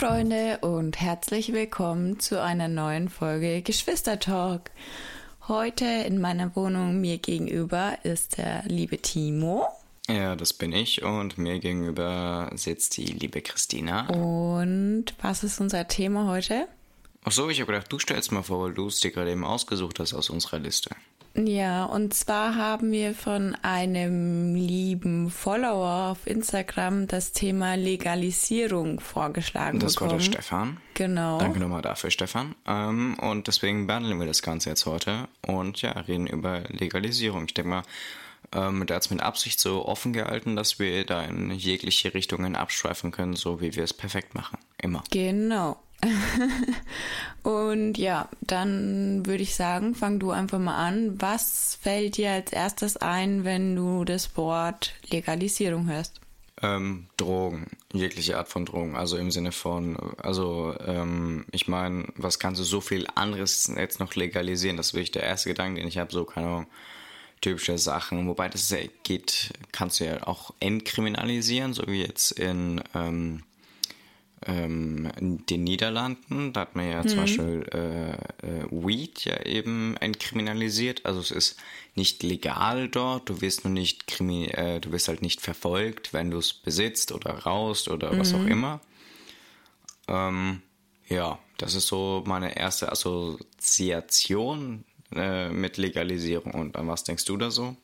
Freunde 0.00 0.56
und 0.62 0.98
herzlich 0.98 1.52
willkommen 1.52 2.18
zu 2.20 2.42
einer 2.42 2.68
neuen 2.68 3.10
Folge 3.10 3.60
Geschwistertalk. 3.60 4.70
Heute 5.46 5.84
in 5.84 6.22
meiner 6.22 6.56
Wohnung 6.56 7.02
mir 7.02 7.18
gegenüber 7.18 7.98
ist 8.02 8.38
der 8.38 8.62
liebe 8.64 8.96
Timo. 8.96 9.68
Ja, 10.08 10.36
das 10.36 10.54
bin 10.54 10.72
ich 10.72 11.02
und 11.02 11.36
mir 11.36 11.58
gegenüber 11.58 12.50
sitzt 12.54 12.96
die 12.96 13.04
liebe 13.04 13.42
Christina. 13.42 14.08
Und 14.08 15.04
was 15.20 15.44
ist 15.44 15.60
unser 15.60 15.86
Thema 15.86 16.28
heute? 16.28 16.66
Ach 17.24 17.32
so, 17.32 17.50
ich 17.50 17.60
habe 17.60 17.70
gedacht, 17.70 17.92
du 17.92 17.98
stellst 17.98 18.32
mal 18.32 18.42
vor, 18.42 18.64
weil 18.64 18.72
du 18.72 18.86
es 18.86 19.00
dir 19.00 19.10
gerade 19.10 19.30
eben 19.32 19.44
ausgesucht 19.44 20.00
hast 20.00 20.14
aus 20.14 20.30
unserer 20.30 20.60
Liste. 20.60 20.96
Ja, 21.36 21.84
und 21.84 22.12
zwar 22.12 22.56
haben 22.56 22.90
wir 22.90 23.14
von 23.14 23.54
einem 23.62 24.54
lieben 24.56 25.30
Follower 25.30 26.10
auf 26.10 26.26
Instagram 26.26 27.06
das 27.06 27.32
Thema 27.32 27.76
Legalisierung 27.76 28.98
vorgeschlagen 29.00 29.78
Das 29.78 29.94
bekommen. 29.94 30.10
war 30.10 30.18
der 30.18 30.24
Stefan. 30.24 30.76
Genau. 30.94 31.38
Danke 31.38 31.60
nochmal 31.60 31.82
dafür, 31.82 32.10
Stefan. 32.10 32.54
Ähm, 32.66 33.16
und 33.20 33.46
deswegen 33.46 33.86
behandeln 33.86 34.18
wir 34.18 34.26
das 34.26 34.42
Ganze 34.42 34.70
jetzt 34.70 34.86
heute 34.86 35.28
und 35.46 35.80
ja, 35.82 35.92
reden 35.92 36.26
über 36.26 36.62
Legalisierung. 36.68 37.44
Ich 37.46 37.54
denke 37.54 37.70
mal, 37.70 37.82
ähm, 38.52 38.84
der 38.86 38.96
hat 38.96 39.04
es 39.04 39.10
mit 39.10 39.20
Absicht 39.20 39.60
so 39.60 39.86
offen 39.86 40.12
gehalten, 40.12 40.56
dass 40.56 40.80
wir 40.80 41.06
da 41.06 41.22
in 41.22 41.52
jegliche 41.52 42.12
Richtungen 42.12 42.56
abschweifen 42.56 43.12
können, 43.12 43.36
so 43.36 43.60
wie 43.60 43.76
wir 43.76 43.84
es 43.84 43.94
perfekt 43.94 44.34
machen. 44.34 44.58
Immer. 44.82 45.04
Genau. 45.10 45.76
und 47.42 47.98
ja, 47.98 48.28
dann 48.40 49.26
würde 49.26 49.42
ich 49.42 49.54
sagen, 49.54 49.94
fang 49.94 50.18
du 50.18 50.30
einfach 50.30 50.58
mal 50.58 50.76
an. 50.76 51.20
Was 51.20 51.78
fällt 51.80 52.16
dir 52.16 52.32
als 52.32 52.52
erstes 52.52 52.96
ein, 52.96 53.44
wenn 53.44 53.76
du 53.76 54.04
das 54.04 54.36
Wort 54.36 54.94
Legalisierung 55.10 55.88
hörst? 55.88 56.20
Ähm, 56.62 57.06
Drogen, 57.16 57.68
jegliche 57.92 58.36
Art 58.36 58.48
von 58.48 58.66
Drogen, 58.66 58.94
also 58.94 59.16
im 59.16 59.30
Sinne 59.30 59.50
von, 59.50 59.96
also 60.18 60.74
ähm, 60.86 61.46
ich 61.52 61.68
meine, 61.68 62.08
was 62.16 62.38
kannst 62.38 62.60
du 62.60 62.64
so 62.64 62.82
viel 62.82 63.06
anderes 63.14 63.72
jetzt 63.74 63.98
noch 63.98 64.14
legalisieren? 64.14 64.76
Das 64.76 64.88
ist 64.88 64.94
wirklich 64.94 65.10
der 65.10 65.22
erste 65.22 65.48
Gedanke, 65.48 65.80
den 65.80 65.88
ich 65.88 65.96
habe, 65.96 66.12
so 66.12 66.24
keine 66.24 66.46
Ahnung, 66.46 66.66
typische 67.40 67.78
Sachen. 67.78 68.28
Wobei 68.28 68.50
das 68.50 68.74
geht, 69.04 69.54
kannst 69.72 70.00
du 70.00 70.04
ja 70.04 70.26
auch 70.26 70.52
entkriminalisieren, 70.60 71.72
so 71.72 71.86
wie 71.86 72.02
jetzt 72.02 72.32
in 72.32 72.82
ähm, 72.94 73.42
ähm, 74.46 75.10
in 75.18 75.44
den 75.46 75.64
Niederlanden, 75.64 76.52
da 76.52 76.62
hat 76.62 76.74
man 76.74 76.88
ja 76.88 77.06
zum 77.06 77.18
Beispiel 77.18 77.66
äh, 77.72 78.12
äh, 78.12 78.66
Weed 78.70 79.24
ja 79.24 79.44
eben 79.44 79.96
entkriminalisiert. 79.98 81.04
Also 81.04 81.20
es 81.20 81.30
ist 81.30 81.56
nicht 81.94 82.22
legal 82.22 82.88
dort, 82.88 83.28
du 83.28 83.40
wirst 83.42 83.64
nur 83.64 83.72
nicht 83.72 84.06
krimi 84.06 84.46
äh, 84.46 84.80
du 84.80 84.92
wirst 84.92 85.08
halt 85.08 85.20
nicht 85.20 85.40
verfolgt, 85.40 86.12
wenn 86.14 86.30
du 86.30 86.38
es 86.38 86.54
besitzt 86.54 87.12
oder 87.12 87.30
raust 87.30 87.88
oder 87.88 88.18
was 88.18 88.32
auch 88.32 88.46
immer. 88.46 88.80
Ähm, 90.08 90.62
ja, 91.08 91.38
das 91.58 91.74
ist 91.74 91.88
so 91.88 92.24
meine 92.26 92.56
erste 92.56 92.90
Assoziation 92.90 94.84
äh, 95.14 95.50
mit 95.50 95.76
Legalisierung. 95.76 96.54
Und 96.54 96.76
an 96.76 96.88
was 96.88 97.04
denkst 97.04 97.24
du 97.26 97.36
da 97.36 97.50
so? 97.50 97.76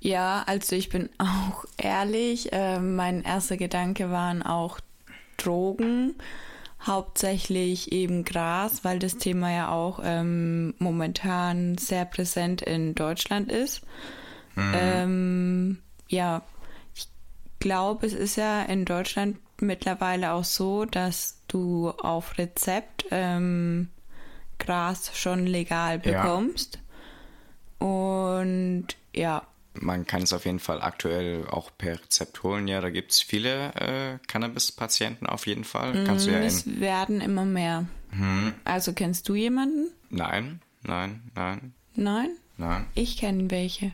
Ja, 0.00 0.42
also 0.46 0.76
ich 0.76 0.90
bin 0.90 1.08
auch 1.18 1.64
ehrlich, 1.78 2.52
äh, 2.52 2.78
mein 2.78 3.22
erster 3.22 3.56
Gedanke 3.56 4.10
waren 4.10 4.42
auch 4.42 4.80
Drogen, 5.44 6.14
hauptsächlich 6.80 7.92
eben 7.92 8.24
Gras, 8.24 8.84
weil 8.84 8.98
das 8.98 9.16
Thema 9.18 9.50
ja 9.52 9.68
auch 9.70 10.00
ähm, 10.02 10.74
momentan 10.78 11.78
sehr 11.78 12.04
präsent 12.04 12.62
in 12.62 12.94
Deutschland 12.94 13.50
ist. 13.50 13.82
Ähm, 14.56 15.78
ja, 16.08 16.42
ich 16.94 17.08
glaube, 17.58 18.06
es 18.06 18.12
ist 18.12 18.36
ja 18.36 18.62
in 18.62 18.84
Deutschland 18.84 19.38
mittlerweile 19.60 20.32
auch 20.32 20.44
so, 20.44 20.84
dass 20.84 21.38
du 21.48 21.90
auf 21.90 22.38
Rezept 22.38 23.06
ähm, 23.10 23.88
Gras 24.58 25.10
schon 25.14 25.46
legal 25.46 26.00
Ja. 26.04 26.22
bekommst. 26.22 26.78
Und 27.78 28.86
ja, 29.14 29.42
Man 29.74 30.06
kann 30.06 30.22
es 30.22 30.32
auf 30.32 30.44
jeden 30.44 30.60
Fall 30.60 30.80
aktuell 30.80 31.46
auch 31.48 31.70
per 31.76 32.00
Rezept 32.00 32.42
holen. 32.42 32.68
Ja, 32.68 32.80
da 32.80 32.90
gibt 32.90 33.10
es 33.12 33.20
viele 33.20 33.74
äh, 33.74 34.18
Cannabis-Patienten 34.28 35.26
auf 35.26 35.46
jeden 35.46 35.64
Fall. 35.64 36.04
Kannst 36.06 36.26
du 36.26 36.30
ja 36.30 36.38
in. 36.40 36.44
es 36.46 36.80
werden 36.80 37.20
immer 37.20 37.44
mehr. 37.44 37.86
Also 38.62 38.92
kennst 38.92 39.28
du 39.28 39.34
jemanden? 39.34 39.88
Nein, 40.10 40.60
nein, 40.84 41.22
nein, 41.34 41.74
Nein? 41.96 42.30
nein. 42.56 42.86
Ich 42.94 43.16
kenne 43.16 43.50
welche, 43.50 43.92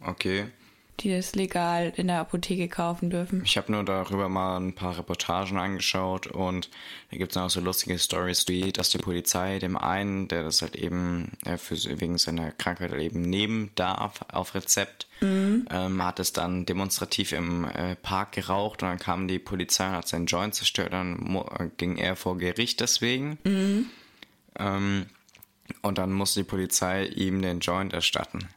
Okay. 0.00 0.46
Die 1.00 1.10
das 1.10 1.34
legal 1.34 1.92
in 1.96 2.06
der 2.06 2.20
Apotheke 2.20 2.68
kaufen 2.68 3.10
dürfen. 3.10 3.42
Ich 3.44 3.56
habe 3.56 3.72
nur 3.72 3.84
darüber 3.84 4.28
mal 4.28 4.58
ein 4.58 4.74
paar 4.74 4.98
Reportagen 4.98 5.58
angeschaut 5.58 6.26
und 6.26 6.70
da 7.10 7.16
gibt 7.16 7.32
es 7.32 7.36
auch 7.36 7.50
so 7.50 7.60
lustige 7.60 7.98
Stories, 7.98 8.48
wie 8.48 8.72
dass 8.72 8.90
die 8.90 8.98
Polizei 8.98 9.58
dem 9.58 9.76
einen, 9.76 10.28
der 10.28 10.42
das 10.42 10.62
halt 10.62 10.76
eben 10.76 11.32
äh, 11.44 11.58
für, 11.58 11.76
wegen 12.00 12.18
seiner 12.18 12.50
Krankheit 12.52 12.90
halt 12.90 13.02
eben 13.02 13.20
nehmen 13.22 13.70
darf 13.74 14.20
auf 14.32 14.54
Rezept, 14.54 15.06
ähm, 15.22 16.04
hat 16.04 16.20
es 16.20 16.32
dann 16.32 16.66
demonstrativ 16.66 17.32
im 17.32 17.64
äh, 17.64 17.96
Park 17.96 18.32
geraucht 18.32 18.82
und 18.82 18.88
dann 18.88 18.98
kam 18.98 19.28
die 19.28 19.38
Polizei 19.38 19.86
und 19.86 19.94
hat 19.94 20.08
seinen 20.08 20.26
Joint 20.26 20.54
zerstört, 20.54 20.92
dann 20.92 21.72
ging 21.76 21.96
er 21.96 22.16
vor 22.16 22.36
Gericht 22.38 22.80
deswegen. 22.80 23.38
Ähm, 24.58 25.06
und 25.82 25.98
dann 25.98 26.12
musste 26.12 26.40
die 26.40 26.48
Polizei 26.48 27.06
ihm 27.06 27.42
den 27.42 27.60
Joint 27.60 27.92
erstatten. 27.92 28.48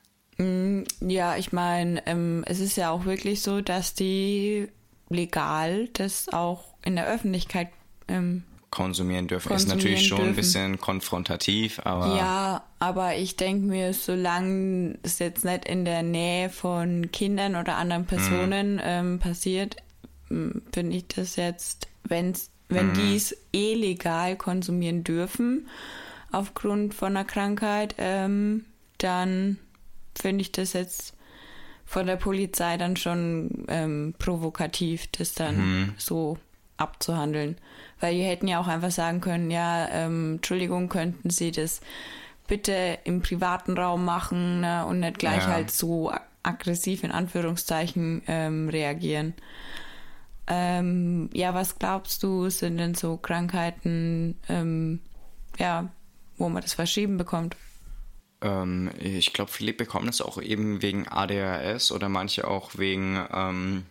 Ja, 1.01 1.35
ich 1.35 1.51
meine, 1.51 2.05
ähm, 2.07 2.44
es 2.47 2.59
ist 2.59 2.77
ja 2.77 2.91
auch 2.91 3.05
wirklich 3.05 3.41
so, 3.41 3.61
dass 3.61 3.94
die 3.94 4.67
legal 5.09 5.89
das 5.94 6.29
auch 6.29 6.63
in 6.85 6.95
der 6.95 7.07
Öffentlichkeit 7.07 7.69
ähm, 8.07 8.44
konsumieren 8.69 9.27
dürfen. 9.27 9.51
ist 9.51 9.67
Konsumieren 9.67 9.79
natürlich 9.79 10.07
schon 10.07 10.17
ein 10.19 10.23
dürfen. 10.25 10.35
bisschen 10.38 10.79
konfrontativ, 10.79 11.81
aber 11.83 12.16
Ja, 12.16 12.63
aber 12.77 13.17
ich 13.17 13.35
denke 13.35 13.66
mir, 13.66 13.94
solange 13.94 14.97
es 15.03 15.19
jetzt 15.19 15.44
nicht 15.44 15.66
in 15.66 15.83
der 15.85 16.03
Nähe 16.03 16.50
von 16.50 17.11
Kindern 17.11 17.56
oder 17.56 17.75
anderen 17.75 18.06
Personen 18.06 18.79
ähm, 18.83 19.19
passiert, 19.19 19.75
ähm, 20.29 20.61
finde 20.71 20.97
ich 20.97 21.07
das 21.07 21.35
jetzt, 21.35 21.88
wenn's, 22.03 22.50
wenn 22.69 22.94
die 22.94 23.16
es 23.16 23.35
eh 23.51 23.73
legal 23.73 24.35
konsumieren 24.38 25.03
dürfen, 25.03 25.67
aufgrund 26.31 26.94
von 26.94 27.17
einer 27.17 27.25
Krankheit, 27.25 27.95
ähm, 27.97 28.66
dann 29.00 29.57
finde 30.22 30.41
ich 30.41 30.52
das 30.52 30.74
jetzt 30.74 31.13
von 31.85 32.06
der 32.06 32.18
Polizei 32.18 32.78
dann 32.78 32.96
schon 32.96 33.66
ähm, 33.68 34.13
provokativ, 34.19 35.07
das 35.12 35.34
dann 35.34 35.96
so 35.97 36.38
abzuhandeln. 36.78 37.57
Weil 38.00 38.16
die 38.16 38.24
hätten 38.24 38.47
ja 38.47 38.59
auch 38.59 38.68
einfach 38.68 38.91
sagen 38.91 39.22
können, 39.22 39.50
ja, 39.52 39.88
ähm, 39.90 40.35
Entschuldigung, 40.35 40.88
könnten 40.88 41.30
Sie 41.30 41.52
das 41.52 41.81
bitte 42.47 43.00
im 43.03 43.22
privaten 43.22 43.78
Raum 43.78 44.06
machen 44.06 44.62
ne, 44.62 44.85
und 44.85 45.00
nicht 45.02 45.19
gleich 45.19 45.44
Ja. 45.44 45.50
halt 45.53 45.72
so 45.72 46.09
ag- 46.12 46.22
aggressiv 46.44 47.03
in 47.03 47.12
Anführungszeichen 47.12 48.22
ähm, 48.28 48.69
reagieren. 48.69 49.34
Ähm, 50.47 51.30
ja, 51.34 51.53
was 51.53 51.78
glaubst 51.78 52.24
du, 52.24 52.50
sind 52.50 52.78
denn 52.78 52.96
so 52.96 53.18
Krankheiten, 53.18 54.36
ähm, 54.47 55.00
ja, 55.59 55.90
wo 56.38 56.50
man 56.50 56.62
das 56.63 56.74
verschrieben 56.74 57.18
bekommt? 57.18 57.56
Ähm, 58.41 58.91
ich 59.00 59.33
glaube, 59.33 59.51
viele 59.51 59.73
bekommen 59.73 60.09
es 60.09 60.22
auch 60.22 60.41
eben 60.41 60.81
wegen 60.81 61.07
ADHS 61.07 61.91
oder 61.91 62.09
manche 62.09 62.47
auch 62.47 62.77
wegen, 62.77 63.25
ähm, 63.31 63.85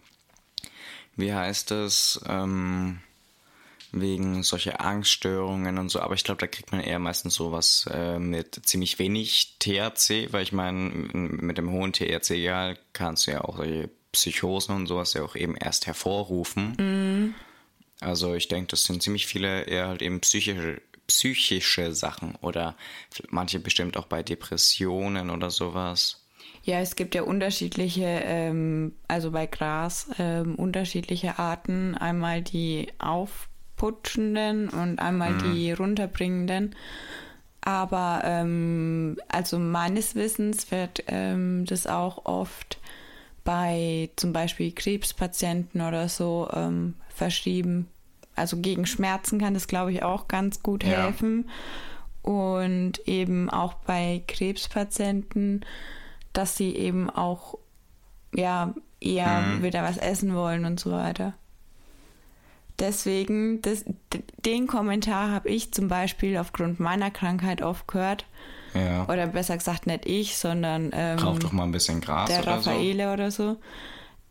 wie 1.16 1.32
heißt 1.32 1.70
es, 1.72 2.20
ähm, 2.26 3.00
wegen 3.92 4.42
solcher 4.42 4.80
Angststörungen 4.84 5.78
und 5.78 5.88
so. 5.88 6.00
Aber 6.00 6.14
ich 6.14 6.24
glaube, 6.24 6.40
da 6.40 6.46
kriegt 6.46 6.72
man 6.72 6.80
eher 6.80 6.98
meistens 6.98 7.34
sowas 7.34 7.88
äh, 7.90 8.18
mit 8.18 8.60
ziemlich 8.66 8.98
wenig 8.98 9.56
THC, 9.58 10.32
weil 10.32 10.42
ich 10.42 10.52
meine, 10.52 10.90
mit 11.12 11.58
dem 11.58 11.70
hohen 11.70 11.92
THC-Gehalt 11.92 12.80
kannst 12.92 13.26
du 13.26 13.32
ja 13.32 13.42
auch 13.42 13.56
solche 13.56 13.88
Psychosen 14.12 14.74
und 14.74 14.86
sowas 14.86 15.14
ja 15.14 15.22
auch 15.22 15.36
eben 15.36 15.56
erst 15.56 15.86
hervorrufen. 15.86 17.34
Also 18.00 18.34
ich 18.34 18.48
denke, 18.48 18.68
das 18.68 18.84
sind 18.84 19.02
ziemlich 19.02 19.26
viele 19.26 19.62
eher 19.62 19.88
halt 19.88 20.02
eben 20.02 20.20
psychische, 20.20 20.80
psychische 21.08 21.92
Sachen 21.94 22.36
oder 22.40 22.76
manche 23.30 23.58
bestimmt 23.58 23.96
auch 23.96 24.06
bei 24.06 24.22
Depressionen 24.22 25.30
oder 25.30 25.50
sowas. 25.50 26.24
Ja, 26.62 26.80
es 26.80 26.96
gibt 26.96 27.14
ja 27.14 27.22
unterschiedliche, 27.22 28.04
ähm, 28.04 28.92
also 29.08 29.30
bei 29.30 29.46
Gras, 29.46 30.08
ähm, 30.18 30.54
unterschiedliche 30.54 31.38
Arten. 31.38 31.94
Einmal 31.94 32.42
die 32.42 32.88
aufputschenden 32.98 34.68
und 34.68 34.98
einmal 34.98 35.38
die 35.38 35.72
runterbringenden. 35.72 36.76
Aber 37.62 38.22
ähm, 38.24 39.18
also 39.28 39.58
meines 39.58 40.14
Wissens 40.14 40.70
wird 40.70 41.04
ähm, 41.08 41.64
das 41.64 41.86
auch 41.86 42.24
oft 42.26 42.78
bei 43.44 44.10
zum 44.16 44.32
Beispiel 44.32 44.72
Krebspatienten 44.72 45.80
oder 45.80 46.08
so 46.08 46.48
ähm, 46.52 46.94
verschrieben. 47.08 47.88
Also 48.38 48.58
gegen 48.58 48.86
Schmerzen 48.86 49.38
kann 49.38 49.54
das, 49.54 49.66
glaube 49.68 49.92
ich, 49.92 50.02
auch 50.02 50.28
ganz 50.28 50.62
gut 50.62 50.84
Ja. 50.84 50.90
helfen. 51.02 51.48
Und 52.22 52.98
eben 53.06 53.48
auch 53.50 53.74
bei 53.74 54.22
Krebspatienten, 54.28 55.64
dass 56.32 56.56
sie 56.56 56.74
eben 56.76 57.08
auch 57.10 57.56
ja 58.34 58.74
eher 59.00 59.62
wieder 59.62 59.82
was 59.82 59.96
essen 59.96 60.34
wollen 60.34 60.64
und 60.64 60.78
so 60.80 60.90
weiter. 60.90 61.34
deswegen, 62.78 63.60
das, 63.62 63.84
den 64.44 64.66
Kommentar 64.66 65.30
habe 65.30 65.48
ich 65.48 65.72
zum 65.72 65.88
Beispiel 65.88 66.36
aufgrund 66.36 66.78
meiner 66.80 67.10
Krankheit 67.10 67.60
oft 67.62 67.88
gehört. 67.88 68.24
Ja. 68.74 69.04
Oder 69.08 69.26
besser 69.26 69.56
gesagt, 69.56 69.86
nicht 69.86 70.06
ich, 70.06 70.36
sondern 70.36 70.90
ähm, 70.92 71.18
Rauch 71.18 71.38
doch 71.38 71.52
mal 71.52 71.64
ein 71.64 71.72
bisschen 71.72 72.00
Gras 72.00 72.28
der 72.28 72.42
oder 72.42 72.52
Raffaele 72.52 73.12
oder 73.12 73.30
so. 73.30 73.56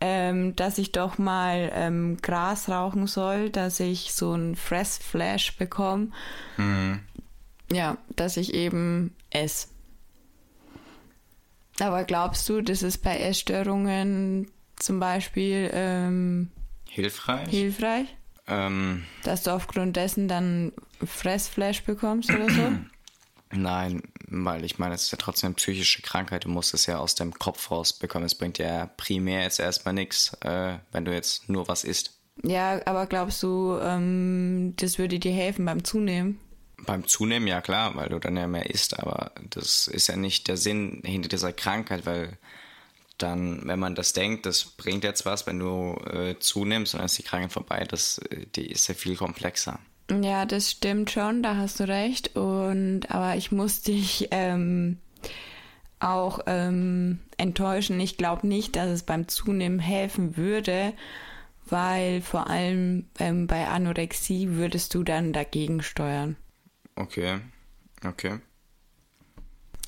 Ähm, 0.00 0.54
dass 0.54 0.78
ich 0.78 0.92
doch 0.92 1.18
mal 1.18 1.70
ähm, 1.74 2.18
Gras 2.22 2.68
rauchen 2.68 3.08
soll, 3.08 3.50
dass 3.50 3.80
ich 3.80 4.12
so 4.14 4.32
ein 4.34 4.54
Fressflash 4.54 5.56
bekomme. 5.56 6.10
Mhm. 6.56 7.00
Ja, 7.72 7.98
dass 8.14 8.36
ich 8.36 8.54
eben 8.54 9.14
esse. 9.30 9.68
Aber 11.80 12.04
glaubst 12.04 12.48
du, 12.48 12.60
das 12.60 12.82
ist 12.82 12.98
bei 12.98 13.18
Essstörungen 13.18 14.50
zum 14.76 15.00
Beispiel 15.00 15.70
ähm. 15.72 16.50
Hilfreich? 16.88 17.50
hilfreich? 17.50 18.06
ähm, 18.48 19.04
Dass 19.24 19.42
du 19.42 19.50
aufgrund 19.50 19.96
dessen 19.96 20.26
dann 20.26 20.72
Fressflash 21.04 21.82
bekommst 21.82 22.30
oder 22.30 22.50
so? 22.50 22.72
nein, 23.50 24.02
weil 24.28 24.64
ich 24.64 24.78
meine, 24.78 24.94
es 24.94 25.04
ist 25.04 25.12
ja 25.12 25.18
trotzdem 25.18 25.48
eine 25.48 25.54
psychische 25.54 26.02
Krankheit. 26.02 26.44
Du 26.44 26.48
musst 26.48 26.74
es 26.74 26.86
ja 26.86 26.98
aus 26.98 27.14
dem 27.14 27.32
Kopf 27.34 27.70
rausbekommen. 27.70 28.26
Es 28.26 28.34
bringt 28.34 28.58
ja 28.58 28.86
primär 28.96 29.42
jetzt 29.42 29.60
erstmal 29.60 29.94
nichts, 29.94 30.34
äh, 30.40 30.78
wenn 30.92 31.04
du 31.04 31.12
jetzt 31.12 31.48
nur 31.48 31.68
was 31.68 31.84
isst. 31.84 32.12
ja, 32.42 32.80
aber 32.86 33.06
glaubst 33.06 33.42
du, 33.42 33.78
ähm, 33.80 34.74
das 34.76 34.98
würde 34.98 35.18
dir 35.18 35.32
helfen 35.32 35.64
beim 35.64 35.84
Zunehmen? 35.84 36.38
Beim 36.86 37.06
Zunehmen, 37.08 37.48
ja 37.48 37.60
klar, 37.60 37.96
weil 37.96 38.08
du 38.08 38.20
dann 38.20 38.36
ja 38.36 38.46
mehr 38.46 38.70
isst, 38.70 38.98
aber 38.98 39.32
das 39.50 39.88
ist 39.88 40.06
ja 40.06 40.16
nicht 40.16 40.46
der 40.46 40.56
Sinn 40.56 41.02
hinter 41.04 41.28
dieser 41.28 41.52
Krankheit, 41.52 42.06
weil 42.06 42.38
dann, 43.18 43.66
wenn 43.66 43.80
man 43.80 43.94
das 43.94 44.12
denkt, 44.12 44.46
das 44.46 44.64
bringt 44.64 45.04
jetzt 45.04 45.26
was, 45.26 45.46
wenn 45.46 45.58
du 45.58 45.96
äh, 46.06 46.38
zunimmst 46.38 46.94
und 46.94 46.98
dann 46.98 47.06
ist 47.06 47.18
die 47.18 47.24
Krankheit 47.24 47.52
vorbei, 47.52 47.84
das, 47.88 48.18
äh, 48.18 48.46
die 48.54 48.70
ist 48.70 48.86
ja 48.86 48.94
viel 48.94 49.16
komplexer. 49.16 49.80
Ja, 50.10 50.46
das 50.46 50.70
stimmt 50.70 51.10
schon, 51.10 51.42
da 51.42 51.56
hast 51.56 51.80
du 51.80 51.88
recht. 51.88 52.34
Und 52.34 52.57
aber 53.08 53.36
ich 53.36 53.52
muss 53.52 53.82
dich 53.82 54.28
ähm, 54.30 54.98
auch 56.00 56.40
ähm, 56.46 57.18
enttäuschen. 57.36 57.98
Ich 58.00 58.16
glaube 58.16 58.46
nicht, 58.46 58.76
dass 58.76 58.88
es 58.88 59.02
beim 59.02 59.28
Zunehmen 59.28 59.78
helfen 59.78 60.36
würde, 60.36 60.92
weil 61.66 62.20
vor 62.22 62.48
allem 62.48 63.06
ähm, 63.18 63.46
bei 63.46 63.66
Anorexie 63.66 64.50
würdest 64.52 64.94
du 64.94 65.02
dann 65.02 65.32
dagegen 65.32 65.82
steuern. 65.82 66.36
Okay, 66.96 67.38
okay. 68.04 68.38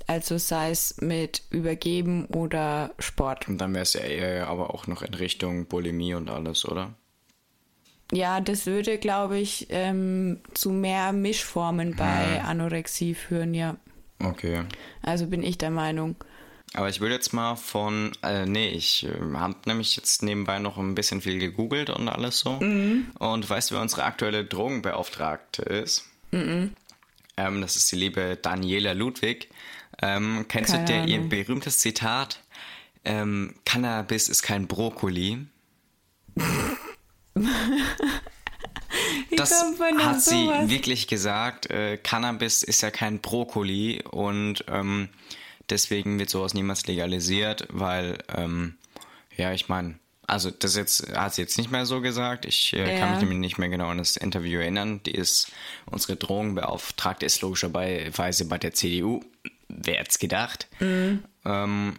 Also 0.06 0.38
sei 0.38 0.70
es 0.70 1.00
mit 1.00 1.42
Übergeben 1.50 2.26
oder 2.26 2.92
Sport. 2.98 3.48
Und 3.48 3.58
dann 3.58 3.74
wäre 3.74 3.82
es 3.82 3.92
ja 3.92 4.00
eher 4.00 4.48
aber 4.48 4.74
auch 4.74 4.88
noch 4.88 5.02
in 5.02 5.14
Richtung 5.14 5.66
Bulimie 5.66 6.14
und 6.14 6.28
alles, 6.28 6.64
oder? 6.64 6.94
Ja, 8.12 8.40
das 8.40 8.66
würde, 8.66 8.98
glaube 8.98 9.38
ich, 9.38 9.66
ähm, 9.70 10.40
zu 10.54 10.70
mehr 10.70 11.12
Mischformen 11.12 11.94
bei 11.94 12.42
Anorexie 12.42 13.14
führen, 13.14 13.54
ja. 13.54 13.76
Okay. 14.22 14.64
Also 15.02 15.26
bin 15.26 15.42
ich 15.42 15.58
der 15.58 15.70
Meinung. 15.70 16.16
Aber 16.74 16.88
ich 16.88 17.00
will 17.00 17.10
jetzt 17.10 17.32
mal 17.32 17.56
von, 17.56 18.12
äh, 18.22 18.46
nee, 18.46 18.68
ich 18.68 19.04
äh, 19.06 19.34
habe 19.34 19.56
nämlich 19.66 19.96
jetzt 19.96 20.22
nebenbei 20.22 20.58
noch 20.58 20.78
ein 20.78 20.94
bisschen 20.94 21.20
viel 21.20 21.38
gegoogelt 21.38 21.90
und 21.90 22.08
alles 22.08 22.40
so. 22.40 22.50
Und 23.18 23.50
weißt 23.50 23.70
du, 23.70 23.74
wer 23.74 23.82
unsere 23.82 24.04
aktuelle 24.04 24.44
Drogenbeauftragte 24.44 25.62
ist? 25.62 26.04
Ähm, 26.32 27.60
das 27.60 27.76
ist 27.76 27.90
die 27.90 27.96
liebe 27.96 28.38
Daniela 28.40 28.92
Ludwig. 28.92 29.48
Ähm, 30.02 30.46
kennst 30.48 30.72
Keine 30.72 30.84
du 30.84 30.92
der, 30.92 31.08
ihr 31.08 31.20
berühmtes 31.28 31.78
Zitat? 31.78 32.40
Ähm, 33.04 33.54
Cannabis 33.64 34.28
ist 34.28 34.42
kein 34.42 34.66
Brokkoli. 34.66 35.46
Das 39.36 39.52
hat 39.98 40.20
sie 40.20 40.46
sowas? 40.46 40.68
wirklich 40.68 41.06
gesagt. 41.06 41.70
Äh, 41.70 41.96
Cannabis 41.96 42.62
ist 42.62 42.82
ja 42.82 42.90
kein 42.90 43.20
Brokkoli 43.20 44.02
und 44.10 44.64
ähm, 44.68 45.08
deswegen 45.68 46.18
wird 46.18 46.30
sowas 46.30 46.54
niemals 46.54 46.86
legalisiert, 46.86 47.66
weil, 47.70 48.18
ähm, 48.36 48.76
ja, 49.36 49.52
ich 49.52 49.68
meine, 49.68 49.94
also 50.26 50.50
das 50.50 50.76
jetzt 50.76 51.12
hat 51.16 51.34
sie 51.34 51.42
jetzt 51.42 51.56
nicht 51.58 51.70
mehr 51.70 51.86
so 51.86 52.00
gesagt. 52.00 52.44
Ich 52.44 52.72
äh, 52.72 52.84
kann 52.98 53.08
Ja. 53.08 53.10
mich 53.10 53.20
nämlich 53.20 53.38
nicht 53.38 53.58
mehr 53.58 53.68
genau 53.68 53.88
an 53.88 53.98
das 53.98 54.16
Interview 54.16 54.60
erinnern. 54.60 55.00
Die 55.04 55.12
ist 55.14 55.50
unsere 55.86 56.16
Drogenbeauftragte, 56.16 57.26
ist 57.26 57.40
logischerweise 57.42 58.44
bei 58.46 58.58
der 58.58 58.74
CDU. 58.74 59.20
Wer 59.68 59.94
hätte 59.98 60.18
gedacht? 60.18 60.68
Mhm. 60.80 61.24
Ähm, 61.44 61.98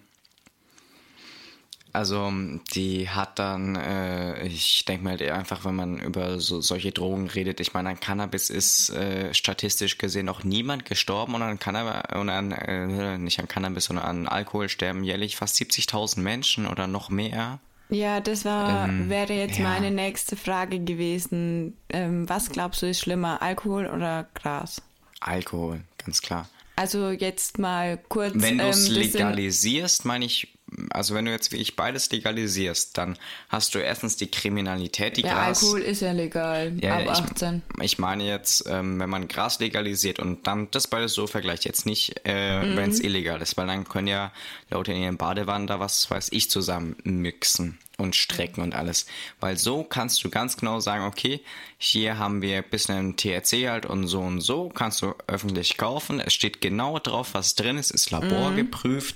also 1.93 2.31
die 2.73 3.09
hat 3.09 3.39
dann, 3.39 3.75
äh, 3.75 4.45
ich 4.47 4.85
denke 4.85 5.03
mal 5.03 5.21
einfach, 5.31 5.65
wenn 5.65 5.75
man 5.75 5.99
über 5.99 6.39
so, 6.39 6.61
solche 6.61 6.91
Drogen 6.91 7.27
redet, 7.27 7.59
ich 7.59 7.73
meine, 7.73 7.89
an 7.89 7.99
Cannabis 7.99 8.49
ist 8.49 8.89
äh, 8.91 9.33
statistisch 9.33 9.97
gesehen 9.97 10.25
noch 10.25 10.43
niemand 10.43 10.85
gestorben 10.85 11.35
und 11.35 11.41
an 11.41 11.59
Cannabis, 11.59 12.17
und 12.17 12.29
an, 12.29 12.51
äh, 12.51 13.17
nicht 13.17 13.39
an 13.39 13.47
Cannabis, 13.47 13.85
sondern 13.85 14.05
an 14.05 14.27
Alkohol 14.27 14.69
sterben 14.69 15.03
jährlich 15.03 15.35
fast 15.35 15.55
70.000 15.57 16.19
Menschen 16.19 16.67
oder 16.67 16.87
noch 16.87 17.09
mehr. 17.09 17.59
Ja, 17.89 18.21
das 18.21 18.45
war, 18.45 18.87
Ähm, 18.87 19.09
wäre 19.09 19.33
jetzt 19.33 19.57
ja. 19.57 19.65
meine 19.65 19.91
nächste 19.91 20.37
Frage 20.37 20.79
gewesen. 20.79 21.77
Ähm, 21.89 22.27
was 22.29 22.49
glaubst 22.49 22.81
du 22.81 22.87
ist 22.87 23.01
schlimmer, 23.01 23.41
Alkohol 23.41 23.87
oder 23.87 24.27
Gras? 24.33 24.81
Alkohol, 25.19 25.81
ganz 25.97 26.21
klar. 26.21 26.47
Also 26.77 27.11
jetzt 27.11 27.59
mal 27.59 27.99
kurz. 28.09 28.33
Wenn 28.35 28.57
du 28.59 28.63
es 28.63 28.87
ähm, 28.87 28.95
legalisierst, 28.95 30.05
meine 30.05 30.25
ich, 30.25 30.47
also 30.91 31.15
wenn 31.15 31.25
du 31.25 31.31
jetzt 31.31 31.51
wie 31.51 31.57
ich 31.57 31.75
beides 31.75 32.09
legalisierst, 32.11 32.97
dann 32.97 33.17
hast 33.49 33.75
du 33.75 33.79
erstens 33.79 34.15
die 34.17 34.29
Kriminalität, 34.31 35.17
die 35.17 35.21
Ja, 35.21 35.33
Gras. 35.33 35.61
Alkohol 35.63 35.81
ist 35.81 36.01
ja 36.01 36.11
legal. 36.11 36.73
Ja, 36.81 36.95
ab 36.95 37.01
ich, 37.03 37.09
18. 37.09 37.61
Ich 37.81 37.99
meine 37.99 38.23
jetzt, 38.25 38.65
ähm, 38.67 38.99
wenn 38.99 39.09
man 39.09 39.27
Gras 39.27 39.59
legalisiert 39.59 40.19
und 40.19 40.47
dann 40.47 40.69
das 40.71 40.87
beides 40.87 41.13
so 41.13 41.27
vergleicht, 41.27 41.65
jetzt 41.65 41.85
nicht, 41.85 42.21
äh, 42.25 42.63
Mhm. 42.63 42.75
wenn 42.77 42.89
es 42.89 42.99
illegal 42.99 43.41
ist, 43.41 43.57
weil 43.57 43.67
dann 43.67 43.87
können 43.87 44.07
ja 44.07 44.31
Leute 44.69 44.93
in 44.93 45.01
ihren 45.01 45.17
Badewannen 45.17 45.67
da 45.67 45.79
was 45.79 46.09
weiß 46.09 46.29
ich 46.31 46.49
zusammen 46.49 46.95
mixen 47.03 47.77
und 47.97 48.15
strecken 48.15 48.61
und 48.61 48.73
alles. 48.73 49.05
Weil 49.39 49.57
so 49.57 49.83
kannst 49.83 50.23
du 50.23 50.29
ganz 50.29 50.57
genau 50.57 50.79
sagen, 50.79 51.03
okay, 51.05 51.41
hier 51.77 52.17
haben 52.17 52.41
wir 52.41 52.57
ein 52.57 52.63
bisschen 52.69 53.15
THC 53.15 53.69
halt 53.69 53.85
und 53.85 54.07
so 54.07 54.21
und 54.21 54.41
so, 54.41 54.69
kannst 54.69 55.01
du 55.03 55.13
öffentlich 55.27 55.77
kaufen. 55.77 56.19
Es 56.19 56.33
steht 56.33 56.61
genau 56.61 56.97
drauf, 56.97 57.33
was 57.33 57.53
drin 57.55 57.77
ist, 57.77 57.91
ist 57.91 58.09
laborgeprüft. 58.09 59.15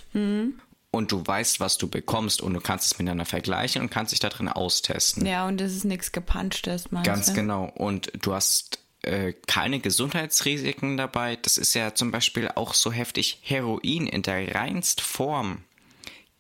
Und 0.96 1.12
du 1.12 1.26
weißt, 1.26 1.60
was 1.60 1.78
du 1.78 1.88
bekommst 1.88 2.42
und 2.42 2.54
du 2.54 2.62
kannst 2.62 2.86
es 2.86 2.98
miteinander 2.98 3.26
vergleichen 3.26 3.82
und 3.82 3.90
kannst 3.90 4.12
dich 4.14 4.20
da 4.20 4.30
drin 4.30 4.48
austesten. 4.48 5.26
Ja, 5.26 5.48
und 5.48 5.60
das 5.60 5.74
ist 5.74 5.84
nichts 5.86 6.12
gepunchtes, 6.12 6.92
meinst 6.92 7.08
Ganz 7.08 7.26
du? 7.28 7.34
genau. 7.34 7.66
Und 7.76 8.12
du 8.22 8.34
hast 8.34 8.80
äh, 9.02 9.34
keine 9.48 9.80
Gesundheitsrisiken 9.80 10.98
dabei. 10.98 11.38
Das 11.42 11.58
ist 11.58 11.74
ja 11.74 11.94
zum 11.94 12.12
Beispiel 12.12 12.50
auch 12.56 12.74
so 12.74 12.92
heftig. 12.92 13.40
Heroin 13.42 14.08
in 14.08 14.22
der 14.22 14.56
reinst 14.56 15.02
Form 15.02 15.64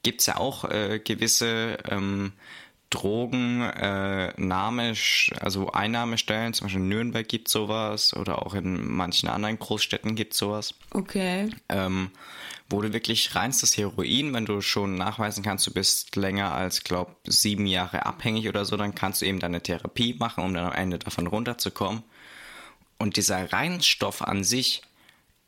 gibt 0.03 0.21
es 0.21 0.27
ja 0.27 0.37
auch 0.37 0.63
äh, 0.65 0.99
gewisse 0.99 1.77
ähm, 1.89 2.31
Drogen, 2.89 3.61
äh, 3.61 4.33
Name, 4.39 4.93
also 5.39 5.71
Einnahmestellen, 5.71 6.53
zum 6.53 6.65
Beispiel 6.65 6.81
in 6.81 6.89
Nürnberg 6.89 7.27
gibt 7.27 7.49
sowas 7.49 8.15
oder 8.15 8.45
auch 8.45 8.53
in 8.53 8.87
manchen 8.89 9.27
anderen 9.27 9.59
Großstädten 9.59 10.15
gibt 10.15 10.33
sowas 10.33 10.75
Okay. 10.91 11.49
ähm, 11.69 12.11
wo 12.69 12.81
du 12.81 12.93
wirklich 12.93 13.35
reinstes 13.35 13.77
Heroin, 13.77 14.33
wenn 14.33 14.45
du 14.45 14.61
schon 14.61 14.95
nachweisen 14.95 15.43
kannst, 15.43 15.67
du 15.67 15.71
bist 15.71 16.15
länger 16.15 16.51
als, 16.53 16.83
glaub, 16.83 17.17
sieben 17.27 17.67
Jahre 17.67 18.05
abhängig 18.05 18.49
oder 18.49 18.65
so, 18.65 18.75
dann 18.75 18.95
kannst 18.95 19.21
du 19.21 19.25
eben 19.25 19.39
deine 19.39 19.61
Therapie 19.61 20.15
machen, 20.17 20.43
um 20.43 20.53
dann 20.53 20.65
am 20.65 20.73
Ende 20.73 20.97
davon 20.97 21.27
runterzukommen. 21.27 22.03
Und 22.97 23.17
dieser 23.17 23.51
Reinstoff 23.53 24.21
an 24.21 24.43
sich 24.43 24.81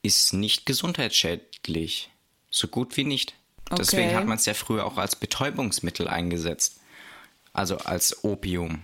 ist 0.03 0.33
nicht 0.33 0.65
gesundheitsschädlich. 0.65 2.09
So 2.49 2.67
gut 2.67 2.95
wie 2.97 3.03
nicht. 3.03 3.33
Deswegen 3.77 4.09
Okay. 4.09 4.15
hat 4.15 4.25
man 4.27 4.37
es 4.37 4.45
ja 4.45 4.53
früher 4.53 4.85
auch 4.85 4.97
als 4.97 5.15
Betäubungsmittel 5.15 6.07
eingesetzt. 6.07 6.79
Also 7.53 7.77
als 7.79 8.23
Opium. 8.23 8.81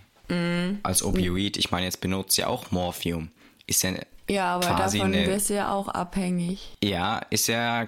Als 0.81 1.03
Opioid. 1.03 1.57
Ich 1.57 1.69
meine, 1.71 1.85
jetzt 1.85 2.01
benutzt 2.01 2.37
ja 2.37 2.47
auch 2.47 2.71
Morphium. 2.71 3.29
Ist 3.67 3.83
ja 3.83 3.91
Ja, 4.29 4.55
aber 4.55 4.65
davon 4.67 5.01
eine, 5.01 5.25
bist 5.27 5.49
du 5.49 5.53
ja 5.55 5.71
auch 5.71 5.87
abhängig. 5.89 6.71
ja, 6.83 7.19
ist 7.29 7.47
ja 7.47 7.87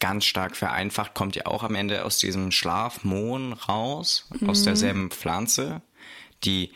ganz 0.00 0.24
stark 0.24 0.56
vereinfacht, 0.56 1.14
kommt 1.14 1.36
ja 1.36 1.46
auch 1.46 1.62
am 1.62 1.74
Ende 1.74 2.04
aus 2.04 2.18
diesem 2.18 2.50
Schlafmohn 2.50 3.52
raus, 3.52 4.28
aus 4.46 4.62
derselben 4.64 5.10
Pflanze, 5.10 5.82
die, 6.44 6.72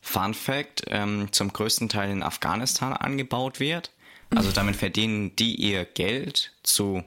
Fun 0.00 0.34
Fact, 0.34 0.82
ähm, 0.88 1.28
zum 1.32 1.50
größten 1.50 1.88
Teil 1.88 2.10
in 2.10 2.22
Afghanistan 2.22 2.92
angebaut 2.92 3.58
wird. 3.58 3.90
Also 4.34 4.50
damit 4.52 4.76
verdienen 4.76 5.34
die 5.36 5.54
ihr 5.54 5.86
Geld 5.86 6.52
zu, 6.62 7.02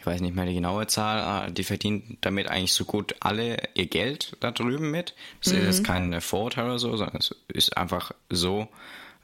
ich 0.00 0.04
weiß 0.04 0.20
nicht 0.20 0.34
mehr 0.34 0.46
die 0.46 0.54
genaue 0.54 0.88
Zahl, 0.88 1.48
äh, 1.48 1.52
die 1.52 1.62
verdienen 1.62 2.18
damit 2.20 2.48
eigentlich 2.48 2.72
so 2.72 2.84
gut 2.84 3.14
alle 3.20 3.56
ihr 3.74 3.86
Geld 3.86 4.36
da 4.40 4.50
drüben 4.50 4.90
mit. 4.90 5.14
Das 5.44 5.52
ist 5.52 5.64
jetzt 5.64 5.84
kein 5.84 6.20
Vorurteil 6.20 6.64
oder 6.64 6.78
so, 6.80 6.96
sondern 6.96 7.18
es 7.18 7.36
ist 7.46 7.76
einfach 7.76 8.10
so. 8.30 8.66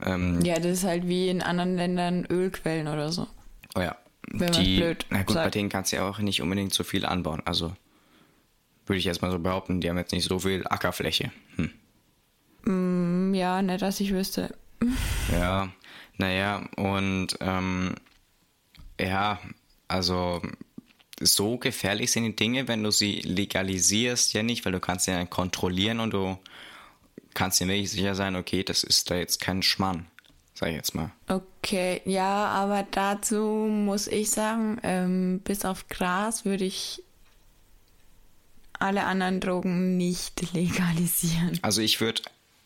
Ähm, 0.01 0.41
Ja, 0.45 0.55
das 0.57 0.79
ist 0.79 0.85
halt 0.85 1.09
wie 1.09 1.31
in 1.31 1.43
anderen 1.43 1.77
Ländern 1.77 2.27
Ölquellen 2.31 2.87
oder 2.87 3.11
so. 3.11 3.27
Oh 3.75 3.81
ja. 3.81 3.97
Wenn 4.33 4.53
die, 4.53 4.77
blöd 4.79 5.07
na 5.11 5.19
gut, 5.19 5.29
bei 5.29 5.33
sagt. 5.35 5.55
denen 5.55 5.69
kannst 5.69 5.93
du 5.93 5.97
ja 5.97 6.09
auch 6.09 6.19
nicht 6.19 6.43
unbedingt 6.43 6.75
so 6.75 6.85
viel 6.85 7.07
anbauen. 7.07 7.43
Also 7.45 7.75
würde 8.87 8.99
ich 8.99 9.05
jetzt 9.05 9.23
mal 9.23 9.31
so 9.31 9.39
behaupten, 9.39 9.81
die 9.81 9.89
haben 9.89 9.99
jetzt 9.99 10.13
nicht 10.13 10.29
so 10.29 10.39
viel 10.39 10.67
Ackerfläche. 10.67 11.31
Hm. 11.57 13.31
Mm, 13.31 13.35
ja, 13.35 13.63
nicht, 13.63 13.83
dass 13.83 14.01
ich 14.01 14.13
wüsste. 14.13 14.55
Ja, 15.31 15.69
naja, 16.17 16.67
und 16.77 17.37
ähm, 17.41 17.95
ja, 18.99 19.39
also 19.89 20.41
so 21.21 21.59
gefährlich 21.59 22.11
sind 22.11 22.25
die 22.25 22.35
Dinge, 22.37 22.67
wenn 22.67 22.83
du 22.83 22.91
sie 22.91 23.21
legalisierst, 23.21 24.33
ja 24.33 24.43
nicht, 24.43 24.65
weil 24.65 24.73
du 24.73 24.81
kannst 24.81 25.05
sie 25.05 25.11
ja 25.11 25.25
kontrollieren 25.27 26.01
und 26.01 26.15
du 26.15 26.39
kannst 27.35 27.61
dir 27.61 27.69
wirklich 27.69 27.91
sicher 27.91 28.15
sein, 28.15 28.37
okay, 28.37 28.63
das 28.63 28.85
ist 28.85 29.11
da 29.11 29.17
jetzt 29.17 29.41
kein 29.41 29.63
Schmann, 29.63 30.07
sag 30.55 30.71
ich 30.71 30.77
jetzt 30.77 30.95
mal. 30.95 31.13
Okay, 31.29 31.45
ja, 32.05 32.47
aber 32.47 32.87
dazu 32.91 33.43
muss 33.71 34.07
ich 34.07 34.31
sagen, 34.31 34.79
ähm, 34.83 35.41
bis 35.45 35.65
auf 35.65 35.89
Gras 35.89 36.45
würde 36.45 36.65
ich 36.65 37.03
alle 38.79 39.05
anderen 39.05 39.41
Drogen 39.41 39.97
nicht 39.97 40.53
legalisieren. 40.53 41.59
Also 41.63 41.83
ich 41.83 42.01
würde 42.01 42.23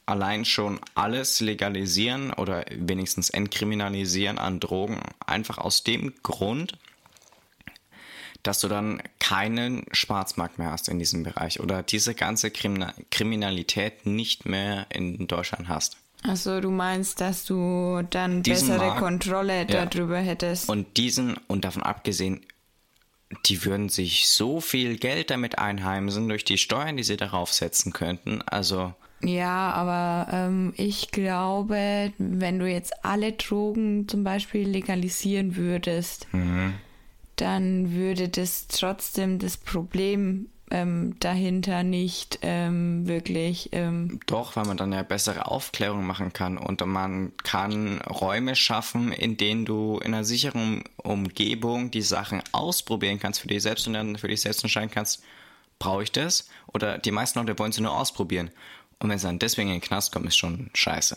allein 0.07 0.45
schon 0.45 0.81
alles 0.95 1.41
legalisieren 1.41 2.33
oder 2.33 2.65
wenigstens 2.71 3.31
entkriminalisieren 3.31 4.39
an 4.39 4.61
Drogen, 4.61 5.01
einfach 5.25 5.59
aus 5.59 5.85
dem 5.85 6.13
Grund, 6.23 6.79
dass 8.43 8.61
du 8.61 8.69
dann 8.69 9.01
keinen 9.21 9.85
Schwarzmarkt 9.93 10.59
mehr 10.59 10.73
hast 10.73 10.89
in 10.89 10.99
diesem 10.99 11.23
Bereich 11.23 11.61
oder 11.61 11.83
diese 11.83 12.15
ganze 12.15 12.51
Kriminalität 12.51 14.05
nicht 14.05 14.45
mehr 14.45 14.87
in 14.91 15.29
Deutschland 15.29 15.69
hast. 15.69 15.97
Also 16.23 16.61
du 16.61 16.71
meinst, 16.71 17.21
dass 17.21 17.45
du 17.45 18.03
dann 18.11 18.43
diesen 18.43 18.69
bessere 18.69 18.87
Markt, 18.87 19.01
Kontrolle 19.01 19.67
darüber 19.67 20.19
ja. 20.19 20.25
hättest. 20.25 20.69
Und 20.69 20.97
diesen, 20.97 21.37
und 21.49 21.65
davon 21.65 21.83
abgesehen, 21.83 22.41
die 23.47 23.65
würden 23.65 23.89
sich 23.89 24.29
so 24.29 24.61
viel 24.61 24.97
Geld 24.99 25.31
damit 25.31 25.59
einheimsen 25.59 26.29
durch 26.29 26.45
die 26.45 26.59
Steuern, 26.59 26.97
die 26.97 27.03
sie 27.03 27.17
darauf 27.17 27.53
setzen 27.53 27.93
könnten. 27.93 28.43
Also. 28.43 28.95
Ja, 29.23 29.71
aber 29.73 30.33
ähm, 30.33 30.75
ich 30.77 31.11
glaube, 31.11 32.13
wenn 32.19 32.59
du 32.59 32.67
jetzt 32.67 33.05
alle 33.05 33.33
Drogen 33.33 34.07
zum 34.09 34.23
Beispiel 34.25 34.69
legalisieren 34.69 35.57
würdest, 35.57 36.27
mhm 36.33 36.75
dann 37.37 37.93
würde 37.93 38.29
das 38.29 38.69
trotzdem 38.69 39.39
das 39.39 39.57
Problem 39.57 40.49
ähm, 40.73 41.15
dahinter 41.21 41.83
nicht 41.83 42.39
ähm, 42.41 43.07
wirklich. 43.07 43.69
Ähm 43.73 44.21
Doch, 44.27 44.57
weil 44.57 44.65
man 44.65 44.79
dann 44.79 44.93
ja 44.93 45.03
bessere 45.03 45.47
Aufklärung 45.47 46.07
machen 46.07 46.33
kann 46.33 46.57
und 46.57 46.85
man 46.87 47.33
kann 47.45 48.01
Räume 48.01 48.57
schaffen, 48.57 49.13
in 49.13 49.37
denen 49.37 49.67
du 49.67 49.99
in 49.99 50.15
einer 50.15 50.25
sicheren 50.25 50.83
Umgebung 50.97 51.91
die 51.91 52.01
Sachen 52.03 52.43
ausprobieren 52.53 53.21
kannst 53.21 53.41
für 53.41 53.49
dich 53.49 53.63
selbst 53.63 53.87
und 53.87 53.93
dann 53.93 54.17
für 54.17 54.29
dich 54.29 54.41
selbst 54.41 54.65
entscheiden 54.65 54.91
kannst, 54.91 55.23
brauche 55.79 56.05
ich 56.05 56.13
das? 56.13 56.49
Oder 56.73 56.97
die 56.99 57.11
meisten 57.11 57.39
Leute 57.39 57.59
wollen 57.59 57.73
sie 57.73 57.83
nur 57.83 57.97
ausprobieren. 57.97 58.51
Und 58.99 59.11
wenn 59.11 59.19
sie 59.19 59.27
dann 59.27 59.39
deswegen 59.39 59.69
in 59.69 59.75
den 59.75 59.83
Knast 59.83 60.11
kommen, 60.13 60.29
ist 60.29 60.39
schon 60.39 60.71
scheiße. 60.73 61.17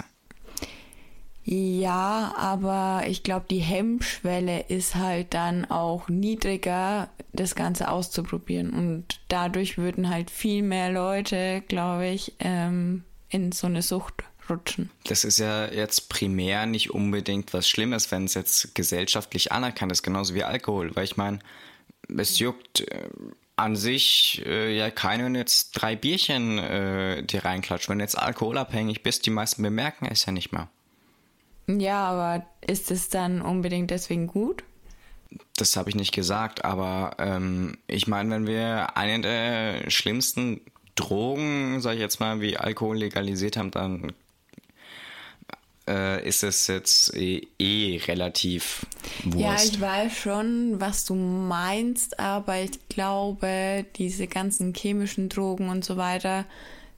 Ja, 1.47 2.33
aber 2.37 3.03
ich 3.07 3.21
glaube, 3.21 3.45
die 3.47 3.59
Hemmschwelle 3.59 4.61
ist 4.61 4.95
halt 4.95 5.35
dann 5.35 5.65
auch 5.65 6.09
niedriger, 6.09 7.09
das 7.33 7.53
Ganze 7.53 7.89
auszuprobieren. 7.89 8.71
Und 8.71 9.19
dadurch 9.27 9.77
würden 9.77 10.09
halt 10.09 10.31
viel 10.31 10.63
mehr 10.63 10.91
Leute, 10.91 11.63
glaube 11.67 12.07
ich, 12.07 12.33
ähm, 12.39 13.03
in 13.29 13.51
so 13.51 13.67
eine 13.67 13.83
Sucht 13.83 14.23
rutschen. 14.49 14.89
Das 15.03 15.23
ist 15.23 15.37
ja 15.37 15.71
jetzt 15.71 16.09
primär 16.09 16.65
nicht 16.65 16.89
unbedingt 16.89 17.53
was 17.53 17.69
Schlimmes, 17.69 18.09
wenn 18.11 18.25
es 18.25 18.33
jetzt 18.33 18.73
gesellschaftlich 18.73 19.51
anerkannt 19.51 19.91
ist, 19.91 20.01
genauso 20.01 20.33
wie 20.33 20.43
Alkohol. 20.43 20.95
Weil 20.95 21.03
ich 21.03 21.15
meine, 21.15 21.39
es 22.17 22.39
juckt 22.39 22.81
äh, 22.81 23.07
an 23.55 23.75
sich 23.75 24.41
äh, 24.47 24.75
ja 24.75 24.89
keinen 24.89 25.35
jetzt 25.35 25.73
drei 25.73 25.95
Bierchen 25.95 26.57
äh, 26.57 27.21
dir 27.21 27.45
reinklatscht. 27.45 27.87
Wenn 27.87 27.99
du 27.99 28.03
jetzt 28.03 28.17
alkoholabhängig 28.17 29.03
bist, 29.03 29.27
die 29.27 29.31
meisten 29.31 29.61
bemerken 29.61 30.07
es 30.09 30.25
ja 30.25 30.31
nicht 30.31 30.51
mal. 30.51 30.69
Ja, 31.67 32.05
aber 32.05 32.45
ist 32.65 32.91
es 32.91 33.09
dann 33.09 33.41
unbedingt 33.41 33.91
deswegen 33.91 34.27
gut? 34.27 34.63
Das 35.57 35.75
habe 35.75 35.89
ich 35.89 35.95
nicht 35.95 36.13
gesagt, 36.13 36.63
aber 36.63 37.15
ähm, 37.17 37.77
ich 37.87 38.07
meine, 38.07 38.29
wenn 38.35 38.47
wir 38.47 38.97
eine 38.97 39.21
der 39.21 39.89
schlimmsten 39.89 40.61
Drogen, 40.95 41.81
sage 41.81 41.95
ich 41.95 42.01
jetzt 42.01 42.19
mal, 42.19 42.39
wie 42.41 42.57
Alkohol 42.57 42.97
legalisiert 42.97 43.57
haben, 43.57 43.71
dann 43.71 44.13
äh, 45.87 46.27
ist 46.27 46.43
es 46.43 46.67
jetzt 46.67 47.13
eh, 47.15 47.47
eh 47.59 48.01
relativ 48.07 48.85
Wurst. 49.23 49.39
Ja, 49.39 49.55
ich 49.55 49.79
weiß 49.79 50.17
schon, 50.17 50.79
was 50.79 51.05
du 51.05 51.15
meinst, 51.15 52.19
aber 52.19 52.59
ich 52.61 52.87
glaube, 52.89 53.85
diese 53.95 54.27
ganzen 54.27 54.73
chemischen 54.73 55.29
Drogen 55.29 55.69
und 55.69 55.83
so 55.85 55.97
weiter 55.97 56.45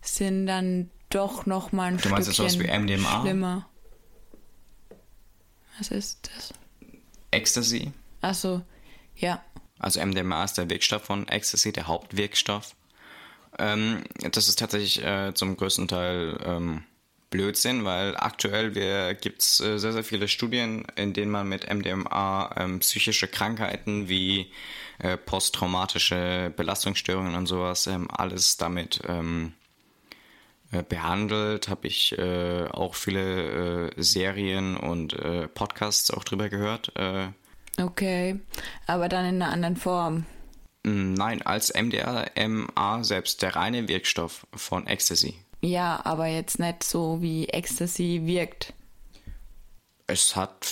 sind 0.02 0.48
dann 0.48 0.90
doch 1.10 1.46
noch 1.46 1.72
mal 1.72 1.86
ein 1.86 1.98
du 1.98 2.10
meinst 2.10 2.34
Stückchen 2.34 2.60
sowas 2.60 2.60
wie 2.60 2.80
MDMA? 2.80 3.22
schlimmer. 3.22 3.70
Was 5.78 5.90
ist 5.90 6.30
das? 6.34 6.54
Ecstasy. 7.32 7.92
Achso, 8.22 8.62
ja. 9.16 9.44
Also 9.80 10.04
MDMA 10.04 10.44
ist 10.44 10.58
der 10.58 10.70
Wirkstoff 10.70 11.04
von 11.04 11.28
Ecstasy, 11.28 11.72
der 11.72 11.88
Hauptwirkstoff. 11.88 12.76
Ähm, 13.60 14.04
das 14.32 14.48
ist 14.48 14.60
tatsächlich 14.60 15.04
äh, 15.04 15.34
zum 15.34 15.56
größten 15.58 15.88
Teil 15.88 16.38
ähm, 16.44 16.84
Blödsinn, 17.30 17.84
weil 17.84 18.16
aktuell 18.16 19.16
gibt 19.16 19.42
es 19.42 19.60
äh, 19.60 19.78
sehr, 19.78 19.94
sehr 19.94 20.04
viele 20.04 20.28
Studien, 20.28 20.86
in 20.96 21.14
denen 21.14 21.32
man 21.32 21.48
mit 21.48 21.72
MDMA 21.72 22.54
ähm, 22.56 22.80
psychische 22.80 23.28
Krankheiten 23.28 24.08
wie 24.08 24.52
äh, 25.00 25.18
posttraumatische 25.18 26.54
Belastungsstörungen 26.56 27.36
und 27.36 27.46
sowas 27.46 27.88
ähm, 27.88 28.10
alles 28.10 28.58
damit 28.58 29.02
ähm, 29.08 29.54
äh, 29.54 29.67
behandelt, 30.84 31.70
habe 31.70 31.88
ich 31.88 32.18
äh, 32.18 32.68
auch 32.68 32.96
viele 32.96 33.90
äh, 33.90 34.02
Serien 34.02 34.78
und 34.78 35.14
äh, 35.14 35.48
Podcasts 35.48 36.12
auch 36.12 36.24
drüber 36.24 36.50
gehört. 36.50 36.92
Äh. 36.96 37.28
okay, 37.82 38.40
aber 38.86 39.10
dann 39.10 39.26
in 39.26 39.42
einer 39.42 39.52
anderen 39.52 39.76
Form. 39.78 40.26
Mm, 40.84 41.14
nein, 41.14 41.42
als 41.42 41.74
MDMA 41.74 43.04
selbst, 43.04 43.42
der 43.42 43.56
reine 43.56 43.88
Wirkstoff 43.88 44.48
von 44.54 44.88
Ecstasy. 44.88 45.36
Ja, 45.62 46.02
aber 46.06 46.28
jetzt 46.28 46.60
nicht 46.60 46.84
so, 46.84 47.22
wie 47.22 47.50
Ecstasy 47.50 48.22
wirkt. 48.24 48.74
Es 50.06 50.36
hat, 50.36 50.68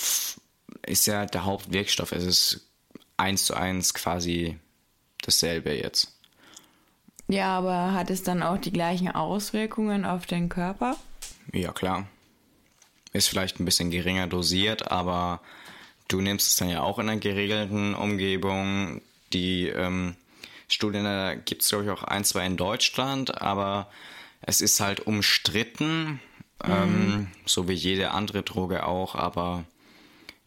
ist 0.86 1.08
ja 1.08 1.26
der 1.26 1.44
Hauptwirkstoff, 1.46 2.12
es 2.12 2.24
ist 2.24 2.70
eins 3.18 3.46
zu 3.46 3.56
eins 3.56 3.94
quasi 3.94 4.58
dasselbe 5.22 5.74
jetzt. 5.74 6.15
Ja, 7.28 7.58
aber 7.58 7.94
hat 7.94 8.10
es 8.10 8.24
dann 8.24 8.44
auch 8.44 8.58
die 8.58 8.72
gleichen 8.72 9.10
Auswirkungen 9.10 10.06
auf 10.06 10.26
den 10.26 10.50
Körper? 10.50 10.96
Ja, 11.52 11.72
klar. 11.72 12.08
Ist 13.14 13.28
vielleicht 13.28 13.60
ein 13.60 13.66
bisschen 13.66 13.92
geringer 13.92 14.28
dosiert, 14.28 14.92
aber 14.92 15.42
du 16.08 16.22
nimmst 16.22 16.48
es 16.48 16.56
dann 16.58 16.70
ja 16.70 16.82
auch 16.82 17.00
in 17.00 17.10
einer 17.10 17.20
geregelten 17.20 17.96
Umgebung. 17.96 19.02
Die 19.34 19.68
ähm, 19.68 20.16
Studien, 20.68 21.04
da 21.04 21.36
gibt 21.36 21.62
es, 21.62 21.70
glaube 21.70 21.86
ich, 21.86 21.90
auch 21.90 22.04
ein, 22.04 22.24
zwei 22.24 22.46
in 22.46 22.58
Deutschland, 22.58 23.42
aber 23.42 23.90
es 24.42 24.62
ist 24.62 24.80
halt 24.80 25.08
umstritten, 25.08 26.20
mhm. 26.64 26.72
ähm, 26.72 27.28
so 27.46 27.68
wie 27.68 27.74
jede 27.74 28.12
andere 28.12 28.44
Droge 28.44 28.86
auch, 28.86 29.16
aber 29.16 29.64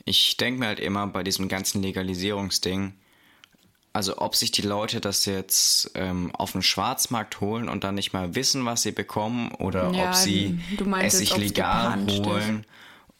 ich 0.04 0.36
denke 0.36 0.60
mir 0.60 0.66
halt 0.66 0.80
immer 0.80 1.06
bei 1.06 1.22
diesem 1.22 1.48
ganzen 1.48 1.82
Legalisierungsding, 1.82 2.94
also 3.98 4.18
ob 4.18 4.36
sich 4.36 4.52
die 4.52 4.62
Leute 4.62 5.00
das 5.00 5.24
jetzt 5.24 5.90
ähm, 5.96 6.32
auf 6.32 6.52
dem 6.52 6.62
Schwarzmarkt 6.62 7.40
holen 7.40 7.68
und 7.68 7.82
dann 7.82 7.96
nicht 7.96 8.12
mal 8.12 8.36
wissen, 8.36 8.64
was 8.64 8.82
sie 8.82 8.92
bekommen, 8.92 9.50
oder 9.58 9.90
ja, 9.90 10.10
ob 10.10 10.14
sie 10.14 10.60
es 11.00 11.18
sich 11.18 11.36
legal 11.36 12.06
holen 12.08 12.64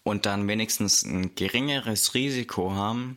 und 0.05 0.25
dann 0.25 0.47
wenigstens 0.47 1.03
ein 1.03 1.35
geringeres 1.35 2.15
Risiko 2.15 2.77
haben 2.77 3.17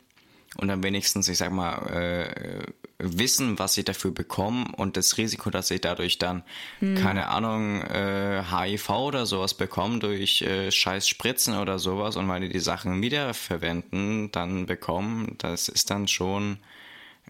und 0.58 0.70
dann 0.70 0.82
wenigstens, 0.82 1.30
ich 1.30 1.38
sag 1.38 1.52
mal, 1.52 1.86
äh, 1.86 2.64
wissen, 2.98 3.60
was 3.60 3.76
sie 3.76 3.84
dafür 3.84 4.10
bekommen 4.10 4.74
und 4.76 4.98
das 4.98 5.20
Risiko, 5.20 5.52
dass 5.52 5.68
sie 5.68 5.80
dadurch 5.80 6.18
dann, 6.18 6.42
hm. 6.80 6.96
keine 6.96 7.28
Ahnung, 7.28 7.84
äh, 7.84 8.42
HIV 8.42 8.90
oder 8.90 9.28
sowas 9.28 9.54
bekommen 9.54 10.00
durch 10.00 10.42
äh, 10.42 10.72
scheiß 10.72 11.08
Spritzen 11.08 11.60
oder 11.60 11.78
sowas 11.78 12.16
und 12.16 12.28
weil 12.28 12.42
die 12.42 12.50
die 12.50 12.60
Sachen 12.60 13.04
wiederverwenden, 13.04 14.32
dann 14.32 14.66
bekommen, 14.66 15.36
das 15.38 15.68
ist 15.68 15.92
dann 15.92 16.08
schon 16.08 16.58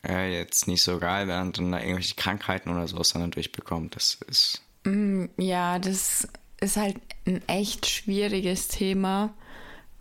äh, 0.07 0.33
jetzt 0.33 0.67
nicht 0.67 0.81
so 0.81 0.99
geil, 0.99 1.27
wenn 1.27 1.51
dann 1.51 1.71
da 1.71 1.79
irgendwelche 1.79 2.15
Krankheiten 2.15 2.69
oder 2.69 2.87
sowas 2.87 3.13
dann 3.13 3.31
durchbekommt. 3.31 3.95
Das 3.95 4.17
ist. 4.27 4.61
Mm, 4.83 5.25
ja, 5.37 5.79
das 5.79 6.27
ist 6.59 6.77
halt 6.77 6.97
ein 7.25 7.47
echt 7.47 7.87
schwieriges 7.87 8.67
Thema, 8.67 9.33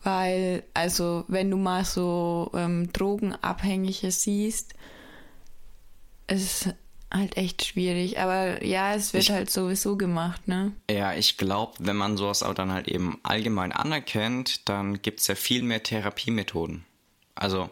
weil, 0.03 0.63
also, 0.73 1.25
wenn 1.29 1.51
du 1.51 1.57
mal 1.57 1.85
so 1.85 2.51
ähm, 2.55 2.91
Drogenabhängige 2.93 4.11
siehst, 4.11 4.75
ist 6.27 6.71
halt 7.13 7.37
echt 7.37 7.65
schwierig. 7.65 8.19
Aber 8.19 8.65
ja, 8.65 8.95
es 8.95 9.13
wird 9.13 9.25
ich, 9.25 9.31
halt 9.31 9.51
sowieso 9.51 9.97
gemacht, 9.97 10.49
ne? 10.49 10.73
Ja, 10.91 11.13
ich 11.13 11.37
glaube, 11.37 11.75
wenn 11.81 11.97
man 11.97 12.17
sowas 12.17 12.43
auch 12.43 12.55
dann 12.55 12.73
halt 12.73 12.89
eben 12.89 13.19
allgemein 13.23 13.73
anerkennt, 13.73 14.69
dann 14.69 15.03
gibt 15.03 15.21
es 15.21 15.27
ja 15.27 15.35
viel 15.35 15.63
mehr 15.63 15.83
Therapiemethoden. 15.83 16.85
Also 17.35 17.71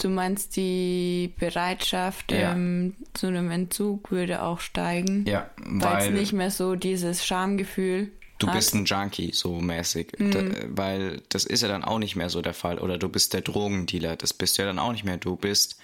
Du 0.00 0.08
meinst, 0.08 0.56
die 0.56 1.32
Bereitschaft 1.38 2.32
ja. 2.32 2.52
ähm, 2.52 2.94
zu 3.12 3.26
einem 3.26 3.50
Entzug 3.50 4.10
würde 4.10 4.42
auch 4.42 4.60
steigen? 4.60 5.26
Ja, 5.26 5.50
weil 5.58 6.08
es 6.08 6.10
nicht 6.10 6.32
mehr 6.32 6.50
so 6.50 6.74
dieses 6.74 7.24
Schamgefühl 7.26 8.10
du 8.40 8.48
hat. 8.48 8.54
bist 8.54 8.74
ein 8.74 8.84
Junkie, 8.84 9.30
so 9.32 9.60
mäßig. 9.60 10.12
Mhm. 10.18 10.30
Da, 10.30 10.40
weil 10.68 11.22
das 11.28 11.44
ist 11.44 11.62
ja 11.62 11.68
dann 11.68 11.84
auch 11.84 11.98
nicht 11.98 12.16
mehr 12.16 12.30
so 12.30 12.42
der 12.42 12.54
Fall. 12.54 12.78
Oder 12.78 12.98
du 12.98 13.08
bist 13.08 13.32
der 13.34 13.42
Drogendealer, 13.42 14.16
das 14.16 14.32
bist 14.32 14.58
du 14.58 14.62
ja 14.62 14.68
dann 14.68 14.78
auch 14.78 14.92
nicht 14.92 15.04
mehr. 15.04 15.18
Du 15.18 15.36
bist 15.36 15.78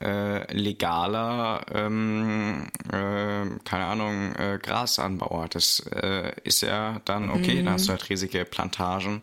äh, 0.00 0.52
legaler, 0.54 1.64
ähm, 1.72 2.68
äh, 2.88 3.46
keine 3.64 3.86
Ahnung, 3.86 4.34
äh, 4.36 4.58
Grasanbauer. 4.62 5.48
Das 5.48 5.80
äh, 5.90 6.32
ist 6.44 6.62
ja 6.62 7.00
dann 7.04 7.30
okay, 7.30 7.62
da 7.62 7.72
hast 7.72 7.88
du 7.88 7.92
halt 7.92 8.08
riesige 8.08 8.44
Plantagen. 8.44 9.22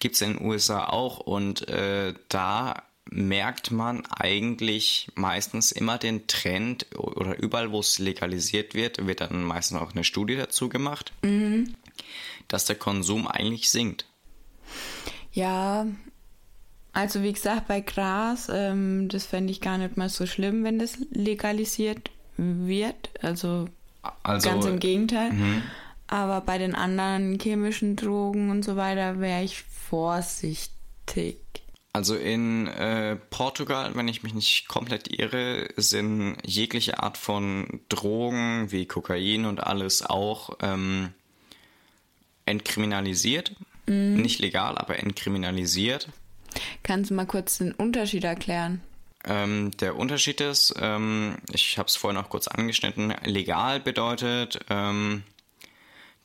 Gibt's 0.00 0.20
in 0.20 0.34
den 0.34 0.46
USA 0.46 0.84
auch 0.84 1.18
und 1.18 1.68
äh, 1.68 2.14
da 2.28 2.84
merkt 3.10 3.70
man 3.70 4.04
eigentlich 4.06 5.08
meistens 5.14 5.72
immer 5.72 5.98
den 5.98 6.26
Trend 6.26 6.86
oder 6.96 7.38
überall, 7.38 7.72
wo 7.72 7.80
es 7.80 7.98
legalisiert 7.98 8.74
wird, 8.74 9.06
wird 9.06 9.20
dann 9.20 9.44
meistens 9.44 9.78
auch 9.80 9.92
eine 9.92 10.04
Studie 10.04 10.36
dazu 10.36 10.68
gemacht, 10.68 11.12
dass 12.48 12.64
der 12.64 12.76
Konsum 12.76 13.26
eigentlich 13.26 13.70
sinkt. 13.70 14.06
Ja, 15.32 15.86
also 16.92 17.22
wie 17.22 17.32
gesagt, 17.32 17.68
bei 17.68 17.80
Gras, 17.80 18.48
ähm, 18.52 19.08
das 19.08 19.26
fände 19.26 19.52
ich 19.52 19.60
gar 19.60 19.78
nicht 19.78 19.96
mal 19.96 20.08
so 20.08 20.26
schlimm, 20.26 20.64
wenn 20.64 20.78
das 20.78 20.98
legalisiert 21.10 22.10
wird. 22.36 23.10
Also, 23.22 23.68
Also, 24.22 24.48
ganz 24.48 24.64
im 24.64 24.78
Gegenteil. 24.78 25.32
Aber 26.06 26.40
bei 26.40 26.58
den 26.58 26.74
anderen 26.74 27.38
chemischen 27.38 27.96
Drogen 27.96 28.50
und 28.50 28.64
so 28.64 28.76
weiter 28.76 29.20
wäre 29.20 29.42
ich 29.44 29.62
vorsichtig. 29.62 31.38
Also 31.98 32.14
in 32.14 32.68
äh, 32.68 33.16
Portugal, 33.16 33.90
wenn 33.96 34.06
ich 34.06 34.22
mich 34.22 34.32
nicht 34.32 34.68
komplett 34.68 35.18
irre, 35.18 35.68
sind 35.76 36.36
jegliche 36.46 37.02
Art 37.02 37.18
von 37.18 37.80
Drogen 37.88 38.70
wie 38.70 38.86
Kokain 38.86 39.46
und 39.46 39.58
alles 39.58 40.06
auch 40.06 40.50
ähm, 40.62 41.12
entkriminalisiert. 42.46 43.50
Nicht 43.86 44.38
legal, 44.38 44.78
aber 44.78 45.00
entkriminalisiert. 45.00 46.08
Kannst 46.84 47.10
du 47.10 47.14
mal 47.14 47.26
kurz 47.26 47.58
den 47.58 47.72
Unterschied 47.72 48.22
erklären? 48.22 48.80
Ähm, 49.24 49.72
der 49.80 49.96
Unterschied 49.96 50.40
ist, 50.40 50.74
ähm, 50.80 51.38
ich 51.50 51.78
habe 51.78 51.88
es 51.88 51.96
vorhin 51.96 52.20
auch 52.20 52.30
kurz 52.30 52.46
angeschnitten, 52.46 53.12
legal 53.24 53.80
bedeutet, 53.80 54.60
ähm, 54.70 55.24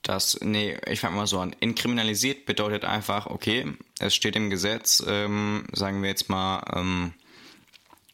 dass, 0.04 0.38
nee, 0.42 0.78
ich 0.88 1.00
fange 1.00 1.16
mal 1.16 1.28
so 1.28 1.40
an, 1.40 1.56
entkriminalisiert 1.60 2.46
bedeutet 2.46 2.86
einfach, 2.86 3.28
okay, 3.28 3.74
es 4.00 4.14
steht 4.14 4.36
im 4.36 4.50
Gesetz, 4.50 5.04
ähm, 5.08 5.66
sagen 5.72 6.02
wir 6.02 6.10
jetzt 6.10 6.30
mal, 6.30 6.64
ähm, 6.76 7.14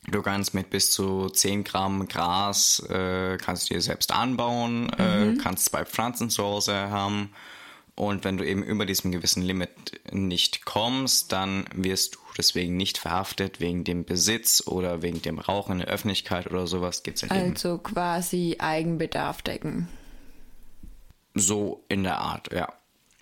du 0.07 0.21
kannst 0.21 0.53
mit 0.53 0.69
bis 0.69 0.91
zu 0.91 1.29
10 1.29 1.63
Gramm 1.63 2.07
Gras, 2.07 2.79
äh, 2.89 3.37
kannst 3.37 3.69
du 3.69 3.73
dir 3.73 3.81
selbst 3.81 4.11
anbauen, 4.11 4.89
äh, 4.93 5.35
kannst 5.41 5.65
zwei 5.65 5.83
Pflanzen 5.83 6.29
zu 6.29 6.43
Hause 6.43 6.73
haben 6.75 7.31
und 7.99 8.23
wenn 8.23 8.37
du 8.37 8.45
eben 8.45 8.63
über 8.63 8.85
diesem 8.85 9.11
gewissen 9.11 9.43
Limit 9.43 9.99
nicht 10.09 10.63
kommst, 10.63 11.33
dann 11.33 11.65
wirst 11.73 12.15
du 12.15 12.19
deswegen 12.37 12.77
nicht 12.77 12.97
verhaftet 12.97 13.59
wegen 13.59 13.83
dem 13.83 14.05
Besitz 14.05 14.63
oder 14.65 15.01
wegen 15.01 15.21
dem 15.21 15.37
Rauchen 15.37 15.73
in 15.73 15.77
der 15.79 15.89
Öffentlichkeit 15.89 16.47
oder 16.47 16.65
sowas. 16.65 17.03
Gibt's 17.03 17.23
eben 17.23 17.33
Also 17.33 17.77
quasi 17.77 18.55
Eigenbedarf 18.57 19.41
decken. 19.41 19.89
So 21.33 21.83
in 21.89 22.03
der 22.03 22.19
Art, 22.19 22.51
ja. 22.51 22.73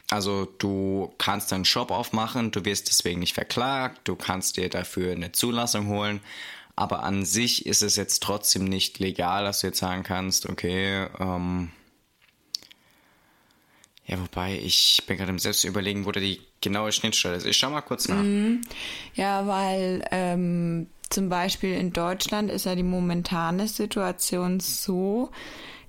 Also 0.10 0.46
du 0.46 1.14
kannst 1.18 1.52
deinen 1.52 1.66
Shop 1.66 1.92
aufmachen, 1.92 2.52
du 2.52 2.64
wirst 2.64 2.88
deswegen 2.88 3.20
nicht 3.20 3.34
verklagt, 3.34 4.08
du 4.08 4.16
kannst 4.16 4.56
dir 4.56 4.70
dafür 4.70 5.12
eine 5.12 5.34
Zulassung 5.34 5.88
holen, 5.88 6.22
aber 6.78 7.04
an 7.04 7.26
sich 7.26 7.66
ist 7.66 7.82
es 7.82 7.98
jetzt 7.98 8.24
trotzdem 8.24 8.64
nicht 8.64 9.00
legal, 9.00 9.44
dass 9.44 9.60
du 9.62 9.68
jetzt 9.68 9.80
sagen 9.80 10.04
kannst, 10.04 10.48
okay, 10.48 11.08
ähm, 11.20 11.72
ja, 14.06 14.18
wobei 14.22 14.58
ich 14.58 15.04
bin 15.06 15.18
gerade 15.18 15.32
im 15.32 15.40
Selbst 15.40 15.66
überlegen, 15.66 16.06
wo 16.06 16.12
da 16.14 16.22
die 16.22 16.40
genaue 16.62 16.94
Schnittstelle 16.94 17.36
ist. 17.36 17.46
Ich 17.46 17.58
schau 17.58 17.70
mal 17.70 17.82
kurz 17.82 18.08
nach. 18.08 18.24
Ja, 19.16 19.46
weil 19.48 20.08
ähm, 20.12 20.88
zum 21.10 21.28
Beispiel 21.28 21.74
in 21.74 21.92
Deutschland 21.92 22.50
ist 22.50 22.66
ja 22.66 22.76
die 22.76 22.84
momentane 22.84 23.68
Situation 23.68 24.62
so, 24.62 25.32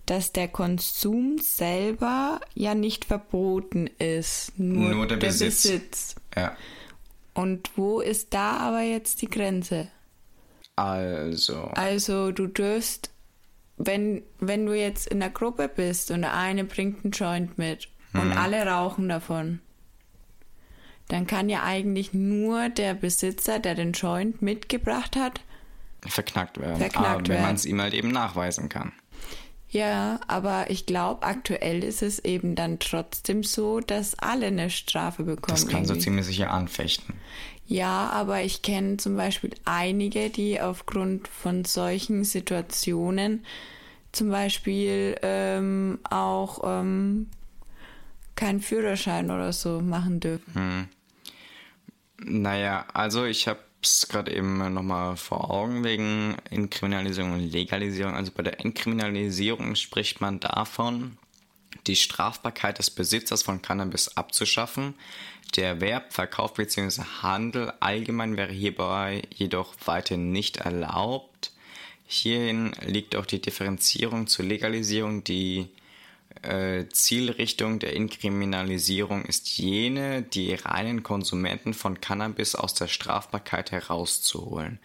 dass 0.09 0.33
der 0.33 0.49
Konsum 0.49 1.37
selber 1.39 2.41
ja 2.55 2.75
nicht 2.75 3.05
verboten 3.05 3.89
ist, 3.99 4.59
nur, 4.59 4.91
Nur 4.91 5.07
der 5.07 5.17
Besitz. 5.17 5.63
Besitz. 5.65 6.15
Ja. 6.35 6.57
Und 7.35 7.71
wo 7.77 8.01
ist 8.01 8.33
da 8.33 8.57
aber 8.57 8.81
jetzt 8.81 9.21
die 9.21 9.29
Grenze? 9.29 9.89
Also, 10.77 11.65
Also 11.75 12.33
du 12.33 12.47
dürfst, 12.47 13.11
wenn, 13.77 14.23
wenn 14.41 14.65
du 14.65 14.73
jetzt 14.73 15.09
in 15.09 15.21
der 15.21 15.31
Gruppe 15.31 15.69
bist 15.69 16.11
und 16.11 16.23
der 16.23 16.35
eine 16.35 16.65
bringt 16.65 17.05
einen 17.05 17.13
Joint 17.13 17.59
mit 17.59 17.89
und 18.15 18.33
alle 18.33 18.67
rauchen 18.67 19.09
davon, 19.09 19.61
dann 21.09 21.27
kann 21.27 21.51
ja 21.51 21.65
eigentlich 21.65 22.15
nur 22.15 22.71
der 22.71 22.95
Besitzer, 22.95 23.59
der 23.59 23.75
den 23.75 23.93
Joint 23.93 24.41
mitgebracht 24.41 25.17
hat, 25.17 25.43
verknackt 26.07 26.59
werden. 26.59 26.79
Verknackt 26.79 27.07
aber 27.07 27.29
wenn 27.29 27.43
man 27.43 27.55
es 27.57 27.67
ihm 27.67 27.81
halt 27.81 27.93
eben 27.93 28.09
nachweisen 28.09 28.69
kann. 28.69 28.93
Ja, 29.71 30.21
aber 30.27 30.71
ich 30.71 30.87
glaube, 30.87 31.25
aktuell 31.25 31.85
ist 31.85 32.03
es 32.03 32.19
eben 32.21 32.55
dann 32.55 32.79
trotzdem 32.79 33.43
so, 33.43 33.81
dass 33.81 34.19
alle 34.19 34.47
eine 34.47 34.71
Strafe 34.71 35.25
bekommen. 35.25 35.57
Das 35.57 35.67
kann 35.67 35.85
so 35.85 35.93
irgendwie. 35.93 36.05
ziemlich 36.05 36.27
sicher 36.27 36.51
anfechten. 36.51 37.15
Ja, 37.67 38.09
aber 38.09 38.43
ich 38.43 38.63
kenne 38.63 38.97
zum 38.97 39.17
Beispiel 39.17 39.51
einige, 39.67 40.31
die 40.31 40.59
aufgrund 40.59 41.29
von 41.29 41.67
solchen 41.67 42.25
Situationen 42.25 43.45
zum 44.11 44.31
Beispiel 44.31 45.17
ähm, 45.21 45.99
auch 46.09 46.61
ähm, 46.65 47.29
keinen 48.37 48.61
Führerschein 48.61 49.31
oder 49.31 49.53
so 49.53 49.83
machen 49.83 50.19
dürfen. 50.21 50.89
Naja, 52.25 52.87
also 52.95 53.27
ich 53.27 53.47
habe 53.47 53.61
es 53.83 54.09
gerade 54.09 54.35
eben 54.35 54.59
nochmal 54.75 55.17
vor 55.17 55.51
Augen 55.51 55.85
wegen 55.85 56.37
Entkriminalisierung 56.51 57.33
und 57.33 57.53
Legalisierung. 57.53 58.15
Also 58.15 58.33
bei 58.33 58.43
der 58.43 58.61
Entkriminalisierung 58.61 59.75
spricht 59.77 60.21
man 60.21 60.41
davon, 60.41 61.17
die 61.87 61.97
Strafbarkeit 61.97 62.79
des 62.79 62.91
Besitzers 62.91 63.43
von 63.43 63.63
Cannabis 63.63 64.17
abzuschaffen. 64.17 64.95
Der 65.57 65.69
Erwerb, 65.69 66.13
Verkauf 66.13 66.55
bzw. 66.55 67.03
Handel 67.23 67.73
allgemein 67.81 68.37
wäre 68.37 68.53
hierbei 68.53 69.23
jedoch 69.35 69.75
weiterhin 69.85 70.33
nicht 70.33 70.59
erlaubt. 70.59 71.53
Hierhin 72.07 72.73
liegt 72.85 73.17
auch 73.17 73.27
die 73.27 73.41
Differenzierung 73.41 74.27
zur 74.27 74.45
Legalisierung, 74.45 75.25
die 75.25 75.69
Zielrichtung 76.93 77.81
der 77.81 77.95
Inkriminalisierung 77.95 79.25
ist 79.25 79.59
jene, 79.59 80.23
die 80.23 80.55
reinen 80.55 81.03
Konsumenten 81.03 81.75
von 81.75 82.01
Cannabis 82.01 82.55
aus 82.55 82.75
der 82.75 82.87
Strafbarkeit 82.87 83.73
herauszuholen, 83.73 84.79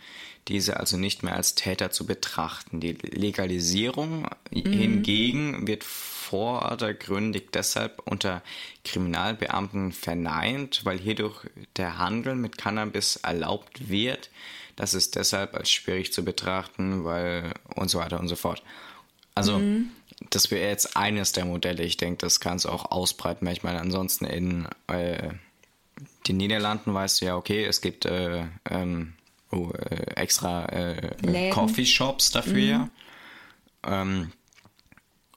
diese 0.48 0.78
also 0.80 0.98
nicht 0.98 1.22
mehr 1.22 1.36
als 1.36 1.54
Täter 1.54 1.92
zu 1.92 2.08
betrachten. 2.08 2.80
Die 2.80 2.94
Legalisierung 2.94 4.28
hingegen 4.52 5.68
wird 5.68 5.84
vordergründig 5.84 7.50
deshalb 7.54 8.02
unter 8.06 8.42
Kriminalbeamten 8.84 9.92
verneint, 9.92 10.82
weil 10.86 10.98
hierdurch 10.98 11.46
der 11.76 12.00
Handel 12.00 12.36
mit 12.36 12.58
Cannabis 12.58 13.18
erlaubt 13.18 13.90
wird. 13.90 14.32
Das 14.76 14.96
ist 14.96 15.16
deshalb 15.16 15.54
als 15.54 15.70
schwierig 15.70 16.12
zu 16.12 16.26
betrachten, 16.26 17.04
weil 17.04 17.54
und 17.76 17.90
so 17.90 18.00
weiter 18.00 18.20
und 18.20 18.28
so 18.28 18.36
fort. 18.36 18.64
Also, 19.36 19.62
das 20.30 20.52
wäre 20.52 20.68
jetzt 20.68 20.96
eines 20.98 21.32
der 21.32 21.46
Modelle. 21.46 21.84
Ich 21.84 21.98
denke, 21.98 22.18
das 22.18 22.40
kannst 22.40 22.66
du 22.66 22.70
auch 22.70 22.92
ausbreiten. 22.92 23.48
Ich 23.48 23.64
meine, 23.64 23.80
ansonsten 23.80 24.26
in 24.26 24.68
äh, 24.88 25.30
den 26.28 26.38
Niederlanden 26.38 26.94
weißt 26.94 27.22
du 27.22 27.26
ja, 27.26 27.36
okay, 27.36 27.66
es 27.66 27.82
gibt 27.82 28.06
äh, 28.06 28.46
ähm, 28.70 29.14
oh, 29.52 29.72
äh, 29.72 30.16
extra 30.16 30.66
äh, 30.66 31.16
Läden. 31.22 31.52
Coffeeshops 31.52 32.32
dafür. 32.32 32.90
Ähm, 33.86 34.32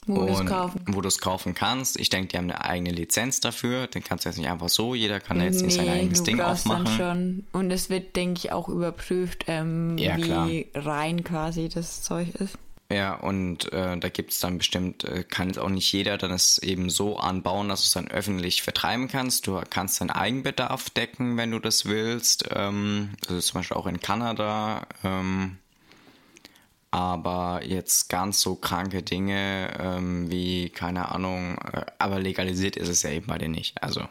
Wo 0.07 0.25
du 0.25 0.33
es 0.33 0.47
kaufen. 0.47 0.85
Kaufen 1.21 1.55
kannst. 1.55 1.99
Ich 1.99 2.11
denke, 2.11 2.29
die 2.29 2.37
haben 2.37 2.51
eine 2.51 2.65
eigene 2.65 2.91
Lizenz 2.91 3.41
dafür. 3.41 3.89
Den 3.89 4.05
kannst 4.05 4.25
du 4.25 4.29
jetzt 4.29 4.39
nicht 4.39 4.49
einfach 4.49 4.69
so. 4.69 4.95
Jeder 4.95 5.19
kann 5.19 5.41
jetzt 5.41 5.63
nicht 5.63 5.75
sein 5.75 5.89
eigenes 5.89 6.19
du 6.19 6.25
Ding 6.27 6.39
brauchst 6.39 6.67
dann 6.67 6.87
aufmachen. 6.87 6.97
schon. 6.97 7.47
Und 7.53 7.73
es 7.73 7.91
wird, 7.91 8.15
denke 8.15 8.39
ich, 8.39 8.53
auch 8.53 8.69
überprüft, 8.69 9.45
ähm, 9.49 9.99
Ja, 9.99 10.17
wie 10.17 10.69
rein 10.75 11.25
quasi 11.25 11.69
das 11.69 12.03
Zeug 12.03 12.29
ist. 12.37 12.57
Ja, 12.91 13.15
und 13.15 13.73
äh, 13.73 13.99
da 13.99 14.09
gibt's 14.09 14.39
dann 14.39 14.59
bestimmt, 14.59 15.03
äh, 15.05 15.25
kann 15.25 15.49
jetzt 15.49 15.59
auch 15.59 15.69
nicht 15.69 15.91
jeder 15.93 16.19
dann 16.19 16.31
es 16.31 16.59
eben 16.59 16.89
so 16.89 17.19
anbauen, 17.19 17.69
dass 17.69 17.83
du 17.83 17.87
es 17.87 17.93
dann 17.93 18.09
öffentlich 18.09 18.63
vertreiben 18.63 19.09
kannst. 19.09 19.47
Du 19.49 19.61
kannst 19.69 20.01
deinen 20.01 20.11
Eigenbedarf 20.11 20.91
decken, 20.91 21.37
wenn 21.37 21.51
du 21.51 21.59
das 21.59 21.87
willst. 21.87 22.49
Ähm, 22.55 23.11
also 23.29 23.41
zum 23.41 23.61
Beispiel 23.61 23.77
auch 23.77 23.87
in 23.87 24.01
Kanada. 24.01 24.87
Ähm, 25.03 25.59
aber 26.93 27.63
jetzt 27.65 28.09
ganz 28.09 28.41
so 28.41 28.55
kranke 28.55 29.03
Dinge 29.03 29.77
ähm, 29.79 30.31
wie, 30.31 30.71
keine 30.71 31.11
Ahnung, 31.11 31.59
äh, 31.59 31.85
aber 31.99 32.21
legalisiert 32.21 32.77
ist 32.77 32.89
es 32.89 33.03
ja 33.03 33.11
eben 33.11 33.27
bei 33.27 33.39
dir 33.39 33.49
nicht. 33.49 33.83
Also, 33.83 34.03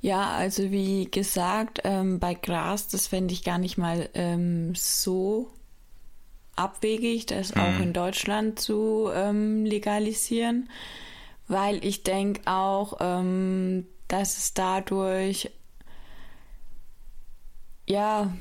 Ja, 0.00 0.30
also 0.30 0.70
wie 0.70 1.10
gesagt, 1.10 1.80
ähm, 1.84 2.18
bei 2.18 2.34
Gras, 2.34 2.88
das 2.88 3.06
fände 3.08 3.34
ich 3.34 3.44
gar 3.44 3.58
nicht 3.58 3.76
mal 3.76 4.08
ähm, 4.14 4.74
so 4.74 5.52
abwegig, 6.60 7.26
das 7.26 7.56
auch 7.56 7.78
in 7.80 7.92
Deutschland 7.92 8.60
zu 8.60 9.10
ähm, 9.14 9.64
legalisieren, 9.64 10.68
weil 11.48 11.84
ich 11.84 12.02
denke 12.04 12.42
auch, 12.46 12.98
ähm, 13.00 13.86
dass 14.08 14.36
es 14.38 14.54
dadurch, 14.54 15.50
ja, 17.86 18.32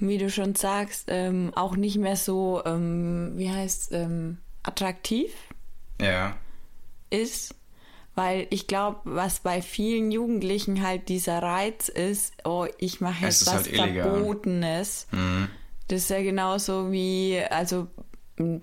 wie 0.00 0.18
du 0.18 0.30
schon 0.30 0.54
sagst, 0.54 1.06
ähm, 1.08 1.52
auch 1.54 1.76
nicht 1.76 1.96
mehr 1.98 2.16
so, 2.16 2.62
ähm, 2.64 3.32
wie 3.36 3.50
heißt 3.50 3.92
ähm, 3.92 4.38
attraktiv 4.62 5.32
Ja. 6.00 6.36
ist. 7.10 7.54
Weil 8.16 8.46
ich 8.50 8.68
glaube, 8.68 9.00
was 9.04 9.40
bei 9.40 9.60
vielen 9.60 10.12
Jugendlichen 10.12 10.86
halt 10.86 11.08
dieser 11.08 11.42
Reiz 11.42 11.88
ist, 11.88 12.32
oh, 12.44 12.66
ich 12.78 13.00
mache 13.00 13.26
Es 13.26 13.40
jetzt 13.40 13.46
was 13.48 13.54
halt. 13.78 13.94
Verbotenes. 13.96 15.08
Mhm. 15.10 15.48
Das 15.94 16.02
ist 16.02 16.10
ja 16.10 16.22
genauso 16.22 16.90
wie, 16.90 17.40
also 17.50 17.86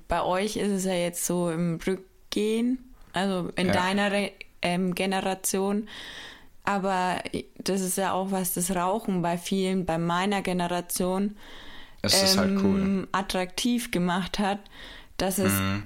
bei 0.10 0.22
euch 0.22 0.58
ist 0.58 0.70
es 0.72 0.84
ja 0.84 0.94
jetzt 0.94 1.26
so 1.26 1.50
im 1.50 1.80
Rückgehen, 1.86 2.94
also 3.14 3.50
in 3.56 3.68
Ja. 3.68 3.72
deiner 3.74 4.12
Re- 4.12 4.32
ähm, 4.62 4.94
Generation. 4.96 5.88
Aber 6.66 7.22
das 7.58 7.80
ist 7.80 7.98
ja 7.98 8.12
auch 8.12 8.32
was 8.32 8.54
das 8.54 8.76
Rauchen 8.76 9.22
bei 9.22 9.38
vielen, 9.38 9.86
bei 9.86 9.98
meiner 9.98 10.42
Generation 10.42 11.38
Es 12.02 12.22
ist 12.22 12.38
halt 12.38 12.52
cool. 12.64 12.82
ähm, 12.82 13.08
attraktiv 13.14 13.92
gemacht 13.92 14.38
hat, 14.40 14.60
dass 15.16 15.38
es 15.38 15.54
Mhm. 15.54 15.84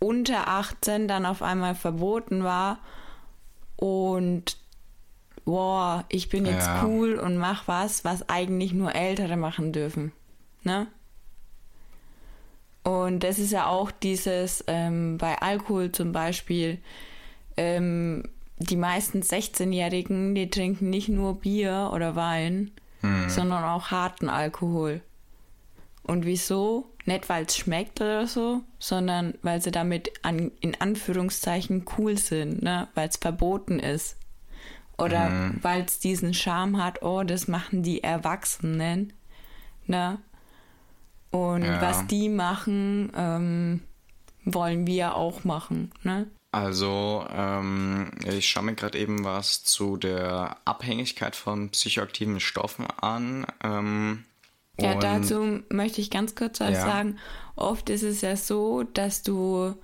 unter 0.00 0.48
18 0.48 1.06
dann 1.06 1.26
auf 1.26 1.42
einmal 1.42 1.76
verboten 1.76 2.42
war 2.42 2.80
und 3.76 4.56
boah, 5.44 6.04
ich 6.08 6.28
bin 6.28 6.44
jetzt 6.44 6.68
Ja. 6.68 6.82
cool 6.82 7.14
und 7.14 7.36
mach 7.36 7.68
was, 7.68 8.04
was 8.04 8.28
eigentlich 8.28 8.72
nur 8.72 8.94
Ältere 8.96 9.36
machen 9.36 9.72
dürfen. 9.72 10.10
Ne? 10.62 10.86
Und 12.82 13.24
das 13.24 13.38
ist 13.38 13.52
ja 13.52 13.66
auch 13.66 13.90
dieses, 13.90 14.64
ähm, 14.66 15.18
bei 15.18 15.36
Alkohol 15.40 15.92
zum 15.92 16.12
Beispiel, 16.12 16.78
ähm, 17.56 18.24
die 18.58 18.76
meisten 18.76 19.20
16-Jährigen, 19.20 20.34
die 20.34 20.50
trinken 20.50 20.90
nicht 20.90 21.08
nur 21.08 21.40
Bier 21.40 21.90
oder 21.92 22.16
Wein, 22.16 22.72
sondern 23.28 23.62
auch 23.62 23.92
harten 23.92 24.28
Alkohol. 24.28 25.00
Und 26.02 26.24
wieso? 26.24 26.90
Nicht, 27.04 27.28
weil 27.28 27.44
es 27.44 27.56
schmeckt 27.56 28.00
oder 28.00 28.26
so, 28.26 28.62
sondern 28.78 29.34
weil 29.42 29.60
sie 29.62 29.70
damit 29.70 30.10
an, 30.22 30.50
in 30.60 30.78
Anführungszeichen 30.80 31.84
cool 31.96 32.18
sind, 32.18 32.62
ne? 32.62 32.88
weil 32.94 33.08
es 33.08 33.16
verboten 33.16 33.78
ist. 33.78 34.16
Oder 34.96 35.52
weil 35.62 35.82
es 35.82 36.00
diesen 36.00 36.34
Charme 36.34 36.82
hat, 36.82 37.02
oh, 37.02 37.22
das 37.22 37.46
machen 37.46 37.84
die 37.84 38.02
Erwachsenen. 38.02 39.12
Ne? 39.86 40.18
Und 41.30 41.62
Ja. 41.64 41.80
was 41.82 42.06
die 42.06 42.28
machen, 42.28 43.12
ähm, 43.16 43.80
wollen 44.44 44.86
wir 44.86 45.14
auch 45.16 45.44
machen. 45.44 45.90
Ne? 46.02 46.26
Also, 46.52 47.26
ähm, 47.30 48.10
ich 48.26 48.48
schaue 48.48 48.64
mir 48.64 48.74
gerade 48.74 48.98
eben 48.98 49.24
was 49.24 49.62
zu 49.64 49.98
der 49.98 50.56
Abhängigkeit 50.64 51.36
von 51.36 51.68
psychoaktiven 51.70 52.40
Stoffen 52.40 52.86
an. 53.00 53.46
Ähm, 53.62 54.24
Ja, 54.80 54.94
dazu 54.94 55.60
möchte 55.70 56.00
ich 56.00 56.08
ganz 56.10 56.34
kurz 56.36 56.60
was 56.60 56.70
Ja. 56.74 56.82
sagen. 56.82 57.18
Oft 57.56 57.90
ist 57.90 58.04
es 58.04 58.20
ja 58.20 58.36
so, 58.36 58.84
dass 58.84 59.22
du 59.22 59.74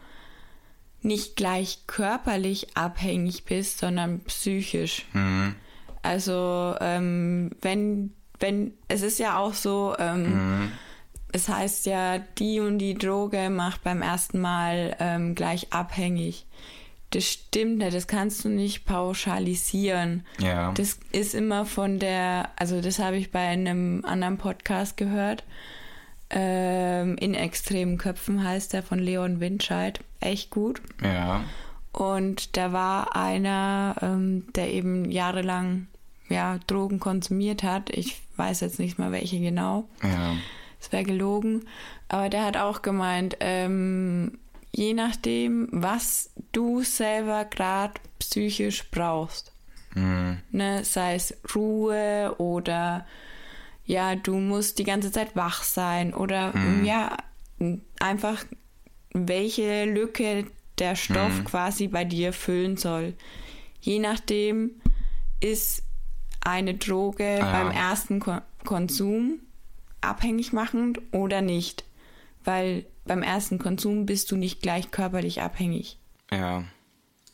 nicht 1.02 1.37
gleich 1.37 1.80
körperlich 1.87 2.76
abhängig 2.76 3.44
bist, 3.44 3.78
sondern 3.78 4.20
psychisch. 4.20 5.04
Mhm. 5.12 5.57
Also 6.02 6.76
ähm, 6.80 7.50
wenn, 7.61 8.14
wenn, 8.38 8.72
es 8.88 9.02
ist 9.02 9.18
ja 9.18 9.37
auch 9.38 9.52
so, 9.54 9.94
ähm, 9.98 10.61
Mhm. 10.62 10.72
Es 11.35 11.49
heißt 11.49 11.87
ja, 11.87 12.18
die 12.38 12.61
und 12.61 12.79
die 12.79 12.94
Droge 12.94 13.51
macht 13.51 13.83
beim 13.83 14.03
ersten 14.03 14.40
Mal 14.40 14.97
ähm, 15.01 15.35
gleich 15.35 15.73
abhängig. 15.73 16.47
Das 17.11 17.25
stimmt 17.25 17.79
nicht, 17.79 17.92
das 17.92 18.07
kannst 18.07 18.44
du 18.44 18.49
nicht 18.49 18.85
pauschalisieren. 18.85 20.25
Ja. 20.38 20.70
Das 20.73 21.01
ist 21.11 21.35
immer 21.35 21.66
von 21.66 21.99
der, 21.99 22.51
also 22.55 22.81
das 22.81 23.01
habe 23.01 23.16
ich 23.16 23.33
bei 23.33 23.40
einem 23.40 24.05
anderen 24.05 24.38
Podcast 24.38 24.97
gehört. 24.97 25.42
Ähm, 26.31 27.16
in 27.18 27.35
extremen 27.35 27.99
Köpfen 27.99 28.44
heißt 28.44 28.73
der 28.73 28.85
von 28.85 29.01
Leon 29.01 29.40
Windscheid. 29.40 29.99
Echt 30.20 30.51
gut. 30.51 30.81
ja. 31.03 31.42
Und 31.90 32.57
da 32.57 32.73
war 32.73 33.16
einer, 33.16 33.97
ähm, 34.03 34.47
der 34.55 34.73
eben 34.73 35.11
jahrelang 35.11 35.88
ja, 36.29 36.59
Drogen 36.68 37.01
konsumiert 37.01 37.64
hat. 37.64 37.90
Ich 37.90 38.20
weiß 38.37 38.61
jetzt 38.61 38.79
nicht 38.79 39.01
mal 39.01 39.11
welche 39.11 39.40
genau. 39.40 39.88
Ja. 40.03 40.35
Es 40.85 40.92
wäre 40.92 41.05
gelogen. 41.05 41.64
Aber 42.09 42.29
der 42.29 42.44
hat 42.44 42.57
auch 42.59 42.83
gemeint, 42.83 43.37
ähm, 43.40 44.38
je 44.73 44.92
nachdem, 44.92 45.68
was 45.73 46.31
du 46.53 46.83
selber 46.83 47.47
gerade 47.47 47.94
psychisch 48.18 48.90
brauchst, 48.90 49.53
Mhm. 49.94 50.38
ne, 50.51 50.85
sei 50.85 51.14
es 51.14 51.35
Ruhe 51.55 52.35
oder 52.38 53.07
ja, 53.87 54.14
du 54.16 54.37
musst 54.38 54.79
die 54.79 54.85
ganze 54.85 55.11
Zeit 55.12 55.37
wach 55.37 55.62
sein 55.62 56.12
oder 56.12 56.53
ja, 56.83 57.16
einfach 58.01 58.44
welche 59.12 59.85
Lücke 59.85 60.47
der 60.79 60.97
Stoff 60.97 61.44
quasi 61.44 61.87
bei 61.88 62.05
dir 62.05 62.33
füllen 62.33 62.77
soll. 62.77 63.14
Je 63.81 64.01
nachdem 64.01 64.73
ist 65.40 65.83
eine 66.40 66.75
Droge 66.75 67.25
Ah, 67.25 67.38
ja. 67.38 67.53
beim 67.53 67.70
ersten 67.70 68.18
Ko 68.20 68.38
Konsum 68.64 69.38
abhängig 70.07 70.53
machend 70.53 71.01
oder 71.12 71.43
nicht. 71.43 71.85
Weil 72.45 72.87
beim 73.05 73.23
ersten 73.23 73.59
Konsum 73.59 74.07
bist 74.07 74.31
du 74.31 74.37
nicht 74.37 74.62
gleich 74.62 74.90
körperlich 74.90 75.43
abhängig. 75.43 75.99
Ja. 76.31 76.64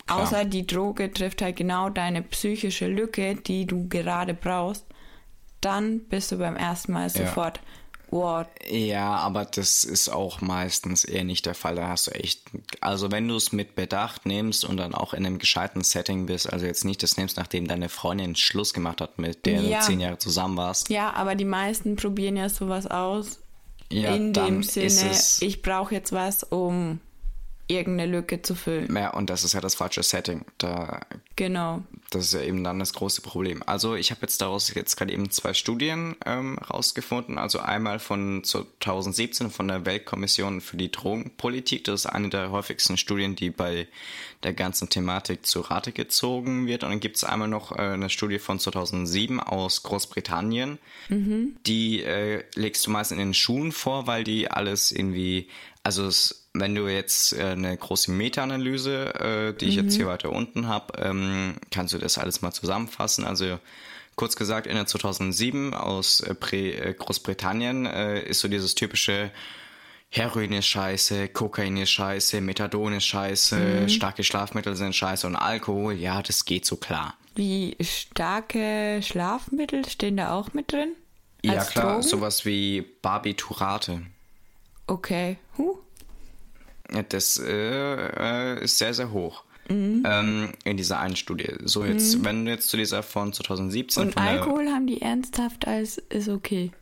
Klar. 0.06 0.22
Außer 0.22 0.44
die 0.44 0.66
Droge 0.66 1.12
trifft 1.12 1.40
halt 1.40 1.56
genau 1.56 1.88
deine 1.88 2.22
psychische 2.22 2.88
Lücke, 2.88 3.36
die 3.36 3.66
du 3.66 3.88
gerade 3.88 4.34
brauchst. 4.34 4.84
Dann 5.60 6.00
bist 6.00 6.32
du 6.32 6.38
beim 6.38 6.56
ersten 6.56 6.92
Mal 6.92 7.10
sofort, 7.10 7.60
wow, 8.10 8.46
Ja, 8.68 9.16
aber 9.16 9.44
das 9.44 9.84
ist 9.84 10.08
auch 10.08 10.40
meistens 10.40 11.04
eher 11.04 11.24
nicht 11.24 11.46
der 11.46 11.54
Fall. 11.54 11.76
Da 11.76 11.88
hast 11.88 12.08
du 12.08 12.10
echt, 12.12 12.42
also 12.80 13.10
wenn 13.10 13.28
du 13.28 13.36
es 13.36 13.52
mit 13.52 13.74
Bedacht 13.74 14.26
nimmst 14.26 14.64
und 14.64 14.76
dann 14.76 14.94
auch 14.94 15.14
in 15.14 15.24
einem 15.24 15.38
gescheiten 15.38 15.82
Setting 15.82 16.26
bist, 16.26 16.52
also 16.52 16.66
jetzt 16.66 16.84
nicht 16.84 17.02
das 17.02 17.16
nimmst, 17.16 17.36
nachdem 17.36 17.66
deine 17.68 17.88
Freundin 17.88 18.36
Schluss 18.36 18.74
gemacht 18.74 19.00
hat, 19.00 19.18
mit 19.18 19.46
der 19.46 19.62
Ja. 19.62 19.78
du 19.80 19.86
zehn 19.86 20.00
Jahre 20.00 20.18
zusammen 20.18 20.56
warst. 20.56 20.90
Ja, 20.90 21.12
aber 21.14 21.34
die 21.34 21.44
meisten 21.44 21.96
probieren 21.96 22.36
ja 22.36 22.48
sowas 22.48 22.86
aus. 22.86 23.38
Ja, 23.92 24.14
in 24.14 24.32
dem 24.32 24.62
Sinne, 24.62 25.10
ich 25.40 25.62
brauche 25.62 25.94
jetzt 25.94 26.12
was, 26.12 26.44
um 26.44 27.00
irgendeine 27.70 28.10
Lücke 28.10 28.42
zu 28.42 28.54
füllen. 28.54 28.94
Ja, 28.94 29.10
und 29.10 29.30
das 29.30 29.44
ist 29.44 29.52
ja 29.54 29.60
das 29.60 29.74
falsche 29.74 30.02
Setting. 30.02 30.44
Da, 30.58 31.00
Genau. 31.36 31.82
das 32.10 32.26
ist 32.26 32.34
ja 32.34 32.42
eben 32.42 32.64
dann 32.64 32.78
das 32.78 32.92
große 32.92 33.22
Problem. 33.22 33.62
Also 33.64 33.94
ich 33.94 34.10
habe 34.10 34.22
jetzt 34.22 34.40
daraus 34.42 34.74
jetzt 34.74 34.96
gerade 34.96 35.12
eben 35.12 35.30
zwei 35.30 35.54
Studien 35.54 36.16
ähm, 36.26 36.58
rausgefunden. 36.58 37.38
Also 37.38 37.60
einmal 37.60 37.98
von 37.98 38.42
2017 38.44 39.50
von 39.50 39.68
der 39.68 39.86
Weltkommission 39.86 40.60
für 40.60 40.76
die 40.76 40.90
Drogenpolitik. 40.90 41.84
Das 41.84 42.00
ist 42.00 42.06
eine 42.06 42.28
der 42.28 42.50
häufigsten 42.50 42.96
Studien, 42.96 43.36
die 43.36 43.50
bei 43.50 43.86
der 44.42 44.52
ganzen 44.54 44.88
Thematik 44.88 45.46
zu 45.46 45.60
Rate 45.60 45.92
gezogen 45.92 46.66
wird. 46.66 46.82
Und 46.82 46.90
dann 46.90 47.00
gibt 47.00 47.16
es 47.16 47.24
einmal 47.24 47.48
noch 47.48 47.72
äh, 47.72 47.80
eine 47.82 48.10
Studie 48.10 48.38
von 48.38 48.58
2007 48.58 49.38
aus 49.40 49.82
Großbritannien. 49.82 50.78
Die 51.66 52.02
äh, 52.02 52.44
legst 52.54 52.86
du 52.86 52.90
meist 52.90 53.12
in 53.12 53.18
den 53.18 53.34
Schulen 53.34 53.72
vor, 53.72 54.06
weil 54.06 54.24
die 54.24 54.50
alles 54.50 54.92
irgendwie, 54.92 55.48
also 55.82 56.06
es, 56.06 56.48
wenn 56.52 56.74
du 56.74 56.88
jetzt 56.88 57.32
äh, 57.32 57.44
eine 57.44 57.76
große 57.76 58.10
Meta-Analyse, 58.10 59.14
äh, 59.14 59.54
die 59.54 59.66
ich 59.66 59.76
jetzt 59.76 59.94
hier 59.94 60.06
weiter 60.06 60.30
unten 60.30 60.68
habe, 60.68 60.98
ähm, 60.98 61.56
kannst 61.70 61.94
du 61.94 61.98
das 61.98 62.18
alles 62.18 62.42
mal 62.42 62.52
zusammenfassen. 62.52 63.24
Also 63.24 63.58
kurz 64.16 64.36
gesagt, 64.36 64.66
in 64.66 64.74
der 64.74 64.86
2007 64.86 65.72
aus 65.74 66.20
äh, 66.20 66.34
äh, 66.56 66.94
Großbritannien 66.94 67.86
äh, 67.86 68.22
ist 68.22 68.40
so 68.40 68.48
dieses 68.48 68.74
typische 68.74 69.30
Heroin 70.12 70.52
ist 70.52 70.66
scheiße, 70.66 71.28
Kokain 71.28 71.76
ist 71.76 71.90
scheiße, 71.90 72.40
Methadon 72.40 72.94
ist 72.94 73.06
scheiße, 73.06 73.88
starke 73.88 74.24
Schlafmittel 74.24 74.74
sind 74.74 74.94
scheiße 74.94 75.24
und 75.24 75.36
Alkohol, 75.36 75.94
ja, 75.94 76.20
das 76.20 76.44
geht 76.44 76.66
so 76.66 76.74
klar. 76.74 77.14
Wie 77.36 77.76
starke 77.80 79.00
Schlafmittel 79.02 79.88
stehen 79.88 80.16
da 80.16 80.32
auch 80.32 80.52
mit 80.52 80.72
drin? 80.72 80.94
Ja 81.42 81.64
klar, 81.64 81.92
Drogen? 81.92 82.02
sowas 82.02 82.44
wie 82.44 82.82
Barbiturate. 83.02 84.02
Okay. 84.90 85.36
Huh. 85.56 85.78
Das 87.08 87.38
äh, 87.38 88.56
äh, 88.58 88.64
ist 88.64 88.78
sehr, 88.78 88.92
sehr 88.92 89.12
hoch. 89.12 89.44
Mhm. 89.68 90.02
Ähm, 90.04 90.52
in 90.64 90.76
dieser 90.76 90.98
einen 90.98 91.14
Studie. 91.14 91.54
So, 91.62 91.84
jetzt, 91.84 92.24
wenn 92.24 92.44
du 92.44 92.50
jetzt 92.50 92.68
zu 92.68 92.76
dieser 92.76 93.04
von 93.04 93.32
2017 93.32 94.02
Und 94.02 94.14
von 94.14 94.22
der, 94.24 94.32
Alkohol 94.32 94.66
haben 94.66 94.88
die 94.88 95.00
ernsthaft 95.00 95.68
als 95.68 95.98
ist 95.98 96.28
okay. 96.28 96.72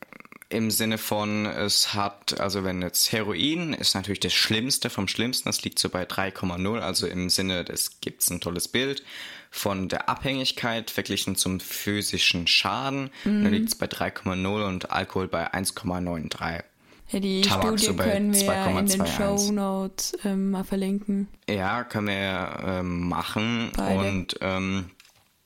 im 0.48 0.70
Sinne 0.70 0.96
von, 0.96 1.44
es 1.44 1.92
hat, 1.92 2.40
also 2.40 2.64
wenn 2.64 2.80
jetzt 2.80 3.12
Heroin 3.12 3.74
ist 3.74 3.94
natürlich 3.94 4.20
das 4.20 4.32
Schlimmste 4.32 4.88
vom 4.88 5.06
Schlimmsten, 5.06 5.50
das 5.50 5.62
liegt 5.64 5.78
so 5.78 5.90
bei 5.90 6.04
3,0, 6.04 6.78
also 6.78 7.06
im 7.06 7.28
Sinne, 7.28 7.62
das 7.62 8.00
gibt's 8.00 8.30
ein 8.30 8.40
tolles 8.40 8.68
Bild 8.68 9.02
von 9.50 9.90
der 9.90 10.08
Abhängigkeit 10.08 10.90
verglichen 10.90 11.36
zum 11.36 11.60
physischen 11.60 12.46
Schaden. 12.46 13.10
Da 13.24 13.48
liegt's 13.48 13.74
bei 13.74 13.86
3,0 13.86 14.66
und 14.66 14.90
Alkohol 14.90 15.28
bei 15.28 15.52
1,93. 15.52 16.64
Ja, 17.10 17.20
die 17.20 17.40
Tabak 17.40 17.78
Studie 17.78 17.84
so 17.84 17.94
können 17.94 18.34
wir 18.34 18.78
in 18.78 18.86
den 18.86 19.06
Show 19.06 19.52
Notes 19.52 20.16
ähm, 20.24 20.50
mal 20.50 20.64
verlinken. 20.64 21.28
Ja, 21.48 21.84
können 21.84 22.08
wir 22.08 22.58
ähm, 22.64 23.08
machen. 23.08 23.72
Beide. 23.74 23.98
Und 23.98 24.36
ähm, 24.42 24.90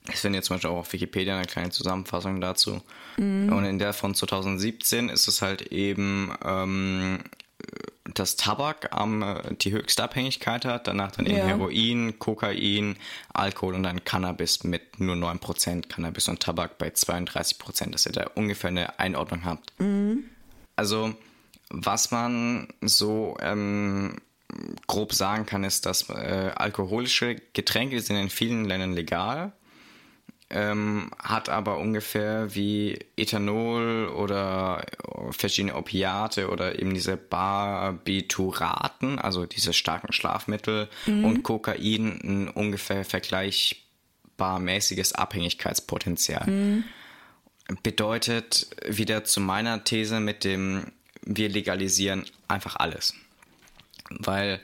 ich 0.08 0.16
finde 0.16 0.38
jetzt 0.38 0.46
zum 0.46 0.56
Beispiel 0.56 0.70
auch 0.70 0.78
auf 0.78 0.92
Wikipedia 0.92 1.36
eine 1.36 1.46
kleine 1.46 1.70
Zusammenfassung 1.70 2.40
dazu. 2.40 2.80
Mhm. 3.16 3.52
Und 3.52 3.64
in 3.64 3.78
der 3.78 3.92
von 3.92 4.14
2017 4.14 5.08
ist 5.08 5.28
es 5.28 5.42
halt 5.42 5.62
eben, 5.70 6.32
ähm, 6.44 7.20
dass 8.14 8.34
Tabak 8.34 8.90
ähm, 8.98 9.24
die 9.60 9.70
höchste 9.70 10.02
Abhängigkeit 10.02 10.64
hat, 10.64 10.88
danach 10.88 11.12
dann 11.12 11.26
eben 11.26 11.38
ja. 11.38 11.46
Heroin, 11.46 12.18
Kokain, 12.18 12.96
Alkohol 13.32 13.76
und 13.76 13.84
dann 13.84 14.02
Cannabis 14.04 14.64
mit 14.64 14.98
nur 14.98 15.14
9%, 15.14 15.88
Cannabis 15.88 16.28
und 16.28 16.40
Tabak 16.40 16.78
bei 16.78 16.88
32%, 16.88 17.90
dass 17.90 18.06
ihr 18.06 18.12
da 18.12 18.26
ungefähr 18.34 18.68
eine 18.68 18.98
Einordnung 18.98 19.44
habt. 19.44 19.72
Mhm. 19.78 20.24
Also, 20.74 21.14
was 21.72 22.10
man 22.10 22.68
so 22.80 23.36
ähm, 23.40 24.16
grob 24.86 25.14
sagen 25.14 25.46
kann, 25.46 25.64
ist, 25.64 25.86
dass 25.86 26.08
äh, 26.10 26.52
alkoholische 26.54 27.36
Getränke 27.52 28.00
sind 28.00 28.16
in 28.16 28.30
vielen 28.30 28.64
Ländern 28.64 28.92
legal 28.92 29.52
ähm, 30.52 31.10
hat 31.18 31.48
aber 31.48 31.78
ungefähr 31.78 32.54
wie 32.54 32.98
Ethanol 33.16 34.08
oder 34.08 34.84
verschiedene 35.30 35.74
Opiate 35.74 36.50
oder 36.50 36.78
eben 36.78 36.92
diese 36.92 37.16
Barbituraten, 37.16 39.18
also 39.18 39.46
diese 39.46 39.72
starken 39.72 40.12
Schlafmittel 40.12 40.90
mhm. 41.06 41.24
und 41.24 41.42
Kokain 41.42 42.20
ein 42.22 42.48
ungefähr 42.48 43.06
vergleichbar 43.06 44.58
mäßiges 44.58 45.14
Abhängigkeitspotenzial. 45.14 46.46
Mhm. 46.46 46.84
Bedeutet 47.82 48.68
wieder 48.86 49.24
zu 49.24 49.40
meiner 49.40 49.84
These 49.84 50.20
mit 50.20 50.44
dem, 50.44 50.92
wir 51.24 51.48
legalisieren 51.48 52.24
einfach 52.48 52.76
alles. 52.76 53.14
Weil 54.10 54.60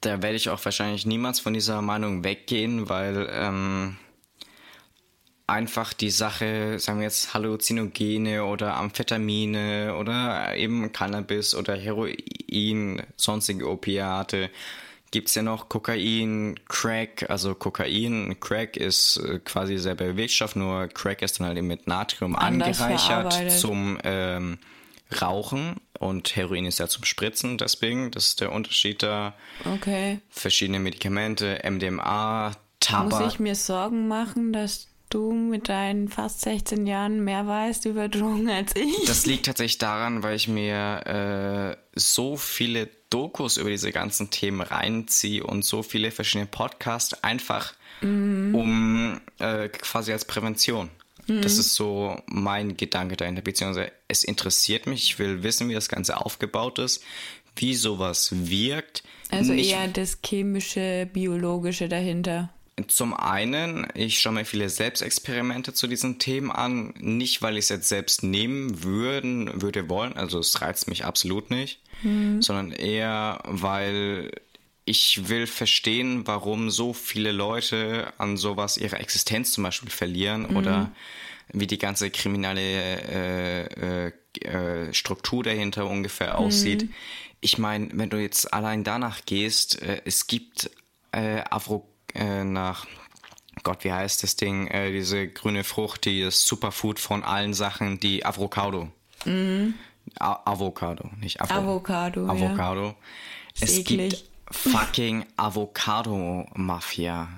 da 0.00 0.22
werde 0.22 0.36
ich 0.36 0.48
auch 0.48 0.64
wahrscheinlich 0.64 1.06
niemals 1.06 1.40
von 1.40 1.54
dieser 1.54 1.80
Meinung 1.80 2.24
weggehen, 2.24 2.88
weil 2.88 3.28
ähm, 3.30 3.96
einfach 5.46 5.92
die 5.92 6.10
Sache, 6.10 6.78
sagen 6.78 6.98
wir 6.98 7.04
jetzt 7.04 7.34
Halluzinogene 7.34 8.44
oder 8.44 8.76
Amphetamine 8.76 9.94
oder 9.96 10.56
eben 10.56 10.92
Cannabis 10.92 11.54
oder 11.54 11.76
Heroin, 11.76 13.02
sonstige 13.16 13.68
Opiate. 13.68 14.50
Gibt 15.10 15.28
es 15.28 15.34
ja 15.34 15.42
noch 15.42 15.68
Kokain, 15.68 16.58
Crack, 16.68 17.28
also 17.28 17.54
Kokain, 17.54 18.40
Crack 18.40 18.78
ist 18.78 19.18
äh, 19.18 19.40
quasi 19.40 19.76
selber 19.76 20.16
Wirkstoff, 20.16 20.56
nur 20.56 20.88
Crack 20.88 21.20
ist 21.20 21.38
dann 21.38 21.48
halt 21.48 21.58
eben 21.58 21.66
mit 21.66 21.86
Natrium 21.86 22.34
Anders 22.34 22.80
angereichert 22.80 23.52
zum 23.52 23.98
ähm, 24.04 24.58
Rauchen 25.20 25.76
und 25.98 26.34
Heroin 26.36 26.64
ist 26.64 26.78
ja 26.78 26.88
zum 26.88 27.04
Spritzen, 27.04 27.58
deswegen, 27.58 28.10
das 28.10 28.26
ist 28.26 28.40
der 28.40 28.52
Unterschied 28.52 29.02
da. 29.02 29.34
Okay. 29.64 30.20
Verschiedene 30.30 30.78
Medikamente, 30.78 31.60
MDMA, 31.68 32.52
Tabak. 32.80 33.20
Muss 33.20 33.34
ich 33.34 33.38
mir 33.38 33.54
Sorgen 33.54 34.08
machen, 34.08 34.52
dass 34.52 34.88
du 35.10 35.32
mit 35.32 35.68
deinen 35.68 36.08
fast 36.08 36.40
16 36.40 36.86
Jahren 36.86 37.22
mehr 37.22 37.46
weißt 37.46 37.84
über 37.84 38.08
Drogen 38.08 38.48
als 38.48 38.74
ich. 38.74 39.04
Das 39.06 39.26
liegt 39.26 39.46
tatsächlich 39.46 39.78
daran, 39.78 40.22
weil 40.22 40.36
ich 40.36 40.48
mir 40.48 41.76
äh, 41.76 41.98
so 41.98 42.36
viele 42.36 42.88
Dokus 43.10 43.58
über 43.58 43.68
diese 43.68 43.92
ganzen 43.92 44.30
Themen 44.30 44.62
reinziehe 44.62 45.44
und 45.44 45.64
so 45.64 45.82
viele 45.82 46.10
verschiedene 46.10 46.46
Podcasts 46.46 47.22
einfach 47.22 47.74
mhm. 48.00 48.54
um 48.54 49.20
äh, 49.38 49.68
quasi 49.68 50.12
als 50.12 50.24
Prävention. 50.24 50.90
Mhm. 51.26 51.42
Das 51.42 51.58
ist 51.58 51.74
so 51.74 52.20
mein 52.26 52.76
Gedanke 52.76 53.16
dahinter, 53.16 53.42
beziehungsweise 53.42 53.92
es 54.08 54.24
interessiert 54.24 54.86
mich, 54.86 55.04
ich 55.04 55.18
will 55.18 55.42
wissen, 55.42 55.68
wie 55.68 55.74
das 55.74 55.88
Ganze 55.88 56.16
aufgebaut 56.24 56.78
ist, 56.78 57.02
wie 57.56 57.74
sowas 57.74 58.30
wirkt. 58.32 59.02
Also 59.30 59.52
Nicht 59.52 59.70
eher 59.70 59.88
das 59.88 60.18
chemische, 60.24 61.08
biologische 61.12 61.88
dahinter. 61.88 62.50
Zum 62.88 63.14
einen, 63.14 63.86
ich 63.94 64.18
schaue 64.18 64.32
mir 64.32 64.44
viele 64.46 64.70
Selbstexperimente 64.70 65.74
zu 65.74 65.86
diesen 65.86 66.18
Themen 66.18 66.50
an, 66.50 66.94
nicht 66.98 67.42
weil 67.42 67.54
ich 67.54 67.64
es 67.64 67.68
jetzt 67.68 67.88
selbst 67.88 68.22
nehmen 68.22 68.82
würden, 68.82 69.60
würde 69.60 69.88
wollen, 69.90 70.14
also 70.14 70.38
es 70.38 70.62
reizt 70.62 70.88
mich 70.88 71.04
absolut 71.04 71.50
nicht, 71.50 71.80
mhm. 72.02 72.40
sondern 72.40 72.72
eher, 72.72 73.42
weil 73.44 74.30
ich 74.84 75.28
will 75.28 75.46
verstehen, 75.46 76.26
warum 76.26 76.70
so 76.70 76.92
viele 76.92 77.32
Leute 77.32 78.12
an 78.18 78.36
sowas 78.36 78.76
ihre 78.76 78.98
Existenz 78.98 79.52
zum 79.52 79.64
Beispiel 79.64 79.90
verlieren 79.90 80.48
mhm. 80.48 80.56
oder 80.56 80.92
wie 81.52 81.66
die 81.66 81.78
ganze 81.78 82.10
kriminelle 82.10 82.60
äh, 82.60 84.06
äh, 84.06 84.12
äh, 84.40 84.94
Struktur 84.94 85.42
dahinter 85.42 85.88
ungefähr 85.88 86.38
aussieht. 86.38 86.84
Mhm. 86.84 86.94
Ich 87.40 87.58
meine, 87.58 87.88
wenn 87.92 88.10
du 88.10 88.18
jetzt 88.18 88.52
allein 88.52 88.84
danach 88.84 89.24
gehst, 89.24 89.82
äh, 89.82 90.02
es 90.04 90.26
gibt 90.26 90.70
äh, 91.12 91.42
Afro 91.50 91.88
äh, 92.14 92.44
nach 92.44 92.86
Gott, 93.64 93.84
wie 93.84 93.92
heißt 93.92 94.22
das 94.22 94.34
Ding? 94.36 94.70
Diese 94.92 95.28
grüne 95.28 95.62
Frucht, 95.62 96.06
die 96.06 96.22
ist 96.22 96.46
Superfood 96.46 96.98
von 96.98 97.22
allen 97.22 97.52
Sachen, 97.52 98.00
die 98.00 98.24
Avocado. 98.24 98.90
Mhm. 99.26 99.74
Avocado, 100.18 101.10
nicht 101.20 101.40
Avo 101.42 101.52
Avocado. 101.52 102.26
Avocado. 102.28 102.86
Ja. 102.86 102.94
Es 103.60 103.84
gibt 103.84 104.24
fucking 104.52 105.26
Avocado-Mafia. 105.36 107.28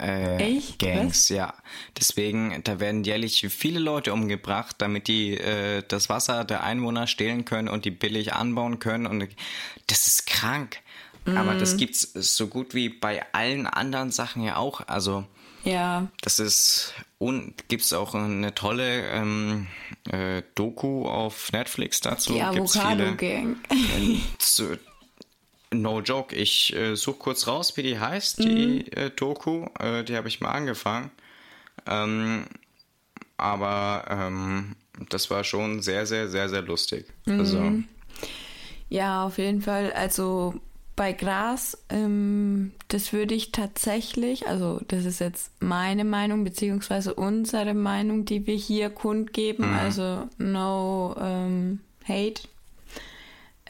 Äh, 0.00 0.56
Echt? 0.56 0.78
Gangs, 0.78 1.24
Was? 1.24 1.28
ja. 1.30 1.54
Deswegen, 1.98 2.62
da 2.62 2.78
werden 2.78 3.02
jährlich 3.02 3.44
viele 3.50 3.80
Leute 3.80 4.12
umgebracht, 4.12 4.76
damit 4.78 5.08
die 5.08 5.36
äh, 5.36 5.82
das 5.88 6.08
Wasser 6.08 6.44
der 6.44 6.62
Einwohner 6.62 7.08
stehlen 7.08 7.44
können 7.44 7.68
und 7.68 7.84
die 7.84 7.90
billig 7.90 8.32
anbauen 8.32 8.78
können. 8.78 9.06
Und 9.06 9.28
das 9.88 10.06
ist 10.06 10.26
krank. 10.26 10.78
Aber 11.26 11.54
das 11.54 11.74
mhm. 11.74 11.78
gibt's 11.78 12.02
so 12.14 12.46
gut 12.46 12.74
wie 12.74 12.88
bei 12.88 13.26
allen 13.32 13.66
anderen 13.66 14.10
Sachen 14.10 14.42
ja 14.42 14.56
auch. 14.56 14.86
Also 14.86 15.26
ja. 15.64 16.06
Das 16.22 16.38
ist 16.38 16.94
und 17.18 17.68
gibt's 17.68 17.92
auch 17.92 18.14
eine 18.14 18.54
tolle 18.54 19.08
ähm, 19.08 19.66
äh, 20.10 20.42
Doku 20.54 21.06
auf 21.06 21.52
Netflix 21.52 22.00
dazu. 22.00 22.32
Die 22.32 22.42
Avocado 22.42 23.14
Gang. 23.16 23.56
Äh, 23.70 24.20
no 25.72 26.00
joke. 26.00 26.34
Ich 26.34 26.74
äh, 26.74 26.94
suche 26.94 27.18
kurz 27.18 27.46
raus, 27.46 27.76
wie 27.76 27.82
die 27.82 27.98
heißt, 27.98 28.38
die 28.38 28.86
mhm. 28.86 28.98
äh, 28.98 29.10
Doku. 29.10 29.66
Äh, 29.78 30.04
die 30.04 30.16
habe 30.16 30.28
ich 30.28 30.40
mal 30.40 30.50
angefangen. 30.50 31.10
Ähm, 31.86 32.46
aber 33.36 34.04
ähm, 34.08 34.76
das 35.08 35.30
war 35.30 35.44
schon 35.44 35.80
sehr, 35.82 36.06
sehr, 36.06 36.28
sehr, 36.28 36.48
sehr 36.48 36.62
lustig. 36.62 37.06
Mhm. 37.26 37.40
Also. 37.40 37.72
Ja, 38.88 39.24
auf 39.24 39.38
jeden 39.38 39.62
Fall. 39.62 39.92
Also 39.92 40.60
bei 40.96 41.12
Gras, 41.12 41.78
ähm, 41.90 42.72
das 42.88 43.12
würde 43.12 43.34
ich 43.34 43.52
tatsächlich, 43.52 44.48
also 44.48 44.80
das 44.88 45.04
ist 45.04 45.20
jetzt 45.20 45.52
meine 45.62 46.04
Meinung, 46.04 46.42
beziehungsweise 46.42 47.14
unsere 47.14 47.72
Meinung, 47.72 48.24
die 48.24 48.46
wir 48.48 48.56
hier 48.56 48.90
kundgeben, 48.90 49.70
mhm. 49.70 49.76
also 49.76 50.28
no 50.38 51.14
ähm, 51.20 51.78
hate. 52.06 52.42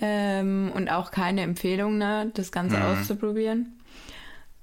Ähm, 0.00 0.70
und 0.74 0.88
auch 0.88 1.10
keine 1.10 1.42
Empfehlung, 1.42 1.98
ne, 1.98 2.30
das 2.34 2.52
Ganze 2.52 2.76
mhm. 2.76 2.82
auszuprobieren. 2.84 3.78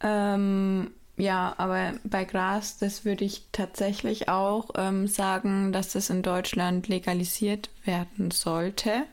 Ähm, 0.01 0.91
ja, 1.17 1.55
aber 1.57 1.93
bei 2.03 2.25
Gras, 2.25 2.77
das 2.77 3.05
würde 3.05 3.23
ich 3.23 3.43
tatsächlich 3.51 4.27
auch 4.27 4.69
ähm, 4.75 5.07
sagen, 5.07 5.71
dass 5.71 5.93
das 5.93 6.09
in 6.09 6.21
Deutschland 6.23 6.87
legalisiert 6.87 7.69
werden 7.85 8.31
sollte. 8.31 9.03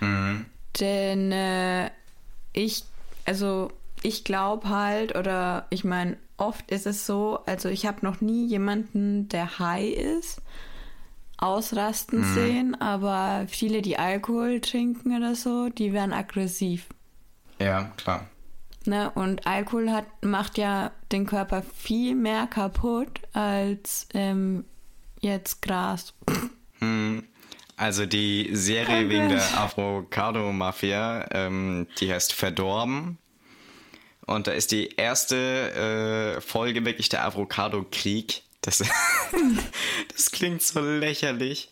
Mhm. 0.00 0.46
Denn 0.78 1.32
äh, 1.32 1.90
ich, 2.52 2.84
also 3.24 3.70
ich 4.02 4.24
glaube 4.24 4.68
halt, 4.68 5.16
oder 5.16 5.66
ich 5.70 5.82
meine, 5.82 6.16
oft 6.36 6.70
ist 6.70 6.86
es 6.86 7.06
so, 7.06 7.40
also 7.46 7.68
ich 7.68 7.86
habe 7.86 8.04
noch 8.04 8.20
nie 8.20 8.46
jemanden, 8.46 9.28
der 9.28 9.58
high 9.58 9.92
ist, 9.92 10.40
ausrasten 11.38 12.20
mhm. 12.20 12.34
sehen, 12.34 12.80
aber 12.80 13.46
viele, 13.48 13.82
die 13.82 13.98
Alkohol 13.98 14.60
trinken 14.60 15.16
oder 15.16 15.34
so, 15.34 15.68
die 15.68 15.92
werden 15.92 16.12
aggressiv. 16.12 16.86
Ja, 17.58 17.92
klar. 17.96 18.28
Ne? 18.86 19.10
Und 19.14 19.46
Alkohol 19.46 19.90
hat, 19.90 20.06
macht 20.22 20.58
ja 20.58 20.90
den 21.10 21.26
Körper 21.26 21.62
viel 21.62 22.14
mehr 22.14 22.46
kaputt 22.46 23.20
als 23.32 24.06
ähm, 24.14 24.64
jetzt 25.20 25.62
Gras. 25.62 26.14
Mhm. 26.80 27.24
Also 27.76 28.06
die 28.06 28.50
Serie 28.52 29.06
oh 29.06 29.08
wegen 29.08 29.28
der 29.30 29.42
Avocado-Mafia, 29.58 31.26
ähm, 31.32 31.88
die 31.98 32.12
heißt 32.12 32.32
Verdorben. 32.32 33.18
Und 34.26 34.46
da 34.46 34.52
ist 34.52 34.70
die 34.70 34.90
erste 34.96 36.36
äh, 36.36 36.40
Folge 36.40 36.84
wirklich 36.84 37.08
der 37.08 37.24
Avocado-Krieg. 37.24 38.43
Das, 38.64 38.78
das 40.12 40.30
klingt 40.30 40.62
so 40.62 40.80
lächerlich. 40.80 41.70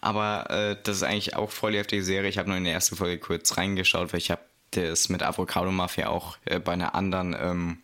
Aber 0.00 0.50
äh, 0.50 0.76
das 0.82 0.96
ist 0.96 1.02
eigentlich 1.04 1.36
auch 1.36 1.50
voll 1.50 1.72
die 1.72 1.78
heftige 1.78 2.02
Serie. 2.02 2.28
Ich 2.28 2.38
habe 2.38 2.48
nur 2.48 2.58
in 2.58 2.64
der 2.64 2.72
ersten 2.72 2.96
Folge 2.96 3.18
kurz 3.18 3.56
reingeschaut, 3.56 4.12
weil 4.12 4.18
ich 4.18 4.30
habe 4.32 4.42
das 4.72 5.08
mit 5.08 5.22
Avocado 5.22 5.70
Mafia 5.70 6.08
auch 6.08 6.36
äh, 6.44 6.58
bei 6.58 6.72
einer 6.72 6.94
anderen 6.96 7.36
ähm, 7.38 7.78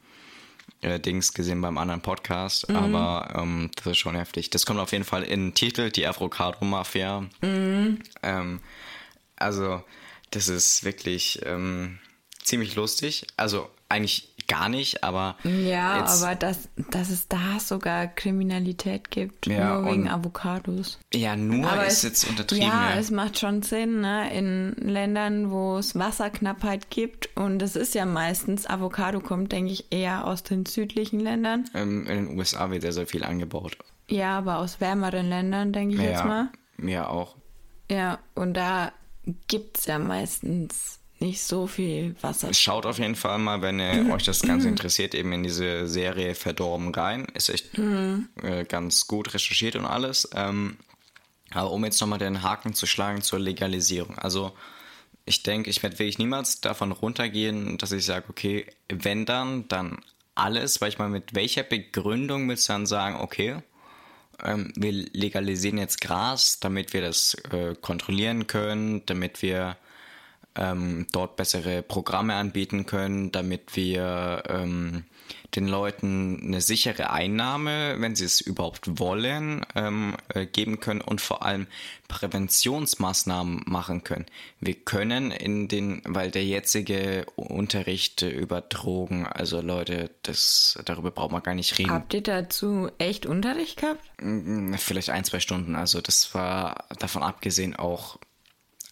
äh, 0.81 0.99
Dings 0.99 1.33
gesehen 1.35 1.61
beim 1.61 1.79
anderen 1.79 2.01
Podcast, 2.01 2.69
mhm. 2.69 2.77
aber 2.77 3.35
ähm, 3.37 3.71
das 3.77 3.87
ist 3.87 3.99
schon 3.99 4.17
heftig. 4.17 4.51
Das 4.51 4.67
kommt 4.67 4.81
auf 4.81 4.91
jeden 4.91 5.05
Fall 5.05 5.23
in 5.23 5.49
den 5.49 5.55
Titel, 5.55 5.91
die 5.91 6.07
Avocado 6.07 6.65
Mafia. 6.65 7.27
Mhm. 7.41 8.01
Ähm, 8.23 8.61
also 9.37 9.85
das 10.31 10.49
ist 10.49 10.83
wirklich 10.85 11.41
ähm, 11.45 11.99
ziemlich 12.43 12.75
lustig. 12.75 13.27
Also 13.37 13.71
eigentlich 13.89 14.29
gar 14.49 14.69
nicht, 14.69 15.05
aber. 15.05 15.37
Ja, 15.45 16.01
jetzt, 16.01 16.23
aber 16.23 16.35
dass, 16.35 16.69
dass 16.91 17.11
es 17.11 17.29
da 17.29 17.61
sogar 17.61 18.09
Kriminalität 18.09 19.11
gibt, 19.11 19.47
ja, 19.47 19.75
nur 19.75 19.93
wegen 19.93 20.09
Avocados. 20.09 20.99
Ja, 21.15 21.37
nur 21.37 21.71
aber 21.71 21.87
ist 21.87 21.99
es, 21.99 22.03
jetzt 22.03 22.29
untertrieben. 22.29 22.67
Ja, 22.67 22.91
ja, 22.91 22.99
es 22.99 23.11
macht 23.11 23.39
schon 23.39 23.63
Sinn, 23.63 24.01
ne? 24.01 24.35
In 24.35 24.75
Ländern, 24.77 25.51
wo 25.51 25.77
es 25.77 25.97
Wasserknappheit 25.97 26.91
gibt 26.91 27.29
und 27.37 27.63
es 27.63 27.77
ist 27.77 27.95
ja 27.95 28.07
meistens, 28.07 28.67
Avocado 28.67 29.21
kommt, 29.21 29.53
denke 29.53 29.73
ich, 29.73 29.93
eher 29.93 30.27
aus 30.27 30.43
den 30.43 30.67
südlichen 30.67 31.21
Ländern. 31.21 31.69
Ähm, 31.75 32.07
in 32.07 32.27
den 32.27 32.39
USA 32.39 32.71
wird 32.71 32.83
sehr, 32.83 32.93
sehr 32.93 33.07
viel 33.07 33.25
angebaut. 33.25 33.77
Ja, 34.09 34.39
aber 34.39 34.59
aus 34.59 34.81
wärmeren 34.81 35.29
Ländern, 35.29 35.73
denke 35.73 35.95
ich 35.95 36.01
ja, 36.01 36.11
jetzt 36.11 36.25
mal. 36.25 36.49
Ja, 36.83 37.09
auch. 37.09 37.37
Ja, 37.91 38.19
und 38.35 38.55
da 38.55 38.93
gibt 39.47 39.79
es 39.79 39.87
ja 39.87 39.99
meistens 39.99 40.98
nicht 41.21 41.43
so 41.43 41.67
viel 41.67 42.15
Wasser. 42.21 42.53
Schaut 42.55 42.87
auf 42.87 42.99
jeden 42.99 43.17
Fall 43.17 43.39
mal, 43.39 43.63
wenn 43.63 43.81
ihr 43.81 44.11
euch 44.13 44.25
das 44.25 44.43
Ganze 44.43 44.69
interessiert, 44.69 45.15
eben 45.15 45.33
in 45.33 45.43
diese 45.43 45.87
Serie 45.89 46.35
Verdorben 46.35 46.95
rein. 46.95 47.27
Ist 47.35 47.49
echt 47.49 47.77
mhm. 47.77 48.29
äh, 48.43 48.65
ganz 48.65 49.07
gut 49.07 49.35
recherchiert 49.35 49.77
und 49.77 49.85
alles. 49.85 50.29
Ähm, 50.35 50.77
aber 51.51 51.71
um 51.71 51.85
jetzt 51.85 52.01
nochmal 52.01 52.19
den 52.19 52.43
Haken 52.43 52.75
zu 52.75 52.87
schlagen 52.87 53.23
zur 53.23 53.39
Legalisierung. 53.39 54.19
Also 54.19 54.53
ich 55.25 55.43
denke, 55.43 55.71
ich 55.71 55.83
werde 55.83 55.99
wirklich 55.99 56.19
niemals 56.19 56.61
davon 56.61 56.93
runtergehen, 56.93 57.79
dass 57.79 57.93
ich 57.93 58.05
sage, 58.05 58.27
okay, 58.29 58.67
wenn 58.89 59.27
dann, 59.27 59.69
dann 59.69 59.99
alles, 60.35 60.81
weil 60.81 60.91
ich 60.91 60.99
mal 60.99 61.09
mit 61.09 61.35
welcher 61.35 61.63
Begründung 61.63 62.49
willst 62.49 62.69
du 62.69 62.73
dann 62.73 62.87
sagen, 62.87 63.17
okay, 63.21 63.57
ähm, 64.43 64.73
wir 64.77 64.93
legalisieren 64.93 65.79
jetzt 65.79 66.01
Gras, 66.01 66.61
damit 66.61 66.93
wir 66.93 67.03
das 67.03 67.35
äh, 67.51 67.75
kontrollieren 67.81 68.47
können, 68.47 69.05
damit 69.07 69.43
wir 69.43 69.77
ähm, 70.59 71.07
dort 71.13 71.37
bessere 71.37 71.83
Programme 71.83 72.35
anbieten 72.35 72.87
können, 72.87 73.33
damit 73.33 73.77
wir 73.77 74.43
ähm, 74.49 75.05
den 75.55 75.67
Leuten 75.67 76.41
eine 76.43 76.61
sichere 76.61 77.11
Einnahme, 77.11 77.97
wenn 77.99 78.15
sie 78.15 78.25
es 78.25 78.41
überhaupt 78.41 78.99
wollen, 78.99 79.65
ähm, 79.75 80.17
äh, 80.35 80.47
geben 80.47 80.81
können 80.81 81.01
und 81.01 81.21
vor 81.21 81.43
allem 81.43 81.67
Präventionsmaßnahmen 82.09 83.63
machen 83.67 84.05
können. 84.05 84.27
Wir 84.61 84.75
können 84.75 85.31
in 85.31 85.69
den, 85.69 86.03
weil 86.05 86.31
der 86.31 86.45
jetzige 86.45 87.27
Unterricht 87.37 88.23
über 88.23 88.61
Drogen, 88.61 89.27
also 89.27 89.61
Leute, 89.61 90.11
das 90.23 90.79
darüber 90.85 91.11
braucht 91.11 91.33
man 91.33 91.43
gar 91.43 91.55
nicht 91.55 91.79
reden. 91.79 91.91
Habt 91.91 92.15
ihr 92.15 92.23
dazu 92.23 92.91
echt 92.99 93.25
Unterricht 93.25 93.81
gehabt? 93.81 94.03
Mm, 94.21 94.75
vielleicht 94.75 95.11
ein, 95.11 95.25
zwei 95.25 95.41
Stunden. 95.41 95.77
Also 95.77 96.01
das 96.01 96.35
war 96.35 96.85
davon 96.99 97.23
abgesehen 97.23 97.75
auch 97.75 98.19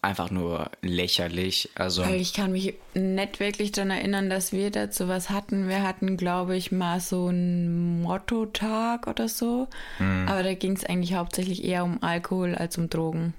einfach 0.07 0.31
nur 0.31 0.71
lächerlich. 0.83 1.71
Also 1.75 2.03
Weil 2.03 2.21
ich 2.21 2.33
kann 2.33 2.53
mich 2.53 2.75
nicht 2.95 3.41
wirklich 3.41 3.73
daran 3.73 3.91
erinnern, 3.91 4.31
dass 4.31 4.53
wir 4.53 4.71
dazu 4.71 5.09
was 5.09 5.31
hatten. 5.31 5.69
Wir 5.69 5.83
hatten, 5.83 6.17
glaube 6.17 6.57
ich, 6.57 6.73
mal 6.73 7.01
so 7.01 7.27
einen 7.27 8.03
Motto-Tag 8.03 9.07
oder 9.09 9.29
so. 9.29 9.69
Hm. 9.99 10.29
Aber 10.29 10.43
da 10.43 10.55
ging 10.55 10.73
es 10.73 10.85
eigentlich 10.85 11.15
hauptsächlich 11.15 11.65
eher 11.65 11.85
um 11.85 12.03
Alkohol 12.03 12.55
als 12.55 12.79
um 12.79 12.89
Drogen. 12.89 13.35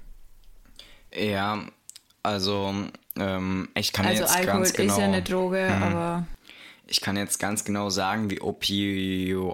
Ja, 1.14 1.62
also 2.22 2.74
ähm, 3.18 3.68
ich 3.74 3.92
kann 3.92 4.06
also 4.06 4.22
jetzt 4.22 4.36
Alkohol 4.36 4.60
ganz 4.60 4.72
genau... 4.74 4.92
ist 4.92 4.98
ja 4.98 5.04
eine 5.04 5.22
Droge, 5.22 5.68
hm. 5.68 5.82
aber 5.82 6.26
ich 6.88 7.02
kann 7.02 7.16
jetzt 7.18 7.38
ganz 7.38 7.64
genau 7.64 7.90
sagen, 7.90 8.30
wie 8.30 8.40
Opioide 8.40 9.46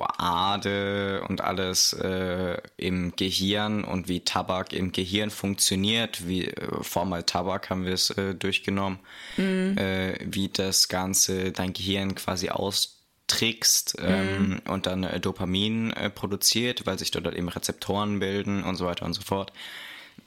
und 1.29 1.41
alles 1.41 1.93
äh, 1.93 2.59
im 2.77 3.17
Gehirn 3.17 3.83
und 3.83 4.07
wie 4.09 4.21
Tabak 4.21 4.73
im 4.73 4.93
Gehirn 4.93 5.31
funktioniert, 5.31 6.29
wie 6.29 6.47
äh, 6.47 6.83
vormal 6.83 7.25
Tabak 7.25 7.71
haben 7.71 7.85
wir 7.85 7.95
es 7.95 8.11
äh, 8.11 8.37
durchgenommen, 8.37 9.01
mhm. 9.37 9.77
äh, 9.77 10.17
wie 10.25 10.49
das 10.49 10.89
Ganze 10.89 11.51
dein 11.51 11.73
Gehirn 11.73 12.15
quasi 12.15 12.51
austrickst 12.51 13.97
ähm, 14.01 14.49
mhm. 14.49 14.61
und 14.73 14.87
dann 14.87 15.03
äh, 15.03 15.19
Dopamin 15.19 15.91
äh, 15.93 16.11
produziert, 16.11 16.87
weil 16.87 17.01
sich 17.01 17.11
dort 17.11 17.25
halt 17.25 17.37
eben 17.37 17.49
Rezeptoren 17.49 18.21
bilden 18.21 18.63
und 18.63 18.77
so 18.77 18.87
weiter 18.87 19.05
und 19.05 19.15
so 19.15 19.23
fort. 19.23 19.53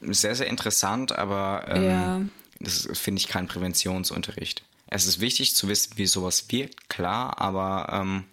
Sehr, 0.01 0.35
sehr 0.35 0.47
interessant, 0.47 1.13
aber 1.13 1.63
ähm, 1.69 1.83
ja. 1.83 2.21
das 2.59 2.89
finde 2.93 3.21
ich 3.21 3.29
kein 3.29 3.47
Präventionsunterricht. 3.47 4.63
Es 4.89 5.05
ist 5.05 5.19
wichtig 5.19 5.55
zu 5.55 5.67
wissen, 5.67 5.93
wie 5.97 6.05
sowas 6.05 6.45
wirkt, 6.49 6.89
klar, 6.89 7.39
aber 7.41 7.89
ähm, 7.91 8.25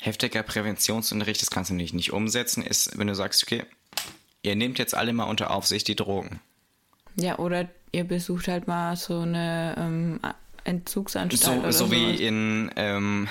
heftiger 0.00 0.42
Präventionsunterricht, 0.42 1.42
das 1.42 1.50
kannst 1.50 1.70
du 1.70 1.74
nicht, 1.74 1.94
nicht 1.94 2.12
umsetzen, 2.12 2.62
ist, 2.62 2.98
wenn 2.98 3.06
du 3.06 3.14
sagst, 3.14 3.42
okay, 3.42 3.64
ihr 4.42 4.56
nehmt 4.56 4.78
jetzt 4.78 4.94
alle 4.94 5.12
mal 5.12 5.24
unter 5.24 5.50
Aufsicht 5.50 5.88
die 5.88 5.96
Drogen. 5.96 6.40
Ja, 7.16 7.38
oder 7.38 7.68
ihr 7.92 8.04
besucht 8.04 8.48
halt 8.48 8.68
mal 8.68 8.96
so 8.96 9.20
eine 9.20 9.74
ähm, 9.76 10.20
Entzugsanstalt. 10.64 11.42
So, 11.42 11.60
oder 11.60 11.72
so 11.72 11.90
wie 11.90 12.14
in, 12.14 12.70
ähm, 12.76 13.28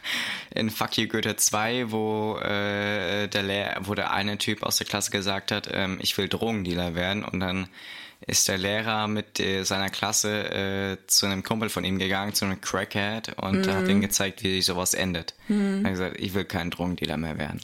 in 0.54 0.70
Fuck 0.70 0.98
You 0.98 1.08
Goethe 1.08 1.36
2, 1.36 1.92
wo, 1.92 2.38
äh, 2.38 3.28
der 3.28 3.42
Lehr 3.42 3.80
wo 3.82 3.94
der 3.94 4.12
eine 4.12 4.38
Typ 4.38 4.62
aus 4.62 4.78
der 4.78 4.86
Klasse 4.86 5.10
gesagt 5.10 5.52
hat, 5.52 5.68
ähm, 5.72 5.98
ich 6.00 6.16
will 6.18 6.28
Drogendealer 6.28 6.94
werden 6.94 7.24
und 7.24 7.40
dann 7.40 7.68
ist 8.26 8.48
der 8.48 8.58
Lehrer 8.58 9.08
mit 9.08 9.40
äh, 9.40 9.64
seiner 9.64 9.88
Klasse 9.88 10.50
äh, 10.50 11.06
zu 11.06 11.26
einem 11.26 11.42
Kumpel 11.42 11.68
von 11.68 11.84
ihm 11.84 11.98
gegangen, 11.98 12.34
zu 12.34 12.44
einem 12.44 12.60
Crackhead 12.60 13.34
und 13.40 13.66
mhm. 13.66 13.72
hat 13.72 13.88
ihm 13.88 14.00
gezeigt, 14.00 14.42
wie 14.42 14.60
sowas 14.62 14.94
endet. 14.94 15.34
Mhm. 15.48 15.84
Er 15.84 15.84
hat 15.84 15.90
gesagt, 15.92 16.20
ich 16.20 16.34
will 16.34 16.44
kein 16.44 16.70
Drogendealer 16.70 17.16
mehr 17.16 17.38
werden. 17.38 17.60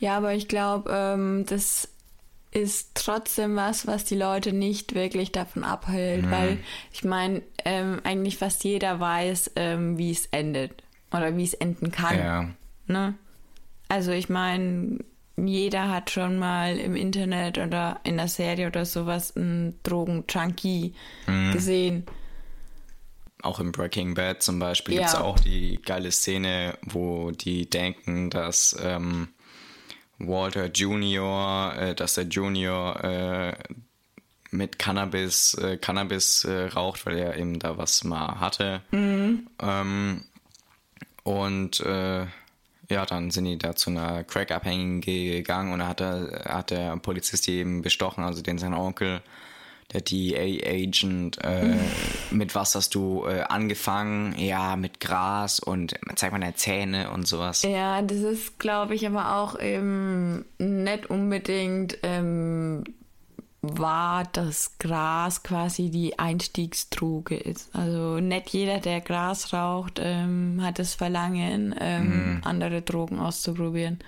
Ja, 0.00 0.16
aber 0.16 0.34
ich 0.34 0.48
glaube, 0.48 0.90
ähm, 0.92 1.44
das 1.46 1.88
ist 2.50 2.92
trotzdem 2.94 3.56
was, 3.56 3.86
was 3.86 4.04
die 4.04 4.16
Leute 4.16 4.52
nicht 4.52 4.94
wirklich 4.94 5.32
davon 5.32 5.64
abhält, 5.64 6.24
mhm. 6.24 6.30
weil 6.30 6.58
ich 6.92 7.04
meine, 7.04 7.42
ähm, 7.64 8.00
eigentlich 8.04 8.38
fast 8.38 8.64
jeder 8.64 9.00
weiß, 9.00 9.52
ähm, 9.56 9.98
wie 9.98 10.10
es 10.10 10.26
endet 10.26 10.82
oder 11.12 11.36
wie 11.36 11.44
es 11.44 11.54
enden 11.54 11.92
kann. 11.92 12.18
Ja. 12.18 12.48
Ne? 12.86 13.14
Also 13.88 14.12
ich 14.12 14.28
meine, 14.28 14.98
jeder 15.46 15.88
hat 15.88 16.10
schon 16.10 16.38
mal 16.38 16.76
im 16.78 16.96
Internet 16.96 17.58
oder 17.58 18.00
in 18.04 18.16
der 18.16 18.28
Serie 18.28 18.66
oder 18.66 18.84
sowas 18.84 19.36
einen 19.36 19.78
Drogen-Junkie 19.82 20.94
mhm. 21.26 21.52
gesehen. 21.52 22.06
Auch 23.42 23.60
im 23.60 23.70
Breaking 23.70 24.14
Bad 24.14 24.42
zum 24.42 24.58
Beispiel 24.58 24.94
ja. 24.94 25.00
gibt 25.02 25.10
es 25.10 25.14
auch 25.14 25.38
die 25.38 25.80
geile 25.82 26.10
Szene, 26.10 26.76
wo 26.82 27.30
die 27.30 27.70
denken, 27.70 28.30
dass 28.30 28.76
ähm, 28.82 29.28
Walter 30.18 30.66
Junior, 30.66 31.74
äh, 31.76 31.94
dass 31.94 32.14
der 32.14 32.24
Junior 32.24 33.04
äh, 33.04 33.52
mit 34.50 34.78
Cannabis, 34.78 35.54
äh, 35.54 35.76
Cannabis 35.76 36.44
äh, 36.44 36.66
raucht, 36.66 37.06
weil 37.06 37.18
er 37.18 37.36
eben 37.36 37.58
da 37.58 37.78
was 37.78 38.02
mal 38.02 38.40
hatte. 38.40 38.82
Mhm. 38.90 39.48
Ähm, 39.60 40.24
und 41.22 41.80
äh, 41.80 42.26
ja, 42.90 43.04
dann 43.04 43.30
sind 43.30 43.44
die 43.44 43.58
da 43.58 43.76
zu 43.76 43.90
einer 43.90 44.24
Crack-Abhängigen 44.24 45.00
gegangen 45.00 45.72
und 45.72 45.80
da 45.80 45.88
hat, 45.88 46.00
er, 46.00 46.44
hat 46.46 46.70
der 46.70 46.96
Polizist 46.96 47.46
die 47.46 47.58
eben 47.58 47.82
bestochen, 47.82 48.24
also 48.24 48.42
den 48.42 48.58
sein 48.58 48.74
Onkel, 48.74 49.20
der 49.92 50.02
DA-Agent, 50.02 51.42
äh, 51.42 51.76
mit 52.30 52.54
was 52.54 52.74
hast 52.74 52.94
du 52.94 53.24
äh, 53.26 53.40
angefangen? 53.40 54.38
Ja, 54.38 54.76
mit 54.76 55.00
Gras 55.00 55.60
und 55.60 55.94
zeig 56.14 56.30
mal 56.32 56.40
deine 56.40 56.54
Zähne 56.54 57.10
und 57.10 57.26
sowas. 57.26 57.62
Ja, 57.62 58.02
das 58.02 58.18
ist, 58.18 58.58
glaube 58.58 58.94
ich, 58.94 59.06
aber 59.06 59.36
auch 59.36 59.58
eben 59.58 60.44
nicht 60.58 61.08
unbedingt 61.08 61.98
ähm, 62.02 62.84
war, 63.60 64.24
dass 64.24 64.78
Gras 64.78 65.42
quasi 65.42 65.90
die 65.90 66.18
Einstiegsdroge 66.18 67.36
ist. 67.36 67.74
Also 67.74 68.20
nicht 68.20 68.50
jeder, 68.50 68.78
der 68.78 69.00
Gras 69.00 69.52
raucht, 69.52 69.98
ähm, 70.00 70.60
hat 70.62 70.78
das 70.78 70.94
Verlangen, 70.94 71.74
ähm, 71.80 72.38
mm. 72.38 72.44
andere 72.44 72.82
Drogen 72.82 73.18
auszuprobieren. 73.18 73.98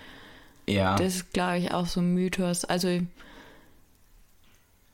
Ja. 0.68 0.94
Das 0.96 1.16
ist, 1.16 1.32
glaube 1.32 1.58
ich, 1.58 1.72
auch 1.72 1.86
so 1.86 2.00
ein 2.00 2.14
Mythos. 2.14 2.64
Also, 2.64 3.00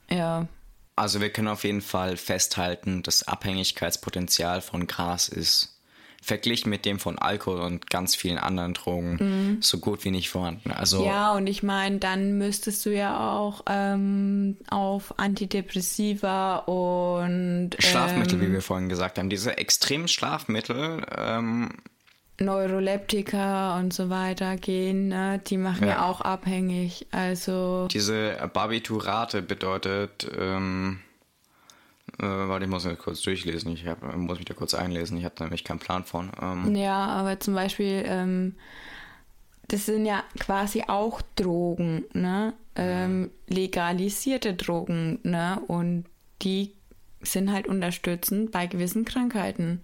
ja. 0.09 0.49
Also 0.95 1.21
wir 1.21 1.31
können 1.31 1.49
auf 1.49 1.65
jeden 1.65 1.83
Fall 1.83 2.17
festhalten, 2.17 3.03
das 3.03 3.29
Abhängigkeitspotenzial 3.29 4.63
von 4.63 4.87
Gras 4.87 5.29
ist 5.29 5.76
verglichen 6.27 6.71
mit 6.71 6.85
dem 6.85 6.99
von 6.99 7.19
Alkohol 7.19 7.61
und 7.61 7.89
ganz 7.89 8.17
vielen 8.17 8.39
anderen 8.39 8.75
Drogen 8.75 9.17
mhm. 9.21 9.59
so 9.63 9.79
gut 9.79 10.05
wie 10.05 10.11
nicht 10.11 10.29
vorhanden. 10.29 10.73
Also 10.73 11.05
ja, 11.05 11.33
und 11.35 11.47
ich 11.47 11.63
meine, 11.63 11.99
dann 11.99 12.37
müsstest 12.37 12.85
du 12.85 12.91
ja 12.91 13.33
auch 13.33 13.63
ähm, 13.69 14.57
auf 14.69 15.19
Antidepressiva 15.19 16.57
und 16.57 17.71
Schlafmittel, 17.79 18.35
ähm, 18.35 18.41
wie 18.41 18.53
wir 18.53 18.63
vorhin 18.63 18.89
gesagt 18.89 19.19
haben, 19.19 19.31
diese 19.31 19.57
extremen 19.57 20.09
Schlafmittel. 20.09 21.07
Ähm, 21.17 21.71
Neuroleptika 22.39 23.79
und 23.79 23.95
so 23.95 24.11
weiter 24.11 24.57
gehen, 24.57 25.09
ne? 25.09 25.41
die 25.47 25.57
machen 25.57 25.87
ja. 25.87 25.95
ja 25.95 26.07
auch 26.07 26.21
abhängig. 26.21 27.07
Also 27.11 27.89
diese 27.91 28.51
Barbiturate 28.53 29.43
bedeutet 29.43 30.29
ähm, 30.39 30.99
äh, 32.19 32.25
warte, 32.25 32.65
ich 32.65 32.71
muss 32.71 32.85
mir 32.85 32.97
kurz 32.97 33.21
durchlesen. 33.23 33.73
Ich 33.73 33.87
hab, 33.87 34.03
muss 34.17 34.39
mich 34.39 34.47
da 34.47 34.55
kurz 34.55 34.75
einlesen. 34.75 35.19
Ich 35.19 35.25
habe 35.25 35.35
nämlich 35.41 35.65
keinen 35.65 35.79
Plan 35.79 36.05
von. 36.05 36.31
Ähm. 36.41 36.75
Ja, 36.75 37.07
aber 37.07 37.39
zum 37.41 37.55
Beispiel, 37.55 38.05
ähm, 38.07 38.55
das 39.69 39.87
sind 39.87 40.07
ja 40.07 40.23
quasi 40.39 40.85
auch 40.87 41.21
Drogen, 41.35 42.05
ne? 42.13 42.55
Ähm, 42.77 43.31
legalisierte 43.49 44.55
Drogen, 44.55 45.19
ne? 45.23 45.61
Und 45.67 46.05
die 46.43 46.73
sind 47.23 47.51
halt 47.51 47.67
unterstützend 47.67 48.53
bei 48.53 48.67
gewissen 48.67 49.05
Krankheiten. 49.05 49.81